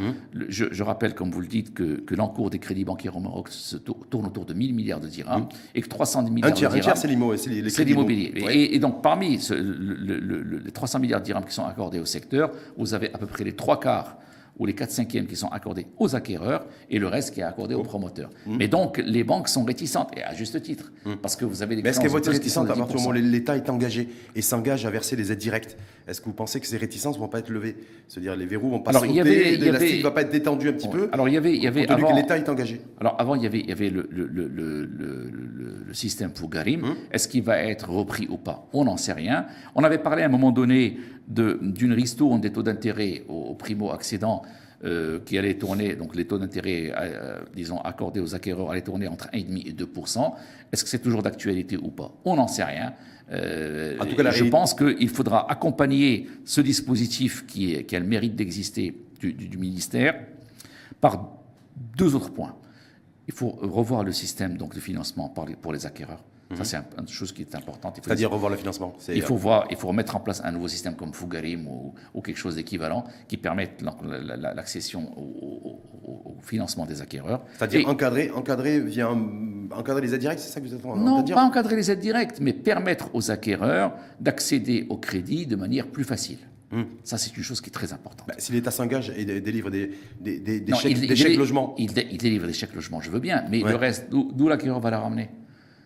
Je, 0.48 0.82
rappelle, 0.82 1.14
comme 1.14 1.30
vous 1.30 1.40
le 1.40 1.46
dites, 1.46 1.72
que, 1.74 2.00
que 2.00 2.14
l'encours 2.14 2.50
des 2.50 2.58
crédits 2.58 2.84
bancaires 2.84 3.16
au 3.16 3.20
Maroc 3.20 3.48
se 3.50 3.76
tourne 3.76 4.26
autour 4.26 4.44
de 4.44 4.54
1000 4.54 4.74
milliards 4.74 5.00
de 5.00 5.08
dirhams 5.08 5.42
mmh. 5.42 5.76
et 5.76 5.80
que 5.82 5.88
300 5.88 6.22
milliards 6.30 6.50
de 6.50 6.56
dirhams. 6.56 6.76
Un 6.76 6.80
tiers, 6.80 6.96
c'est 6.96 7.84
l'immobilier. 7.84 8.32
Et, 8.50 8.78
donc, 8.78 9.02
parmi 9.02 9.38
les 9.38 10.72
300 10.72 10.98
milliards 10.98 11.20
de 11.20 11.26
dirhams 11.26 11.44
qui 11.44 11.54
sont 11.54 11.64
accordés 11.64 12.00
au 12.00 12.04
secteur, 12.04 12.50
vous 12.76 12.94
avez 12.94 13.12
à 13.14 13.18
peu 13.18 13.26
près 13.26 13.44
les 13.44 13.54
trois 13.54 13.78
quarts 13.78 14.16
ou 14.58 14.66
les 14.66 14.74
4 14.74 14.90
cinquièmes 14.90 15.26
qui 15.26 15.36
sont 15.36 15.48
accordés 15.48 15.86
aux 15.98 16.16
acquéreurs 16.16 16.66
et 16.90 16.98
le 16.98 17.06
reste 17.06 17.32
qui 17.32 17.40
est 17.40 17.44
accordé 17.44 17.74
aux 17.74 17.82
promoteurs. 17.82 18.30
Mmh. 18.46 18.56
Mais 18.56 18.68
donc, 18.68 18.98
les 18.98 19.24
banques 19.24 19.48
sont 19.48 19.64
réticentes, 19.64 20.10
et 20.16 20.22
à 20.24 20.34
juste 20.34 20.60
titre, 20.62 20.90
mmh. 21.04 21.14
parce 21.22 21.36
que 21.36 21.44
vous 21.44 21.62
avez 21.62 21.76
des 21.76 21.82
Mais 21.82 21.90
est-ce 21.90 22.00
qu'elles 22.00 22.10
vont 22.10 22.18
être 22.18 22.30
réticentes 22.30 22.68
à 22.70 22.74
partir 22.74 22.96
du 22.96 23.02
moment 23.02 23.10
où 23.10 23.22
l'État 23.22 23.56
est 23.56 23.70
engagé 23.70 24.08
et 24.34 24.42
s'engage 24.42 24.84
à 24.84 24.90
verser 24.90 25.16
les 25.16 25.30
aides 25.30 25.38
directes 25.38 25.76
Est-ce 26.08 26.20
que 26.20 26.26
vous 26.26 26.32
pensez 26.32 26.58
que 26.58 26.66
ces 26.66 26.78
réticences 26.78 27.16
ne 27.16 27.20
vont 27.20 27.28
pas 27.28 27.40
être 27.40 27.50
levées? 27.50 27.76
C'est-à-dire 28.08 28.34
les 28.34 28.46
verrous 28.46 28.70
vont 28.70 28.80
pas 28.80 28.90
alors, 28.90 29.04
sauter, 29.04 29.56
l'élastique 29.56 29.98
ne 29.98 30.02
va 30.02 30.10
pas 30.10 30.22
être 30.22 30.32
détendu 30.32 30.68
un 30.68 30.72
petit 30.72 30.88
peu 30.88 31.08
Alors 31.12 31.28
il 31.28 31.34
y 31.34 31.36
avait, 31.36 31.54
il 31.54 31.62
y 31.62 31.66
avait 31.66 31.86
avant, 31.88 32.10
que 32.10 32.16
l'État 32.16 32.38
est 32.38 32.48
engagé. 32.48 32.80
Alors 33.00 33.16
avant 33.18 33.34
il 33.34 33.42
y 33.42 33.46
avait, 33.46 33.60
il 33.60 33.68
y 33.68 33.72
avait 33.72 33.90
le, 33.90 34.08
le, 34.10 34.26
le, 34.26 34.88
le 35.88 35.94
système 35.94 36.30
Fougarim. 36.34 36.84
Hum. 36.84 36.96
Est-ce 37.10 37.28
qu'il 37.28 37.42
va 37.42 37.58
être 37.62 37.90
repris 37.90 38.26
ou 38.30 38.36
pas? 38.36 38.68
On 38.72 38.84
n'en 38.84 38.96
sait 38.96 39.12
rien. 39.12 39.46
On 39.74 39.84
avait 39.84 39.98
parlé 39.98 40.22
à 40.22 40.26
un 40.26 40.30
moment 40.30 40.52
donné 40.52 40.98
d'une 41.28 41.92
ristourne 41.92 42.40
des 42.40 42.52
taux 42.52 42.62
d'intérêt 42.62 43.24
aux, 43.28 43.54
primo-accédants 43.54 44.42
euh, 44.84 45.18
qui 45.24 45.36
allait 45.36 45.54
tourner, 45.54 45.96
donc 45.96 46.14
les 46.14 46.24
taux 46.24 46.38
d'intérêt, 46.38 46.92
euh, 46.96 47.40
disons, 47.52 47.80
accordés 47.80 48.20
aux 48.20 48.36
acquéreurs 48.36 48.70
allaient 48.70 48.82
tourner 48.82 49.08
entre 49.08 49.26
1,5 49.32 49.66
et 49.66 49.72
2% 49.72 50.34
Est-ce 50.70 50.84
que 50.84 50.90
c'est 50.90 51.00
toujours 51.00 51.20
d'actualité 51.20 51.76
ou 51.76 51.88
pas? 51.88 52.12
On 52.24 52.36
n'en 52.36 52.46
sait 52.46 52.62
rien. 52.62 52.92
Euh, 53.32 53.98
en 53.98 54.06
tout 54.06 54.14
cas, 54.14 54.30
je 54.30 54.44
pense 54.44 54.74
qu'il 54.74 55.08
faudra 55.08 55.50
accompagner 55.50 56.28
ce 56.44 56.60
dispositif 56.60 57.44
qui, 57.44 57.74
est, 57.74 57.84
qui 57.86 57.96
a 57.96 57.98
le 57.98 58.06
mérite 58.06 58.36
d'exister 58.36 58.96
du, 59.18 59.32
du, 59.32 59.58
ministère 59.58 60.14
par 61.00 61.28
deux 61.96 62.14
autres 62.14 62.30
points. 62.30 62.54
Il 63.26 63.34
faut 63.34 63.50
revoir 63.60 64.04
le 64.04 64.12
système 64.12 64.56
donc, 64.56 64.76
de 64.76 64.80
financement 64.80 65.34
pour 65.60 65.72
les 65.72 65.86
acquéreurs. 65.86 66.22
Ça, 66.54 66.60
mhm. 66.60 66.64
c'est 66.64 67.00
une 67.00 67.08
chose 67.08 67.32
qui 67.32 67.42
est 67.42 67.54
importante. 67.54 68.00
C'est-à-dire 68.02 68.30
revoir 68.30 68.50
le 68.50 68.56
financement. 68.56 68.94
Il 69.08 69.22
faut, 69.22 69.36
voir, 69.36 69.66
il 69.70 69.76
faut 69.76 69.92
mettre 69.92 70.16
en 70.16 70.20
place 70.20 70.40
un 70.42 70.52
nouveau 70.52 70.68
système 70.68 70.96
comme 70.96 71.12
Fugarim 71.12 71.66
ou, 71.66 72.22
quelque 72.22 72.38
chose 72.38 72.56
d'équivalent 72.56 73.04
qui 73.26 73.36
permette 73.36 73.82
l'accession 74.54 75.12
au, 75.18 75.80
financement 76.42 76.86
des 76.86 77.02
acquéreurs. 77.02 77.42
C'est-à-dire 77.58 77.86
encadrer, 77.88 78.30
encadrer, 78.30 78.80
via 78.80 79.10
encadrer 79.10 80.00
les 80.00 80.14
aides 80.14 80.20
directes, 80.20 80.40
c'est 80.40 80.50
ça 80.50 80.60
que 80.60 80.66
vous 80.66 80.74
êtes 80.74 80.84
en 80.86 80.94
train 80.94 81.00
Non, 81.00 81.22
pas 81.22 81.42
encadrer 81.42 81.76
les 81.76 81.90
aides 81.90 81.98
directes, 81.98 82.38
mais 82.40 82.52
permettre 82.52 83.10
aux 83.14 83.30
acquéreurs 83.30 83.92
d'accéder 84.20 84.86
au 84.88 84.96
crédit 84.96 85.46
de 85.46 85.56
manière 85.56 85.88
plus 85.88 86.04
facile. 86.04 86.38
Hmm. 86.70 86.84
Ça, 87.02 87.18
c'est 87.18 87.36
une 87.36 87.42
chose 87.42 87.60
qui 87.60 87.68
est 87.68 87.72
très 87.72 87.92
importante. 87.92 88.28
Bah, 88.28 88.34
si 88.38 88.52
l'État 88.52 88.70
s'engage 88.70 89.12
et 89.16 89.24
délivre 89.24 89.70
des, 89.70 89.90
des, 90.20 90.38
des, 90.38 90.74
chèques, 90.74 91.36
logements. 91.36 91.74
Il, 91.78 91.92
délivre 91.92 92.46
des 92.46 92.52
chèques 92.52 92.74
logements, 92.74 93.00
je 93.00 93.10
veux 93.10 93.20
bien, 93.20 93.44
mais 93.50 93.60
le 93.60 93.74
reste, 93.74 94.08
d'où 94.10 94.48
l'acquéreur 94.48 94.80
va 94.80 94.90
la 94.90 95.00
ramener? 95.00 95.28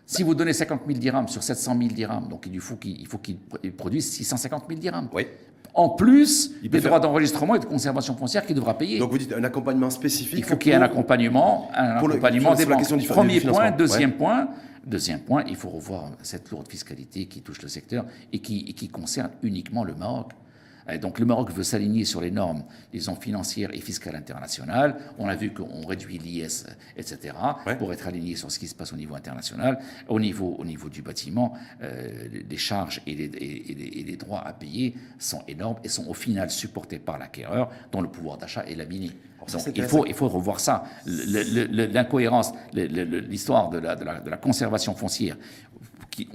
Si 0.05 0.23
vous 0.23 0.35
donnez 0.35 0.53
50 0.53 0.81
000 0.85 0.99
dirhams 0.99 1.27
sur 1.27 1.43
700 1.43 1.77
000 1.77 1.89
dirhams, 1.93 2.27
donc 2.27 2.47
il 2.51 2.59
faut 2.59 2.75
qu'il 2.75 3.37
produise 3.77 4.11
650 4.11 4.63
000 4.67 4.79
dirhams. 4.79 5.09
Oui. 5.13 5.27
En 5.75 5.89
plus 5.89 6.51
des 6.61 6.81
droits 6.81 6.99
d'enregistrement 6.99 7.55
et 7.55 7.59
de 7.59 7.65
conservation 7.65 8.15
foncière 8.15 8.45
qu'il 8.45 8.55
devra 8.55 8.77
payer. 8.77 8.99
Donc 8.99 9.11
vous 9.11 9.17
dites 9.17 9.33
un 9.33 9.43
accompagnement 9.43 9.89
spécifique. 9.89 10.37
Il 10.37 10.43
faut 10.43 10.55
qu'il 10.55 10.71
y 10.71 10.75
ait 10.75 10.77
un 10.77 10.83
accompagnement, 10.83 11.71
un 11.73 11.97
accompagnement 11.97 12.53
des 12.53 12.65
banques. 12.65 13.07
Premier 13.07 13.41
point, 13.41 13.71
deuxième 13.71 14.13
point. 14.13 14.49
Deuxième 14.85 15.21
point, 15.21 15.45
il 15.47 15.55
faut 15.55 15.69
revoir 15.69 16.11
cette 16.21 16.51
lourde 16.51 16.67
fiscalité 16.67 17.25
qui 17.27 17.41
touche 17.41 17.61
le 17.61 17.69
secteur 17.69 18.05
et 18.33 18.39
qui, 18.39 18.65
et 18.67 18.73
qui 18.73 18.89
concerne 18.89 19.29
uniquement 19.41 19.85
le 19.85 19.95
Maroc. 19.95 20.33
Donc 21.01 21.19
le 21.19 21.25
Maroc 21.25 21.51
veut 21.51 21.63
s'aligner 21.63 22.05
sur 22.05 22.21
les 22.21 22.31
normes, 22.31 22.63
disons, 22.91 23.15
financières 23.15 23.73
et 23.73 23.79
fiscales 23.79 24.15
internationales. 24.15 24.95
On 25.17 25.27
a 25.27 25.35
vu 25.35 25.53
qu'on 25.53 25.85
réduit 25.85 26.17
l'IS, 26.17 26.65
etc., 26.97 27.33
pour 27.79 27.93
être 27.93 28.07
aligné 28.07 28.35
sur 28.35 28.51
ce 28.51 28.59
qui 28.59 28.67
se 28.67 28.75
passe 28.75 28.93
au 28.93 28.97
niveau 28.97 29.15
international. 29.15 29.79
Au 30.07 30.19
niveau, 30.19 30.55
au 30.59 30.65
niveau 30.65 30.89
du 30.89 31.01
bâtiment, 31.01 31.53
euh, 31.81 32.27
les 32.49 32.57
charges 32.57 33.01
et 33.07 33.15
les, 33.15 33.25
et, 33.25 34.03
les, 34.03 34.17
droits 34.17 34.45
à 34.45 34.53
payer 34.53 34.95
sont 35.17 35.43
énormes 35.47 35.77
et 35.83 35.89
sont 35.89 36.07
au 36.07 36.13
final 36.13 36.49
supportés 36.49 36.99
par 36.99 37.17
l'acquéreur, 37.17 37.69
dont 37.91 38.01
le 38.01 38.09
pouvoir 38.09 38.37
d'achat 38.37 38.63
est 38.65 38.75
laminé. 38.75 39.11
Donc 39.51 39.61
il 39.75 39.83
faut, 39.83 40.05
il 40.05 40.13
faut 40.13 40.29
revoir 40.29 40.59
ça. 40.59 40.85
L'incohérence, 41.05 42.53
l'histoire 42.73 43.69
de 43.69 43.79
la, 43.79 43.95
de, 43.95 44.05
la, 44.05 44.19
de 44.19 44.29
la, 44.29 44.37
conservation 44.37 44.95
foncière, 44.95 45.37
qui, 46.09 46.29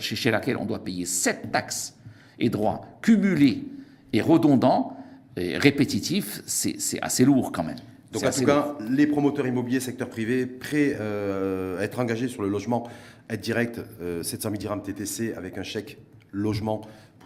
chez 0.00 0.30
laquelle 0.30 0.56
on 0.56 0.64
doit 0.64 0.84
payer 0.84 1.04
sept 1.04 1.50
taxes 1.50 1.97
et 2.38 2.50
droits 2.50 2.82
cumulés 3.02 3.64
et 4.12 4.20
redondants 4.20 4.96
et 5.36 5.56
répétitifs, 5.56 6.42
c'est 6.46 7.00
assez 7.00 7.24
lourd 7.24 7.52
quand 7.52 7.64
même. 7.64 7.76
Donc 8.12 8.24
en 8.24 8.30
tout 8.30 8.44
cas, 8.44 8.76
les 8.88 9.06
promoteurs 9.06 9.46
immobiliers, 9.46 9.80
secteur 9.80 10.08
privé, 10.08 10.46
prêts 10.46 10.96
euh, 10.98 11.78
à 11.78 11.82
être 11.82 11.98
engagés 11.98 12.28
sur 12.28 12.42
le 12.42 12.48
logement, 12.48 12.88
aide 13.28 13.40
directe, 13.40 13.80
700 14.22 14.50
000 14.50 14.58
dirhams 14.58 14.82
TTC 14.82 15.34
avec 15.36 15.58
un 15.58 15.62
chèque 15.62 15.98
logement 16.32 16.80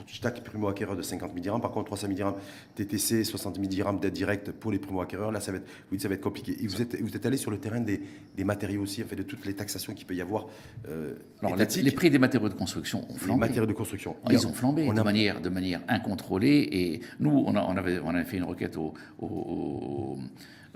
chaque 0.06 0.42
primo-acquéreur 0.42 0.96
de 0.96 1.02
50 1.02 1.30
000 1.32 1.42
dirhams. 1.42 1.60
Par 1.60 1.70
contre, 1.70 1.86
300 1.86 2.08
000 2.08 2.16
dirhams 2.16 2.34
TTC, 2.74 3.24
60 3.24 3.56
000 3.56 3.66
dirhams 3.66 3.98
d'aide 4.00 4.12
directe 4.12 4.52
pour 4.52 4.72
les 4.72 4.78
primo-acquéreurs. 4.78 5.32
Là, 5.32 5.40
ça 5.40 5.52
va 5.52 5.58
être, 5.58 5.68
oui, 5.90 6.00
ça 6.00 6.08
va 6.08 6.14
être 6.14 6.20
compliqué. 6.20 6.56
Et 6.62 6.66
vous 6.66 6.82
êtes, 6.82 7.00
vous 7.00 7.14
êtes 7.14 7.26
allé 7.26 7.36
sur 7.36 7.50
le 7.50 7.58
terrain 7.58 7.80
des, 7.80 8.00
des 8.36 8.44
matériaux 8.44 8.82
aussi, 8.82 9.02
en 9.02 9.06
fait, 9.06 9.16
de 9.16 9.22
toutes 9.22 9.44
les 9.46 9.54
taxations 9.54 9.94
qu'il 9.94 10.06
peut 10.06 10.14
y 10.14 10.20
avoir. 10.20 10.46
Euh, 10.88 11.14
Alors, 11.42 11.56
les 11.56 11.90
prix 11.92 12.10
des 12.10 12.18
matériaux 12.18 12.48
de 12.48 12.54
construction 12.54 13.04
ont 13.10 13.16
flambé. 13.16 13.42
Les 13.42 13.48
matériaux 13.48 13.66
de 13.66 13.72
construction. 13.72 14.16
Ah, 14.24 14.32
ils 14.32 14.46
ont 14.46 14.52
flambé 14.52 14.86
de, 14.86 15.02
manière, 15.02 15.40
de 15.40 15.48
manière 15.48 15.80
incontrôlée. 15.88 16.68
Et 16.72 17.00
nous, 17.20 17.44
on, 17.46 17.54
a, 17.54 17.62
on, 17.62 17.76
avait, 17.76 17.98
on 18.00 18.10
avait 18.10 18.24
fait 18.24 18.36
une 18.36 18.44
requête 18.44 18.76
au, 18.76 18.94
au 19.18 20.18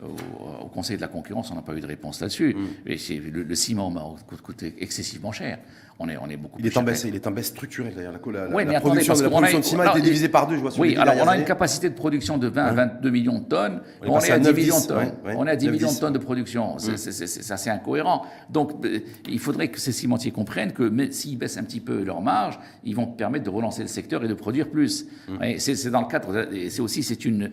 au, 0.02 0.68
Conseil 0.68 0.96
de 0.96 1.00
la 1.00 1.08
concurrence, 1.08 1.50
on 1.50 1.54
n'a 1.54 1.62
pas 1.62 1.74
eu 1.74 1.80
de 1.80 1.86
réponse 1.86 2.20
là-dessus. 2.20 2.54
Mm. 2.54 2.66
Et 2.86 2.98
c'est 2.98 3.16
le, 3.16 3.54
ciment 3.54 3.90
m'a 3.90 4.04
coûté 4.42 4.74
excessivement 4.78 5.32
cher. 5.32 5.58
On 5.98 6.08
est, 6.10 6.16
on 6.18 6.28
est 6.28 6.36
beaucoup 6.36 6.58
il 6.58 6.66
est 6.66 6.76
en 6.76 6.82
baisse, 6.82 7.04
il 7.04 7.14
est 7.14 7.26
en 7.26 7.30
baisse 7.30 7.46
structurelle 7.46 7.94
d'ailleurs. 7.94 8.12
La, 8.12 8.48
oui, 8.54 8.64
mais 8.66 8.78
production, 8.80 9.14
attendez, 9.14 9.24
la 9.24 9.30
production 9.30 9.58
de 9.60 9.64
ciment 9.64 9.82
a 9.82 9.92
été 9.92 10.02
divisée 10.02 10.28
par 10.28 10.46
deux. 10.46 10.56
Je 10.56 10.60
vois 10.60 10.70
oui, 10.78 10.94
alors 10.96 11.14
on 11.22 11.28
a 11.28 11.38
une 11.38 11.44
capacité 11.44 11.88
de 11.88 11.94
production 11.94 12.36
de 12.36 12.48
20 12.48 12.64
à 12.64 12.72
22 12.72 13.10
millions 13.10 13.38
de 13.38 13.44
tonnes. 13.44 13.80
On, 14.02 14.18
est, 14.20 14.30
à 14.30 14.38
10 14.38 14.52
millions 14.52 14.80
de 14.80 14.86
tonnes. 14.86 15.12
on 15.24 15.46
est 15.46 15.50
à 15.50 15.56
10 15.56 15.70
millions 15.70 15.92
de 15.92 15.98
tonnes 15.98 16.12
de 16.12 16.18
production. 16.18 16.76
Mm. 16.76 16.96
C'est 16.96 17.50
assez 17.50 17.70
incohérent. 17.70 18.26
Donc 18.50 18.84
euh, 18.84 19.00
il 19.26 19.38
faudrait 19.38 19.68
que 19.68 19.80
ces 19.80 19.92
cimentiers 19.92 20.32
comprennent 20.32 20.72
que 20.72 21.10
s'ils 21.12 21.38
baissent 21.38 21.56
un 21.56 21.64
petit 21.64 21.80
peu 21.80 22.02
leur 22.02 22.20
marge, 22.20 22.58
ils 22.84 22.94
vont 22.94 23.06
permettre 23.06 23.44
de 23.44 23.50
relancer 23.50 23.80
le 23.80 23.88
secteur 23.88 24.22
et 24.22 24.28
de 24.28 24.34
produire 24.34 24.68
plus. 24.68 25.06
Mm. 25.28 25.56
C'est 25.56 25.90
dans 25.90 26.02
le 26.02 26.08
cadre. 26.08 26.46
C'est 26.68 26.80
aussi 26.82 27.02
c'est 27.04 27.24
une. 27.24 27.50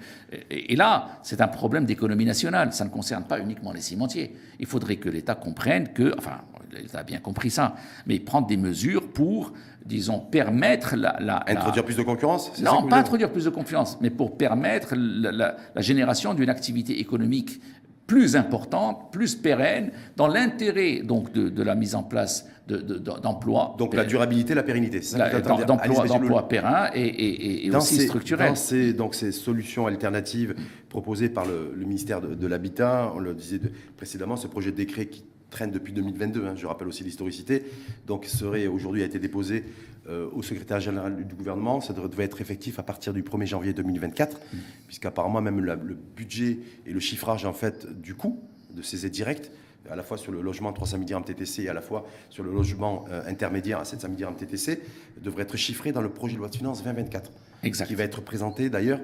Et 0.51 0.75
là, 0.75 1.19
c'est 1.23 1.39
un 1.39 1.47
problème 1.47 1.86
d'économie 1.86 2.25
nationale. 2.25 2.73
Ça 2.73 2.84
ne 2.84 2.89
concerne 2.89 3.23
pas 3.23 3.39
uniquement 3.39 3.71
les 3.71 3.82
cimentiers. 3.82 4.36
Il 4.60 4.65
faudrait 4.65 4.97
que 4.97 5.08
l'État 5.08 5.36
comprenne 5.36 5.93
que, 5.93 6.13
enfin, 6.17 6.41
l'État 6.81 6.99
a 6.99 7.03
bien 7.03 7.19
compris 7.19 7.49
ça, 7.49 7.75
mais 8.05 8.19
prendre 8.19 8.47
des 8.47 8.57
mesures 8.57 9.09
pour, 9.09 9.53
disons, 9.86 10.19
permettre 10.19 10.95
la... 10.95 11.17
la 11.19 11.43
introduire 11.47 11.86
plus 11.86 11.97
de 11.97 12.03
concurrence 12.03 12.62
Non, 12.62 12.88
pas 12.88 12.97
introduire 12.97 13.31
plus 13.31 13.45
de 13.45 13.49
concurrence, 13.49 13.97
mais 14.01 14.09
pour 14.09 14.38
permettre 14.38 14.95
la, 14.95 15.55
génération 15.77 16.33
d'une 16.33 16.49
activité 16.49 16.99
économique 16.99 17.62
plus 18.07 18.36
importante, 18.36 19.12
plus 19.12 19.36
pérenne, 19.36 19.91
dans 20.17 20.27
l'intérêt 20.27 21.01
donc 21.03 21.31
de, 21.31 21.63
la 21.63 21.75
mise 21.75 21.95
en 21.95 22.03
place 22.03 22.47
d'emplois. 22.67 23.75
donc 23.77 23.93
la 23.93 24.05
durabilité, 24.05 24.53
la 24.53 24.63
pérennité, 24.63 25.01
c'est 25.01 25.17
ça 25.17 25.39
D'emplois 25.65 26.47
pérennes 26.47 26.91
et, 26.93 27.65
et, 27.65 27.75
aussi 27.75 28.01
structurels. 28.01 28.49
Dans 28.49 28.55
ces, 28.55 28.93
donc 28.93 29.15
ces 29.15 29.31
solutions 29.31 29.88
alternatives 29.88 30.55
proposées 30.89 31.29
par 31.29 31.45
le, 31.45 31.73
ministère 31.77 32.21
de, 32.21 32.47
l'Habitat, 32.47 33.12
on 33.15 33.19
le 33.19 33.33
disait 33.33 33.59
précédemment, 33.97 34.36
ce 34.36 34.47
projet 34.47 34.71
de 34.71 34.77
décret 34.77 35.07
qui 35.07 35.23
traîne 35.54 35.72
depuis 35.72 35.94
2022, 35.94 36.46
hein, 36.46 36.56
je 36.56 36.68
rappelle 36.68 36.88
aussi 36.88 37.04
l'historicité, 37.04 37.63
donc 38.06 38.26
serait 38.26 38.68
aujourd'hui 38.68 39.04
a 39.04 39.06
été 39.06 39.20
déposé 39.20 39.63
euh, 40.10 40.28
au 40.34 40.42
secrétaire 40.42 40.80
général 40.80 41.26
du 41.26 41.36
gouvernement, 41.36 41.80
ça 41.80 41.94
devait 41.94 42.26
être 42.26 42.42
effectif 42.42 42.80
à 42.80 42.84
partir 42.84 43.13
du 43.13 43.24
1er 43.24 43.46
janvier 43.46 43.74
2024, 43.74 44.38
mmh. 44.38 44.58
puisqu'apparemment 44.88 45.42
même 45.42 45.62
le 45.62 45.96
budget 46.16 46.60
et 46.86 46.92
le 46.92 47.00
chiffrage 47.00 47.46
en 47.46 47.54
fait 47.54 47.88
du 48.02 48.16
coût 48.16 48.42
de 48.74 48.82
ces 48.82 49.06
aides 49.06 49.13
directes, 49.13 49.52
à 49.89 49.96
la 49.96 50.04
fois 50.04 50.18
sur 50.18 50.32
le 50.32 50.42
logement 50.42 50.74
300 50.74 50.98
000 50.98 51.06
dirhams 51.06 51.24
TTC 51.24 51.63
et 51.63 51.70
à 51.70 51.74
la 51.74 51.82
fois 51.82 52.06
sur 52.30 52.44
le 52.44 52.52
logement 52.52 53.06
euh, 53.12 53.22
intermédiaire 53.28 53.80
à 53.80 53.86
700 53.86 54.08
000 54.08 54.18
dirhams 54.18 54.36
TTC, 54.36 54.82
devrait 55.22 55.44
être 55.44 55.58
chiffré 55.58 55.92
dans 55.92 56.02
le 56.02 56.10
projet 56.10 56.34
de 56.36 56.39
loi 56.39 56.50
de 56.50 56.56
finances 56.56 56.84
2024, 56.84 57.32
exact. 57.63 57.88
qui 57.88 57.96
va 57.96 58.04
être 58.04 58.22
présenté 58.22 58.70
d'ailleurs 58.70 59.00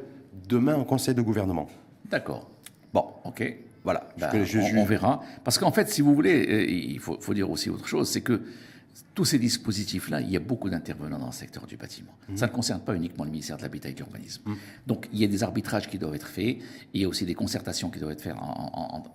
demain 0.48 0.76
au 0.76 0.84
Conseil 0.84 1.14
de 1.14 1.22
gouvernement. 1.22 1.68
D'accord. 2.06 2.50
Bon, 2.94 3.06
ok. 3.24 3.69
Voilà, 3.84 4.10
bah, 4.20 4.32
on, 4.76 4.86
verra. 4.86 5.22
Parce 5.44 5.58
qu'en 5.58 5.72
fait, 5.72 5.90
si 5.90 6.02
vous 6.02 6.14
voulez, 6.14 6.46
euh, 6.48 6.70
il 6.70 7.00
faut, 7.00 7.34
dire 7.34 7.50
aussi 7.50 7.70
autre 7.70 7.88
chose, 7.88 8.10
c'est 8.10 8.22
que 8.22 8.42
tous 9.16 9.26
ces 9.26 9.40
dispositifs-là, 9.40 10.22
il 10.22 10.30
y 10.30 10.36
a 10.36 10.40
beaucoup 10.40 10.70
d'intervenants 10.70 11.20
dans 11.20 11.28
le 11.28 11.32
secteur 11.32 11.66
du 11.66 11.78
bâtiment. 11.78 12.12
Mmh. 12.28 12.38
Ça 12.38 12.48
ne 12.48 12.52
concerne 12.52 12.82
pas 12.82 12.96
uniquement 12.96 13.24
le 13.24 13.32
ministère 13.32 13.58
de 13.58 13.62
l'Habitat 13.62 13.90
et 13.90 13.94
de 13.94 13.98
l'Urbanisme. 13.98 14.42
Mmh. 14.46 14.56
Donc 14.88 15.08
il 15.14 15.20
y 15.20 15.24
a 15.24 15.28
des 15.28 15.44
arbitrages 15.44 15.90
qui 15.90 15.98
doivent 15.98 16.16
être 16.16 16.28
faits, 16.28 16.58
il 16.94 17.02
y 17.02 17.06
a 17.06 17.08
aussi 17.08 17.26
des 17.26 17.36
concertations 17.36 17.90
qui 17.90 18.00
doivent 18.00 18.12
être 18.12 18.22
faites 18.22 18.36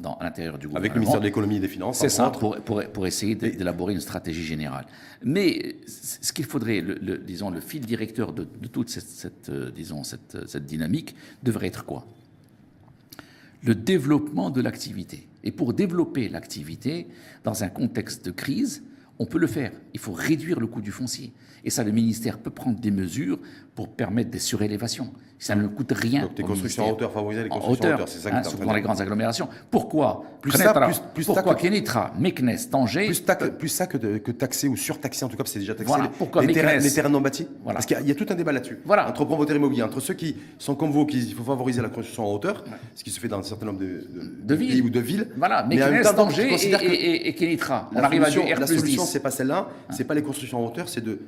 dans, 0.01 0.15
à 0.15 0.25
l'intérieur 0.25 0.59
du 0.59 0.67
gouvernement. 0.67 0.79
Avec 0.79 0.95
le 0.95 1.01
ministère 1.01 1.21
de 1.21 1.27
l'Économie 1.27 1.57
et 1.57 1.61
des 1.61 1.69
Finances. 1.69 1.99
C'est 1.99 2.09
ça, 2.09 2.31
pour, 2.31 2.57
pour, 2.61 3.07
essayer 3.07 3.35
d'élaborer 3.35 3.93
une 3.93 4.01
stratégie 4.01 4.45
générale. 4.45 4.87
Mais 5.23 5.77
ce 5.87 6.33
qu'il 6.33 6.45
faudrait, 6.45 6.81
le, 6.81 7.19
disons, 7.19 7.51
le 7.51 7.61
fil 7.61 7.85
directeur 7.85 8.33
de, 8.33 8.45
toute 8.45 8.91
cette, 8.91 9.49
euh, 9.49 9.71
disons, 9.71 10.05
cette, 10.05 10.49
cette 10.49 10.67
dynamique 10.67 11.15
devrait 11.43 11.69
être 11.69 11.85
quoi? 11.85 12.07
Le 13.65 13.75
développement 13.75 14.51
de 14.51 14.61
l'activité. 14.61 15.27
Et 15.43 15.51
pour 15.51 15.73
développer 15.73 16.29
l'activité, 16.29 17.09
dans 17.43 17.65
un 17.65 17.69
contexte 17.69 18.25
de 18.25 18.31
crise, 18.31 18.85
On 19.19 19.27
peut 19.27 19.39
le 19.39 19.47
faire. 19.47 19.73
Il 19.93 20.01
faut 20.01 20.13
réduire 20.13 20.59
le 20.59 20.67
coût 20.67 20.81
du 20.81 20.91
foncier. 20.91 21.33
Et 21.65 21.71
ça, 21.71 21.85
le 21.85 21.93
ministère 21.93 22.39
peut 22.39 22.51
prendre 22.51 22.81
des 22.81 22.91
mesures 22.91 23.39
pour 23.75 23.89
permettre 23.89 24.31
des 24.31 24.39
surélévations. 24.39 25.13
Ça 25.37 25.55
ne 25.57 25.67
coûte 25.67 25.93
rien. 25.95 26.23
Donc, 26.23 26.35
des 26.35 26.43
constructions 26.45 26.87
en 26.87 26.93
hauteur, 26.93 27.11
favoriser 27.13 27.43
les 27.43 27.49
constructions 27.49 27.89
en 27.91 27.95
hauteur, 27.95 28.09
c'est 28.09 28.19
ça 28.21 28.29
hein, 28.29 28.39
que 28.39 28.45
tu 28.45 28.51
surtout 28.51 28.65
dans 28.67 28.73
les 28.73 28.81
grandes 28.81 29.01
agglomérations. 29.01 29.49
Pourquoi 29.71 30.25
Plus 30.41 30.53
ça, 30.53 30.73
plus- 30.73 31.01
Pourquoi 31.27 31.55
Meknes, 32.19 32.57
Tanger 32.71 33.07
Plus, 33.59 33.69
ça 33.69 33.87
que, 33.87 33.99
de- 33.99 34.19
que 34.19 34.31
taxer 34.31 34.69
ou 34.69 34.77
surtaxer, 34.77 35.25
en 35.25 35.29
tout 35.29 35.37
cas, 35.37 35.43
c'est 35.45 35.59
déjà 35.59 35.75
taxé. 35.75 35.89
Voilà, 35.89 36.09
pourquoi 36.17 36.43
les, 36.47 36.53
terrains, 36.55 36.77
les 36.77 36.91
terrains 36.91 37.09
non 37.09 37.21
bâtis 37.21 37.49
Voilà. 37.65 37.75
Parce 37.79 37.87
qu'il 37.87 37.97
y, 37.97 37.99
a- 37.99 38.03
il 38.03 38.09
y 38.09 38.13
a 38.13 38.15
tout 38.15 38.27
un 38.31 38.35
débat 38.37 38.53
là-dessus. 38.53 38.79
Voilà. 38.85 39.09
Entre 39.09 39.25
promoteurs 39.25 39.57
immobiliers, 39.57 39.83
entre 39.83 40.01
ceux 40.01 40.15
qui 40.15 40.37
sont 40.59 40.77
comme 40.77 40.93
vous, 40.93 41.05
qui 41.05 41.33
faut 41.33 41.43
favoriser 41.45 41.83
la 41.83 41.89
construction 41.89 42.27
en 42.27 42.33
hauteur, 42.33 42.65
ce 42.95 43.03
qui 43.03 43.11
se 43.11 43.19
fait 43.19 43.29
dans 43.29 43.41
un 43.41 43.43
certain 43.43 43.67
nombre 43.67 43.81
de, 43.81 43.87
de- 43.87 44.33
de 44.45 44.55
villes. 44.55 44.69
pays 44.71 44.83
ou 44.83 44.91
de 44.91 45.01
villes. 45.01 45.29
Voilà, 45.37 45.65
Meknes, 45.65 46.01
qui 46.01 46.15
Tanger 46.15 46.55
et, 46.55 46.55
et, 46.55 46.87
et- 46.87 47.29
et 47.29 47.35
Kenitra. 47.35 47.91
On 47.93 47.99
la 48.01 48.05
arrive 48.07 48.23
à 48.23 48.27
du 48.31 48.35
solution, 48.37 48.57
R 48.57 48.61
la 48.61 48.67
solution, 48.69 49.03
10. 49.05 49.11
c'est 49.11 49.21
pas 49.21 49.33
celle-là, 49.33 49.69
c'est 49.91 50.05
pas 50.05 50.15
les 50.15 50.23
constructions 50.23 50.63
en 50.65 50.67
hauteur, 50.69 50.89
c'est 50.89 51.03
de 51.03 51.19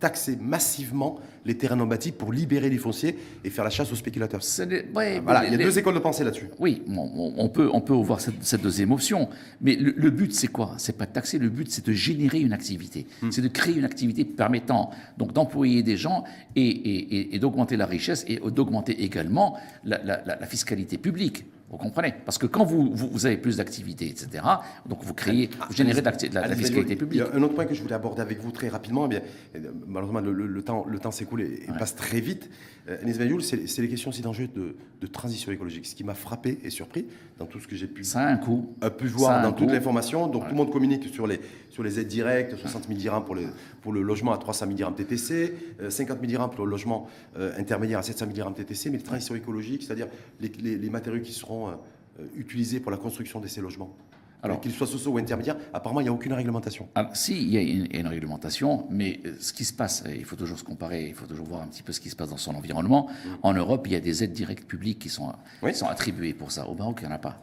taxer 0.00 0.36
massivement 0.40 1.18
les 1.44 1.56
terrains 1.56 1.76
non 1.76 1.86
bâtis 1.86 2.12
pour 2.12 2.32
libérer 2.32 2.68
du 2.70 2.78
foncier 2.78 3.16
et 3.44 3.50
faire 3.50 3.64
la 3.64 3.70
chasse 3.70 3.90
aux 3.90 3.96
spéculateurs. 3.96 4.42
C'est 4.42 4.66
des- 4.66 4.84
ouais, 4.94 5.20
Voilà, 5.20 5.44
il 5.46 5.52
y 5.52 5.54
a 5.54 5.56
les- 5.58 5.64
deux 5.64 5.78
écoles 5.78 5.94
de 5.94 5.98
pensée 5.98 6.22
là-dessus. 6.24 6.48
Oui, 6.58 6.82
on, 6.88 7.48
peut, 7.48 7.70
on 7.72 7.80
peut 7.80 7.94
voir 7.94 8.20
cette, 8.20 8.42
cette 8.44 8.60
deuxième 8.62 8.92
option, 8.92 9.28
mais 9.60 9.76
le, 9.76 9.94
le 9.96 10.10
but 10.10 10.32
c'est 10.34 10.48
quoi? 10.48 10.74
C'est 10.78 10.96
pas 10.96 11.06
de 11.06 11.12
taxer, 11.12 11.38
le 11.38 11.48
but 11.48 11.70
c'est 11.70 11.86
de 11.86 11.92
générer 11.92 12.40
une 12.40 12.52
activité, 12.52 13.06
Hmm. 13.22 13.30
c'est 13.30 13.40
de 13.42 13.48
créer 13.48 13.76
une 13.76 13.84
activité 13.84 14.24
permettant 14.24 14.90
donc 15.16 15.32
d'employer 15.32 15.82
des 15.82 15.96
gens 15.96 16.24
et, 16.54 16.62
et- 16.62 17.16
et- 17.16 17.34
et 17.34 17.38
d'augmenter 17.38 17.76
la 17.76 17.86
richesse 17.86 18.24
et 18.28 18.38
d'augmenter 18.38 19.02
également 19.02 19.56
la, 19.84 19.98
la- 20.04 20.22
la- 20.24 20.36
la 20.38 20.46
fiscalité 20.46 20.98
publique. 20.98 21.44
Vous 21.70 21.76
comprenez? 21.76 22.14
Parce 22.24 22.38
que 22.38 22.46
quand 22.46 22.64
vous, 22.64 22.90
vous, 22.94 23.08
vous 23.10 23.26
avez 23.26 23.36
plus 23.36 23.58
d'activités, 23.58 24.08
etc., 24.08 24.42
donc 24.88 25.02
vous 25.04 25.12
créez, 25.12 25.50
vous 25.68 25.74
générez 25.76 26.00
de 26.00 26.06
la, 26.34 26.48
la 26.48 26.56
fiscalité 26.56 26.92
il 26.92 26.94
y 26.94 26.96
publique. 26.96 27.20
a 27.22 27.34
un 27.36 27.42
autre 27.42 27.54
point 27.54 27.66
que 27.66 27.74
je 27.74 27.82
voulais 27.82 27.94
aborder 27.94 28.22
avec 28.22 28.40
vous 28.40 28.50
très 28.52 28.68
rapidement. 28.68 29.04
Eh 29.04 29.08
bien, 29.08 29.20
euh, 29.56 29.70
malheureusement, 29.86 30.20
le, 30.20 30.32
le- 30.32 30.46
le 30.46 30.62
temps, 30.62 30.86
le 30.88 30.98
temps 30.98 31.10
s'écoule 31.10 31.42
et, 31.42 31.64
et 31.68 31.72
passe 31.78 31.94
très 31.94 32.20
vite. 32.20 32.48
Euh, 32.88 32.96
c'est 33.42 33.82
les 33.82 33.88
questions 33.88 34.08
aussi 34.08 34.22
d'enjeux 34.22 34.48
de, 34.48 34.76
de 35.02 35.06
transition 35.06 35.52
écologique. 35.52 35.84
Ce 35.86 35.94
qui 35.94 36.04
m'a 36.04 36.14
frappé 36.14 36.58
et 36.64 36.70
surpris 36.70 37.06
dans 37.38 37.44
tout 37.44 37.60
ce 37.60 37.68
que 37.68 37.76
j'ai 37.76 37.86
pu, 37.86 38.02
Ça 38.02 38.20
a 38.20 38.32
un 38.32 38.38
a 38.80 38.90
pu 38.90 39.08
Ça 39.08 39.14
a 39.14 39.18
voir 39.18 39.42
dans 39.42 39.52
toute 39.52 39.70
l'information. 39.70 40.26
Donc 40.26 40.44
tout 40.44 40.50
le 40.52 40.56
monde 40.56 40.70
communique 40.72 41.04
sur 41.12 41.26
les, 41.26 41.38
sur 41.68 41.82
les 41.82 42.00
aides 42.00 42.08
directes, 42.08 42.56
60 42.56 42.86
000 42.88 42.98
dirhams 42.98 43.24
pour, 43.24 43.34
les, 43.34 43.46
pour 43.82 43.92
le 43.92 44.00
logement 44.00 44.32
à 44.32 44.38
300 44.38 44.64
000 44.66 44.76
dirhams 44.76 44.94
TTC, 44.94 45.54
euh, 45.82 45.90
50 45.90 46.16
000 46.18 46.26
dirhams 46.28 46.50
pour 46.50 46.64
le 46.64 46.70
logement 46.70 47.08
euh, 47.36 47.52
intermédiaire 47.58 47.98
à 47.98 48.02
700 48.02 48.24
000 48.24 48.32
dirhams 48.34 48.54
TTC, 48.54 48.88
mais 48.90 48.96
la 48.96 49.02
transition 49.04 49.34
écologique, 49.34 49.82
c'est-à-dire 49.82 50.06
les, 50.40 50.50
les- 50.62 50.78
les 50.78 50.90
matériaux 50.90 51.20
qui 51.22 51.32
seront 51.32 51.57
euh, 51.66 52.26
utilisés 52.36 52.78
pour 52.78 52.92
la 52.92 52.96
construction 52.96 53.40
de 53.40 53.48
ces 53.48 53.60
logements. 53.60 53.96
Alors- 54.40 54.60
qu'ils 54.60 54.70
soient 54.70 54.86
sociaux 54.86 55.10
ou 55.10 55.18
intermédiaires, 55.18 55.56
apparemment 55.74 56.00
il 56.00 56.04
n'y 56.04 56.10
a 56.10 56.12
aucune 56.12 56.32
réglementation. 56.32 56.88
Alors, 56.94 57.16
si, 57.16 57.42
il 57.42 57.48
y 57.50 57.58
a 57.58 57.60
une, 57.60 58.06
réglementation, 58.06 58.86
mais 58.88 59.20
euh, 59.26 59.34
ce 59.40 59.52
qui 59.52 59.64
se 59.64 59.72
passe, 59.72 60.04
il 60.08 60.24
faut 60.24 60.36
toujours 60.36 60.56
se 60.58 60.62
comparer, 60.62 61.08
il 61.08 61.14
faut 61.14 61.26
toujours 61.26 61.46
voir 61.46 61.62
un 61.62 61.66
petit 61.66 61.82
peu 61.82 61.92
ce 61.92 61.98
qui 61.98 62.08
se 62.08 62.14
passe 62.14 62.30
dans 62.30 62.36
son 62.36 62.54
environnement. 62.54 63.08
En 63.42 63.52
Europe, 63.52 63.88
il 63.88 63.94
y 63.94 63.96
a 63.96 64.00
des 64.00 64.22
aides 64.22 64.32
directes 64.32 64.68
publiques 64.68 65.00
qui 65.00 65.08
sont, 65.08 65.32
Oui. 65.62 65.72
qui 65.72 65.78
sont 65.78 65.88
attribuées 65.88 66.34
pour 66.34 66.52
ça. 66.52 66.68
Au 66.68 66.74
Maroc, 66.76 67.00
il 67.02 67.06
n'y 67.08 67.12
en 67.12 67.16
a 67.16 67.18
pas. 67.18 67.42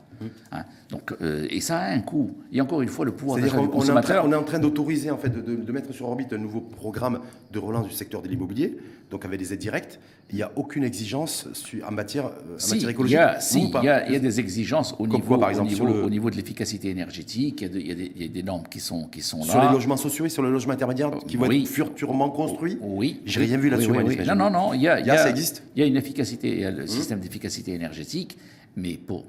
Hein. 0.51 0.63
Donc, 0.89 1.13
euh, 1.21 1.47
et 1.49 1.59
ça 1.61 1.77
a 1.79 1.89
un 1.91 1.99
coût. 2.01 2.31
Et 2.51 2.61
encore 2.61 2.81
une 2.81 2.89
fois, 2.89 3.05
le 3.05 3.11
pouvoir 3.11 3.39
d'achat 3.39 3.49
du 3.49 3.55
qu'on 3.55 3.59
on 3.59 3.65
est 3.65 3.67
en 3.67 3.71
train, 3.71 3.79
consommateur. 3.79 4.25
on 4.25 4.31
est 4.31 4.35
en 4.35 4.43
train 4.43 4.59
d'autoriser, 4.59 5.11
en 5.11 5.17
fait, 5.17 5.29
de, 5.29 5.41
de- 5.41 5.55
de 5.63 5.71
mettre 5.71 5.93
sur 5.93 6.07
orbite 6.07 6.31
un 6.33 6.37
nouveau 6.37 6.61
programme 6.61 7.19
de 7.51 7.59
relance 7.59 7.87
du 7.87 7.93
secteur 7.93 8.21
de 8.21 8.27
l'immobilier, 8.27 8.77
donc 9.11 9.25
avec 9.25 9.39
des 9.39 9.53
aides 9.53 9.59
directes. 9.59 9.99
Il 10.31 10.35
n'y 10.37 10.41
a 10.41 10.51
aucune 10.55 10.83
exigence 10.83 11.47
su- 11.53 11.83
en 11.87 11.91
matière, 11.91 12.25
euh, 12.25 12.55
en 12.55 12.59
Si, 12.59 12.71
matière 12.71 12.89
il 12.89 12.93
écologique. 12.93 13.17
y, 13.17 13.19
a, 13.19 13.39
si, 13.39 13.59
il 13.63 13.83
y 13.83 13.89
a- 13.89 14.07
il 14.07 14.13
y 14.13 14.15
a 14.15 14.19
des 14.19 14.39
exigences 14.39 14.93
au 14.93 14.97
Comme 15.05 15.09
niveau, 15.11 15.27
quoi, 15.27 15.39
par 15.39 15.49
exemple, 15.49 15.67
au, 15.67 15.73
niveau, 15.73 15.87
sur 15.87 15.95
le- 15.97 16.03
au 16.03 16.09
niveau 16.09 16.29
de 16.31 16.35
l'efficacité 16.35 16.89
énergétique, 16.89 17.61
il 17.61 17.63
y, 17.63 17.65
a 17.65 17.73
de- 17.73 17.79
il 17.79 18.21
y 18.21 18.25
a 18.25 18.27
des, 18.29 18.43
normes 18.43 18.63
qui 18.69 18.79
sont, 18.79 19.05
qui 19.07 19.21
sont 19.21 19.39
là. 19.39 19.45
Sur 19.51 19.61
les 19.61 19.69
logements 19.71 19.97
sociaux 19.97 20.25
et 20.25 20.29
sur 20.29 20.41
les 20.43 20.49
logements 20.49 20.73
intermédiaires 20.73 21.11
qui 21.27 21.37
vont 21.37 21.47
oui. 21.47 21.61
être 21.61 21.67
futurement 21.67 22.29
construits. 22.31 22.77
Oui. 22.81 23.21
J'ai 23.25 23.41
rien 23.41 23.57
vu 23.57 23.69
là-dessus, 23.69 23.91
Oui, 23.91 24.03
oui. 24.05 24.17
Non, 24.25 24.35
non, 24.35 24.49
non. 24.49 24.73
Il 24.73 24.81
y 24.81 24.87
a, 24.87 24.99
Il 24.99 25.05
y 25.05 25.09
a, 25.11 25.17
ça 25.17 25.29
existe 25.29 25.61
Mmh. 25.61 25.69
Il 25.75 25.79
y 25.81 25.83
a 25.83 25.87
une 25.87 25.97
efficacité, 25.97 26.49
il 26.53 26.59
y 26.61 26.65
a 26.65 26.71
le 26.71 26.87
système 26.87 27.19
d'efficacité 27.19 27.73
énergétique. 27.73 28.37
Mais 28.75 28.97
pour, 28.97 29.23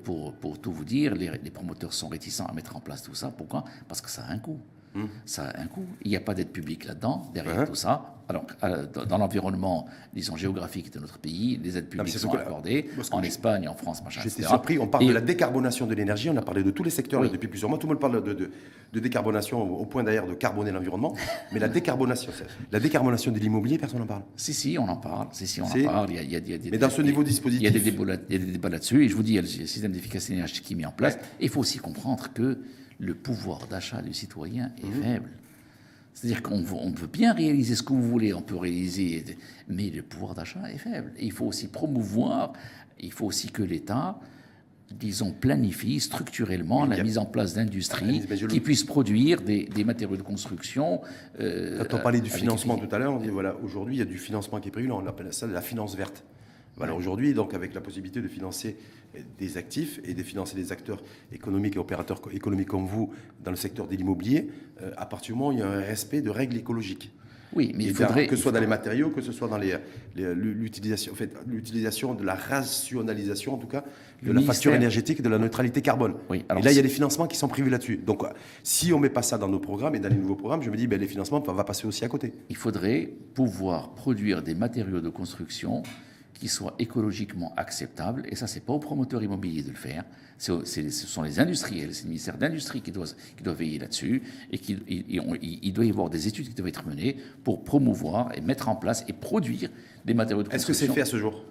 tout 0.60 0.72
vous 0.72 0.84
dire, 0.84 1.14
les, 1.14 1.30
les 1.42 1.50
promoteurs 1.50 1.92
sont 1.92 2.08
réticents 2.08 2.46
à 2.46 2.52
mettre 2.52 2.76
en 2.76 2.80
place 2.80 3.02
tout 3.02 3.14
ça. 3.14 3.28
Pourquoi? 3.28 3.64
Parce 3.88 4.00
que 4.00 4.10
ça 4.10 4.24
a 4.24 4.32
un 4.32 4.38
coût. 4.38 4.60
Ça 5.24 5.44
a 5.50 5.60
un 5.60 5.66
coût. 5.66 5.84
Il 6.02 6.10
n'y 6.10 6.16
a 6.16 6.20
pas 6.20 6.34
d'aide 6.34 6.50
publique 6.50 6.84
là-dedans, 6.86 7.30
derrière 7.34 7.62
Mmh. 7.62 7.66
tout 7.66 7.74
ça. 7.74 8.12
Alors, 8.28 8.44
euh, 8.64 8.86
dans, 9.08 9.18
l'environnement, 9.18 9.86
disons, 10.12 10.34
géographique 10.36 10.92
de 10.92 10.98
notre 10.98 11.18
pays, 11.18 11.60
les 11.62 11.78
aides 11.78 11.88
publiques 11.88 12.18
sont 12.18 12.34
accordées 12.34 12.88
en 13.12 13.22
Espagne, 13.22 13.68
en 13.68 13.74
France, 13.74 14.02
machin, 14.02 14.20
J'étais 14.24 14.42
surpris, 14.42 14.80
on 14.80 14.88
parle 14.88 15.04
Et- 15.04 15.08
de 15.08 15.12
la 15.12 15.20
décarbonation 15.20 15.86
de 15.86 15.94
l'énergie, 15.94 16.28
on 16.28 16.36
a 16.36 16.42
parlé 16.42 16.64
de 16.64 16.70
tous 16.72 16.82
les 16.82 16.90
secteurs 16.90 17.20
là, 17.22 17.28
depuis 17.28 17.46
plusieurs 17.46 17.70
mois, 17.70 17.78
tout 17.78 17.86
le 17.86 17.92
monde 17.92 18.00
parle 18.00 18.20
de, 18.24 18.32
de- 18.32 18.50
de 18.92 19.00
décarbonation 19.00 19.62
au 19.62 19.84
point 19.86 20.02
d'ailleurs 20.02 20.26
de 20.26 20.34
carboner 20.34 20.72
l'environnement, 20.72 21.14
mais 21.52 21.60
la 21.60 21.68
décarbonation, 21.68 22.32
la 22.72 22.80
décarbonation 22.80 23.30
de 23.30 23.38
l'immobilier, 23.38 23.78
personne 23.78 24.00
n'en 24.00 24.06
parle. 24.06 24.22
Si, 24.36 24.52
si, 24.54 24.76
on 24.76 24.88
en 24.88 24.96
parle. 24.96 25.28
Si, 25.30 25.46
si, 25.46 25.60
on 25.62 25.66
en 25.66 25.84
parle. 25.84 26.10
Il 26.10 26.16
y 26.16 26.18
a, 26.18 26.22
il 26.22 26.30
y 26.32 26.36
a- 26.36 26.38
il 26.38 26.50
y 26.50 26.54
a 26.54 26.58
des- 26.58 26.70
Mais 26.72 26.78
dans 26.78 26.90
ce 26.90 27.02
niveau 27.02 27.22
dispositif, 27.22 27.60
il 27.62 27.64
y 27.64 27.68
a 27.68 28.38
des 28.38 28.38
débats 28.52 28.68
là-dessus. 28.70 29.04
Et 29.04 29.08
je 29.08 29.14
vous 29.14 29.22
dis, 29.22 29.32
il 29.32 29.36
y 29.36 29.38
a 29.38 29.42
le 29.42 29.46
système 29.46 29.92
d'efficacité 29.92 30.32
énergétique 30.32 30.64
qui 30.64 30.72
est 30.72 30.76
mis 30.76 30.86
en 30.86 30.90
place. 30.90 31.14
Et 31.38 31.44
il 31.44 31.48
faut 31.48 31.60
aussi 31.60 31.78
comprendre 31.78 32.32
que 32.32 32.58
le 32.98 33.14
pouvoir 33.14 33.66
d'achat 33.68 34.02
du 34.02 34.14
citoyen 34.14 34.72
est 34.82 34.86
Mhm. 34.86 35.02
faible. 35.02 35.30
C'est-à-dire 36.14 36.42
qu'on 36.42 36.64
on 36.72 36.90
veut 36.92 37.06
bien 37.08 37.34
réaliser 37.34 37.74
ce 37.74 37.82
que 37.82 37.92
vous 37.92 38.00
voulez, 38.02 38.32
on 38.32 38.40
peut 38.40 38.56
réaliser, 38.56 39.22
mais 39.68 39.90
le 39.90 40.02
pouvoir 40.02 40.34
d'achat 40.34 40.70
est 40.72 40.78
faible. 40.78 41.12
Et 41.18 41.26
il 41.26 41.32
faut 41.32 41.44
aussi 41.44 41.68
promouvoir, 41.68 42.54
il 42.98 43.12
faut 43.12 43.26
aussi 43.26 43.50
que 43.50 43.62
l'État, 43.62 44.18
disons, 44.90 45.32
planifie 45.32 46.00
structurellement 46.00 46.86
la 46.86 47.02
mise 47.02 47.18
en 47.18 47.26
place 47.26 47.52
d'industries 47.52 48.20
le- 48.20 48.46
qui 48.46 48.60
puissent 48.60 48.84
produire 48.84 49.42
des, 49.42 49.64
des 49.64 49.84
matériaux 49.84 50.16
de 50.16 50.22
construction. 50.22 51.02
euh, 51.38 51.84
Quand 51.84 51.98
on 51.98 52.02
parlait 52.02 52.20
du 52.22 52.30
financement 52.30 52.78
tout 52.78 52.94
à 52.94 52.98
l'heure, 52.98 53.12
on 53.12 53.20
dit 53.20 53.28
voilà, 53.28 53.54
aujourd'hui 53.56 53.96
il 53.96 53.98
y 53.98 54.02
a 54.02 54.06
du 54.06 54.16
financement 54.16 54.58
qui 54.60 54.68
est 54.68 54.72
prévu, 54.72 54.88
là, 54.88 54.94
on 54.94 55.06
appelle 55.06 55.34
ça 55.34 55.46
la 55.46 55.60
finance 55.60 55.96
verte. 55.96 56.24
Voilà, 56.76 56.94
aujourd'hui, 56.94 57.32
donc 57.32 57.54
avec 57.54 57.72
la 57.74 57.80
possibilité 57.80 58.20
de 58.20 58.28
financer 58.28 58.76
euh, 59.16 59.20
des 59.38 59.56
actifs 59.56 59.98
et 60.04 60.12
de 60.14 60.22
financer 60.22 60.54
des 60.56 60.72
acteurs 60.72 61.02
économiques 61.32 61.76
et 61.76 61.78
opérateurs 61.78 62.20
co- 62.20 62.30
économiques 62.30 62.68
comme 62.68 62.86
vous 62.86 63.10
dans 63.42 63.50
le 63.50 63.56
secteur 63.56 63.86
de 63.88 63.96
l'immobilier, 63.96 64.48
euh, 64.82 64.90
à 64.96 65.06
partir 65.06 65.34
du 65.34 65.38
moment 65.38 65.50
où 65.50 65.52
il 65.52 65.60
y 65.60 65.62
a 65.62 65.68
un 65.68 65.80
respect 65.80 66.20
de 66.20 66.28
règles 66.30 66.56
écologiques. 66.56 67.10
Oui, 67.54 67.72
mais 67.74 67.84
il 67.84 67.94
faudrait. 67.94 68.26
que 68.26 68.36
ce 68.36 68.42
soit 68.42 68.52
dans 68.52 68.60
les 68.60 68.66
matériaux, 68.66 69.08
que 69.08 69.22
ce 69.22 69.32
soit 69.32 69.48
dans 69.48 69.56
les- 69.56 69.76
les- 70.16 70.34
l'utilisation, 70.34 71.12
en 71.12 71.14
fait, 71.14 71.32
l'utilisation 71.46 72.12
de 72.12 72.24
la 72.24 72.34
rationalisation, 72.34 73.54
en 73.54 73.56
tout 73.56 73.68
cas, 73.68 73.80
de 73.80 73.86
Le 74.22 74.26
la 74.28 74.32
ministère- 74.34 74.54
facture 74.54 74.74
énergétique 74.74 75.20
et 75.20 75.22
de 75.22 75.28
la 75.30 75.38
neutralité 75.38 75.80
carbone. 75.80 76.16
Oui, 76.28 76.38
et 76.38 76.44
alors 76.50 76.62
là, 76.62 76.72
il 76.72 76.76
y 76.76 76.78
a 76.78 76.82
des 76.82 76.88
financements 76.90 77.26
qui 77.26 77.36
sont 77.38 77.48
prévus 77.48 77.70
là-dessus. 77.70 77.96
Donc, 77.98 78.24
euh, 78.24 78.28
si 78.62 78.92
on 78.92 78.98
met 78.98 79.08
pas 79.08 79.22
ça 79.22 79.38
dans 79.38 79.48
nos 79.48 79.60
programmes 79.60 79.94
et 79.94 80.00
dans 80.00 80.08
les 80.10 80.16
nouveaux 80.16 80.34
programmes, 80.36 80.60
je 80.62 80.70
me 80.70 80.76
dis, 80.76 80.86
ben, 80.86 81.00
les 81.00 81.06
financements 81.06 81.42
on 81.46 81.52
va 81.52 81.64
passer 81.64 81.86
aussi 81.86 82.04
à 82.04 82.08
côté. 82.08 82.32
il 82.50 82.56
faudrait 82.56 83.08
pouvoir 83.32 83.94
produire 83.94 84.42
des 84.42 84.54
matériaux 84.54 85.00
de 85.00 85.08
construction 85.08 85.82
qui 86.38 86.48
soient 86.48 86.74
écologiquement 86.78 87.52
acceptables. 87.56 88.24
Et 88.28 88.36
ça, 88.36 88.46
c'est 88.46 88.60
pas 88.60 88.72
aux 88.72 88.78
promoteurs 88.78 89.22
immobiliers 89.22 89.62
de 89.62 89.70
le 89.70 89.76
faire. 89.76 90.04
C'est- 90.38 90.64
ce 90.90 91.06
sont 91.06 91.22
les 91.22 91.40
industriels, 91.40 91.94
c'est 91.94 92.02
le 92.04 92.08
ministère 92.08 92.36
d'Industrie 92.36 92.82
qui 92.82 92.92
doit, 92.92 93.06
qui 93.36 93.42
doit 93.42 93.54
veiller 93.54 93.78
là-dessus. 93.78 94.22
Et 94.50 94.58
qu'il- 94.58 94.82
il, 94.88 95.72
doit 95.72 95.84
y 95.84 95.90
avoir 95.90 96.10
des 96.10 96.28
études 96.28 96.48
qui 96.48 96.54
doivent 96.54 96.68
être 96.68 96.86
menées 96.86 97.16
pour 97.42 97.64
promouvoir 97.64 98.36
et 98.36 98.40
mettre 98.42 98.68
en 98.68 98.76
place 98.76 99.04
et 99.08 99.12
produire 99.14 99.70
des 100.04 100.14
matériaux 100.14 100.42
de 100.42 100.50
Est-ce 100.50 100.66
que 100.66 100.72
c'est 100.74 100.86
construction. 100.86 100.94
fait 100.94 101.00
à 101.00 101.06
ce 101.06 101.16
jour? 101.18 101.44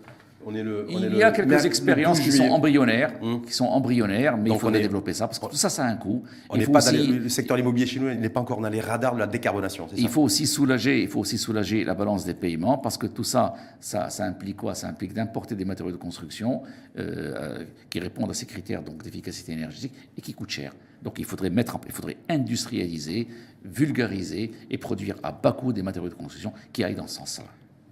On 0.45 0.53
est 0.55 0.63
le, 0.63 0.85
on 0.89 1.01
est 1.03 1.07
Il 1.07 1.15
y 1.17 1.23
a 1.23 1.29
le- 1.31 1.35
quelques 1.35 1.65
expériences 1.65 2.17
12 2.19 2.25
qui 2.25 2.31
sont 2.31 2.45
embryonnaires, 2.49 3.13
Hum. 3.21 3.41
qui 3.43 3.51
sont 3.53 3.65
embryonnaires, 3.65 4.37
mais 4.37 4.49
Donc 4.49 4.57
il 4.57 4.61
faudrait 4.61 4.79
est- 4.79 4.83
développer 4.83 5.13
ça 5.13 5.27
parce 5.27 5.39
que 5.39 5.45
tout 5.47 5.55
ça, 5.55 5.69
ça 5.69 5.83
a 5.85 5.89
un 5.89 5.95
coût. 5.95 6.23
On 6.49 6.55
Il 6.55 6.63
faut 6.63 6.71
pas 6.71 6.79
aussi- 6.87 6.97
les- 6.97 7.19
le 7.19 7.29
secteur 7.29 7.57
immobilier 7.59 7.85
il 7.93 8.19
n'est 8.19 8.29
pas 8.29 8.39
encore 8.41 8.61
dans 8.61 8.69
les 8.69 8.79
radars 8.81 9.13
de 9.15 9.19
la 9.19 9.27
décarbonation. 9.27 9.87
Il 9.95 10.03
ça 10.03 10.09
faut 10.09 10.21
aussi 10.21 10.45
soulager, 10.47 11.01
il 11.01 11.07
faut 11.09 11.19
aussi 11.19 11.37
soulager 11.37 11.83
la 11.83 11.93
balance 11.95 12.25
des 12.25 12.33
paiements 12.33 12.77
parce 12.77 12.97
que 12.97 13.07
tout 13.07 13.23
ça, 13.23 13.53
ça, 13.79 14.09
ça 14.09 14.25
implique 14.25 14.57
quoi? 14.57 14.75
Ça 14.75 14.87
implique 14.87 15.13
d'importer 15.13 15.55
des 15.55 15.65
matériaux 15.65 15.91
de 15.91 15.97
construction 15.97 16.61
euh, 16.97 17.33
euh, 17.59 17.63
qui 17.89 17.99
répondent 17.99 18.29
à 18.31 18.33
ces 18.33 18.45
critères 18.45 18.81
donc 18.83 19.03
d'efficacité 19.03 19.51
énergétique 19.53 19.93
et 20.17 20.21
qui 20.21 20.33
coûtent 20.33 20.49
cher. 20.51 20.73
Donc 21.03 21.15
il 21.19 21.25
faudrait 21.25 21.49
mettre, 21.49 21.77
il 21.85 21.91
faudrait 21.91 22.17
industrialiser, 22.29 23.27
vulgariser 23.63 24.51
et 24.69 24.77
produire 24.77 25.15
à 25.23 25.31
bas 25.31 25.51
coût 25.51 25.73
des 25.73 25.83
matériaux 25.83 26.09
de 26.09 26.13
construction 26.15 26.53
qui 26.71 26.83
aillent 26.83 26.95
dans 26.95 27.07
ce 27.07 27.15
sens-là. 27.17 27.45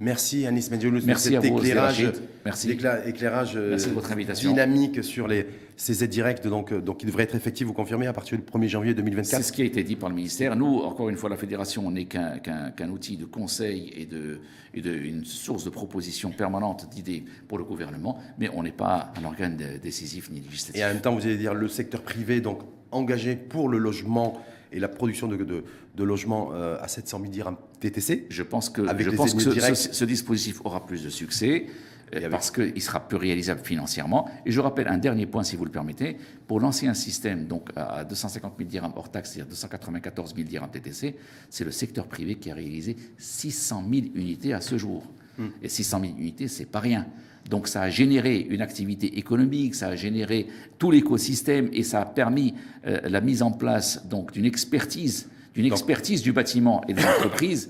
Merci 0.03 0.45
Anis 0.45 0.69
Medjoulou 0.69 0.97
pour 0.99 1.07
Merci 1.07 1.29
cet 1.29 1.45
éclairage. 1.45 2.11
Merci. 2.43 2.69
écla- 2.71 3.07
éclairage 3.07 3.53
euh, 3.55 3.69
Merci 3.69 3.87
de 3.87 3.93
votre 3.93 4.11
invitation. 4.11 4.49
dynamique 4.49 5.01
sur 5.01 5.29
les, 5.29 5.45
ces 5.77 6.03
aides 6.03 6.09
directes, 6.09 6.45
donc, 6.45 6.73
euh, 6.73 6.81
donc 6.81 6.97
qui 6.97 7.05
devraient 7.05 7.23
être 7.23 7.35
effectives, 7.35 7.67
vous 7.67 7.73
confirmez, 7.73 8.05
à 8.07 8.11
partir 8.11 8.37
du 8.37 8.43
1er 8.43 8.67
janvier 8.67 8.91
C'est 8.91 8.95
2024 8.95 9.43
ce 9.45 9.51
qui 9.53 9.61
a 9.61 9.65
été 9.65 9.81
dit 9.83 9.95
par 9.95 10.09
le 10.09 10.15
ministère. 10.15 10.57
Nous, 10.57 10.79
encore 10.79 11.07
une 11.07 11.15
fois, 11.15 11.29
la 11.29 11.37
fédération 11.37 11.89
n'est 11.89 12.03
qu'un 12.03 12.89
outil 12.89 13.15
de 13.15 13.23
conseil 13.23 13.93
et, 13.95 14.05
de, 14.05 14.39
et 14.73 14.81
de, 14.81 14.91
une 14.93 15.23
source 15.23 15.63
de 15.63 15.69
propositions 15.69 16.31
permanentes 16.31 16.89
d'idées 16.93 17.23
pour 17.47 17.57
le 17.57 17.63
gouvernement, 17.63 18.19
mais 18.37 18.49
on 18.53 18.63
n'est 18.63 18.71
pas 18.73 19.13
un 19.17 19.23
organe 19.23 19.55
de- 19.55 19.77
décisif 19.81 20.29
ni 20.29 20.41
législatif. 20.41 20.81
Et 20.81 20.83
en 20.83 20.89
même 20.89 20.99
temps, 21.01 21.15
vous 21.15 21.25
allez 21.25 21.37
dire 21.37 21.53
le 21.53 21.69
secteur 21.69 22.01
privé, 22.01 22.41
donc 22.41 22.59
engagé 22.91 23.37
pour 23.37 23.69
le 23.69 23.77
logement 23.77 24.33
et 24.73 24.79
la 24.79 24.87
production 24.87 25.27
de, 25.27 25.37
de, 25.37 25.63
de 25.95 26.03
logements 26.03 26.51
euh, 26.53 26.77
à 26.81 26.87
700 26.87 27.19
000 27.21 27.31
dirhams 27.31 27.57
TTC. 27.79 28.25
Je 28.29 28.43
pense 28.43 28.69
que, 28.69 28.81
Avec 28.87 29.05
je 29.09 29.15
pense 29.15 29.33
que 29.33 29.39
ce, 29.41 29.49
directs. 29.49 29.75
ce- 29.75 29.93
ce 29.93 30.05
dispositif 30.05 30.59
aura 30.65 30.85
plus 30.85 31.03
de 31.03 31.09
succès. 31.09 31.67
euh, 32.15 32.29
parce 32.29 32.51
qu'il 32.51 32.79
sera 32.81 32.99
peu 33.07 33.15
réalisable 33.15 33.61
financièrement. 33.63 34.29
Et 34.45 34.51
je 34.51 34.59
rappelle 34.59 34.87
un 34.87 34.99
dernier 34.99 35.25
point, 35.25 35.41
si 35.43 35.55
vous 35.55 35.65
le 35.65 35.71
permettez. 35.71 36.15
Pour 36.47 36.59
lancer 36.59 36.85
un 36.87 36.93
système 36.93 37.47
donc, 37.47 37.69
à 37.75 38.03
250 38.05 38.53
000 38.59 38.69
dirhams 38.69 38.93
hors 38.95 39.09
taxe, 39.09 39.31
c'est-à-dire 39.31 39.49
294 39.49 40.35
000 40.35 40.47
dirhams 40.47 40.69
TTC, 40.69 41.15
c'est 41.49 41.63
le 41.63 41.71
secteur 41.71 42.05
privé 42.07 42.35
qui 42.35 42.51
a 42.51 42.53
réalisé 42.55 42.95
600 43.17 43.83
000 43.91 44.05
unités 44.13 44.53
à 44.53 44.61
ce 44.61 44.77
jour. 44.77 45.03
Hmm. 45.39 45.47
Et 45.63 45.69
600 45.69 46.01
000 46.01 46.13
unités, 46.19 46.47
c'est 46.47 46.65
pas 46.65 46.79
rien. 46.81 47.07
Donc 47.49 47.67
ça 47.67 47.81
a 47.81 47.89
généré 47.89 48.37
une 48.49 48.61
activité 48.61 49.17
économique, 49.17 49.75
ça 49.75 49.87
a 49.87 49.95
généré 49.95 50.47
tout 50.79 50.91
l'écosystème 50.91 51.69
et 51.73 51.83
ça 51.83 52.01
a 52.01 52.05
permis 52.05 52.53
euh, 52.87 52.99
la 53.03 53.21
mise 53.21 53.41
en 53.41 53.51
place 53.51 54.07
donc 54.07 54.31
d'une 54.31 54.45
expertise, 54.45 55.29
d'une 55.53 55.65
expertise 55.65 56.21
du 56.21 56.31
bâtiment 56.31 56.81
et 56.87 56.93
de 56.93 57.01
l'entreprise 57.01 57.69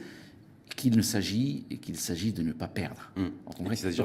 qu'il 0.76 0.96
ne 0.98 1.02
s'agit 1.02 1.66
et 1.70 1.78
qu'il 1.78 1.96
s'agit 1.98 2.32
de 2.34 2.44
ne 2.44 2.52
pas 2.52 2.68
perdre. 2.68 3.12
Hum. 3.18 3.32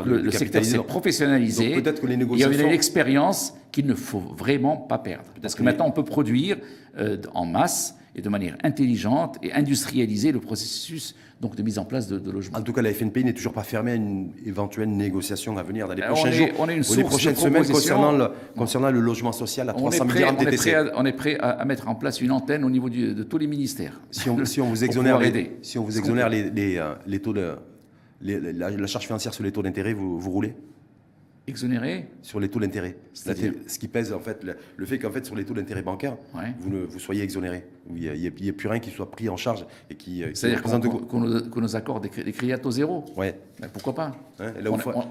le, 0.04 0.30
secteur 0.30 0.64
s'est 0.64 0.78
professionnalisé. 0.78 1.74
peut-être 1.74 2.00
que 2.00 2.06
les 2.06 2.16
négociations... 2.16 2.52
Il 2.52 2.58
y 2.58 2.62
a 2.62 2.66
une 2.66 2.72
expérience 2.72 3.54
qu'il 3.72 3.86
ne 3.86 3.94
faut 3.94 4.20
vraiment 4.20 4.76
pas 4.76 4.98
perdre. 4.98 5.30
Parce 5.40 5.54
que, 5.54 5.62
maintenant, 5.62 5.86
on 5.86 5.92
peut 5.92 6.04
produire 6.04 6.58
euh, 6.98 7.16
en 7.34 7.46
masse 7.46 7.96
et 8.18 8.22
de 8.22 8.28
manière 8.28 8.56
intelligente 8.64 9.38
et 9.42 9.52
industrialiser 9.52 10.32
le 10.32 10.40
processus 10.40 11.14
donc 11.40 11.54
de 11.54 11.62
mise 11.62 11.78
en 11.78 11.84
place 11.84 12.08
de, 12.08 12.30
logements. 12.30 12.58
En 12.58 12.62
tout 12.62 12.72
cas, 12.72 12.82
la 12.82 12.92
FNPI 12.92 13.24
n'est 13.24 13.32
toujours 13.32 13.52
pas 13.52 13.62
fermée 13.62 13.92
à 13.92 13.94
une 13.94 14.32
éventuelle 14.44 14.88
négociation 14.88 15.56
à 15.56 15.62
venir 15.62 15.86
dans 15.86 15.94
les 15.94 16.02
euh, 16.02 16.08
prochains 16.08 16.32
jours 16.32 16.48
on 16.58 16.68
est 16.68 16.76
une 16.76 16.82
ou 16.82 16.94
les 16.94 17.04
prochaines 17.04 17.36
semaines 17.36 17.64
concernant 17.64 18.10
le, 18.10 18.28
concernant 18.56 18.90
le 18.90 19.00
logement 19.00 19.30
social 19.30 19.70
à 19.70 19.72
300 19.72 20.04
milliards 20.04 20.36
de 20.36 20.44
TTC. 20.44 20.90
On 20.96 21.06
est 21.06 21.12
prêt, 21.12 21.38
à, 21.40 21.64
mettre 21.64 21.88
en 21.88 21.94
place 21.94 22.20
une 22.20 22.32
antenne 22.32 22.64
au 22.64 22.70
niveau 22.70 22.90
de 22.90 23.22
tous 23.22 23.38
les 23.38 23.46
ministères. 23.46 24.00
Si 24.10 24.28
on, 24.28 24.44
si 24.44 24.60
on 24.60 24.66
vous 24.70 24.84
exonère, 24.84 25.20
les, 25.20 25.56
si 25.62 25.78
on 25.78 25.84
vous 25.84 25.96
exonère 25.96 26.28
les, 26.28 26.50
les, 26.50 26.76
euh, 26.76 26.94
les 27.06 27.20
taux 27.20 27.32
de 27.32 27.54
la, 28.20 28.86
charge 28.86 29.06
financière 29.06 29.32
sur 29.32 29.44
les 29.44 29.52
taux 29.52 29.62
d'intérêt, 29.62 29.92
vous, 29.92 30.18
vous 30.18 30.30
roulez? 30.30 30.54
Exonéré 31.49 32.09
Sur 32.22 32.40
les 32.40 32.49
taux 32.49 32.61
d'intérêt. 32.61 32.96
Ce 33.14 33.78
qui 33.78 33.88
pèse, 33.88 34.12
en 34.12 34.20
fait, 34.20 34.44
le, 34.76 34.86
fait 34.86 34.99
qu'en 34.99 35.11
fait, 35.11 35.24
sur 35.24 35.34
les 35.34 35.44
taux 35.44 35.55
d'intérêt 35.55 35.82
bancaires, 35.82 36.16
vous, 36.61 36.86
vous 36.88 36.99
soyez 36.99 37.22
exonéré. 37.22 37.64
Il 37.94 38.12
n'y 38.12 38.49
a, 38.49 38.53
plus 38.53 38.68
rien 38.68 38.80
qui 38.80 38.90
soit 38.90 39.11
pris 39.11 39.28
en 39.28 39.36
charge 39.36 39.66
et 39.88 39.94
qui. 39.94 40.22
Euh, 40.22 40.30
C'est-à-dire 40.34 40.62
qu'on 40.62 41.20
nous, 41.61 41.76
accorde 41.76 42.03
des, 42.03 42.11
crédits 42.11 42.53
à 42.53 42.59
taux 42.59 42.70
zéro 42.70 43.05
Oui. 43.16 43.28
pourquoi 43.72 43.94
pas? 43.94 44.12
Hein, 44.40 44.53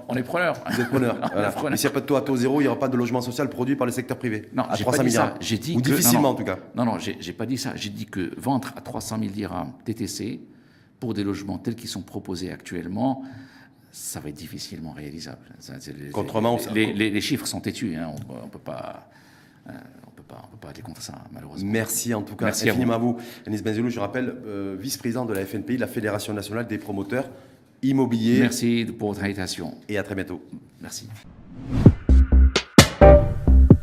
on, 0.08 0.16
est 0.16 0.22
preneur. 0.22 0.54
Vous 0.70 0.80
êtes 0.80 0.88
preneur. 0.88 1.18
Mais 1.70 1.76
s'il 1.76 1.88
n'y 1.88 1.92
a 1.92 1.94
pas 1.94 2.00
de 2.00 2.06
taux 2.06 2.16
à 2.16 2.22
taux 2.22 2.36
zéro, 2.36 2.60
il 2.60 2.64
n'y 2.64 2.68
aura 2.68 2.78
pas 2.78 2.88
de 2.88 2.96
logement 2.96 3.20
social 3.20 3.48
produit 3.48 3.74
par 3.74 3.86
le 3.86 3.92
secteur 3.92 4.16
privé. 4.16 4.48
Non, 4.52 4.62
à 4.62 4.76
300 4.76 5.02
000 5.02 5.08
dirhams. 5.08 5.34
J'ai 5.40 5.58
dit 5.58 5.76
Ou 5.76 5.80
difficilement, 5.80 6.30
en 6.30 6.34
tout 6.34 6.44
cas. 6.44 6.58
Non, 6.76 6.84
non, 6.84 6.98
j'ai 6.98 7.32
pas 7.32 7.46
dit 7.46 7.58
ça. 7.58 7.72
J'ai 7.74 7.90
dit 7.90 8.06
que 8.06 8.30
vendre 8.38 8.72
à 8.76 8.80
300 8.80 9.18
000 9.20 9.32
dirhams 9.32 9.72
TTC 9.84 10.40
pour 11.00 11.14
des 11.14 11.24
logements 11.24 11.58
tels 11.58 11.74
qu'ils 11.74 11.88
sont 11.88 12.02
proposés 12.02 12.50
actuellement, 12.50 13.22
ça 13.98 14.20
va 14.20 14.28
être 14.28 14.36
difficilement 14.36 14.92
réalisable. 14.92 15.40
les, 16.72 16.92
les, 16.92 17.10
les, 17.10 17.20
chiffres 17.20 17.46
sont 17.46 17.60
têtus, 17.60 17.96
hein. 17.96 18.12
on 18.28 18.44
ne 18.44 18.50
peut 18.50 18.58
pas... 18.58 19.10
Euh, 19.68 19.72
on 20.06 20.10
peut 20.12 20.22
pas, 20.22 20.42
on 20.44 20.48
peut 20.48 20.56
pas 20.56 20.68
aller 20.70 20.82
contre 20.82 21.02
ça, 21.02 21.14
malheureusement. 21.32 21.70
Merci 21.70 22.14
en 22.14 22.22
tout 22.22 22.36
cas 22.36 22.46
Merci 22.46 22.70
infiniment 22.70 22.94
à 22.94 22.98
vous. 22.98 23.18
Anis 23.46 23.62
Benzelou, 23.62 23.90
je 23.90 24.00
rappelle, 24.00 24.34
euh, 24.46 24.76
vice-président 24.78 25.26
de 25.26 25.34
la 25.34 25.44
FNPI, 25.44 25.76
la 25.76 25.86
Fédération 25.86 26.32
nationale 26.32 26.66
des 26.66 26.78
promoteurs 26.78 27.28
immobiliers. 27.82 28.40
Merci 28.40 28.86
pour 28.98 29.12
votre 29.12 29.24
invitation. 29.24 29.74
Et 29.88 29.98
à 29.98 30.02
très 30.02 30.14
bientôt. 30.14 30.42
Merci. 30.80 31.08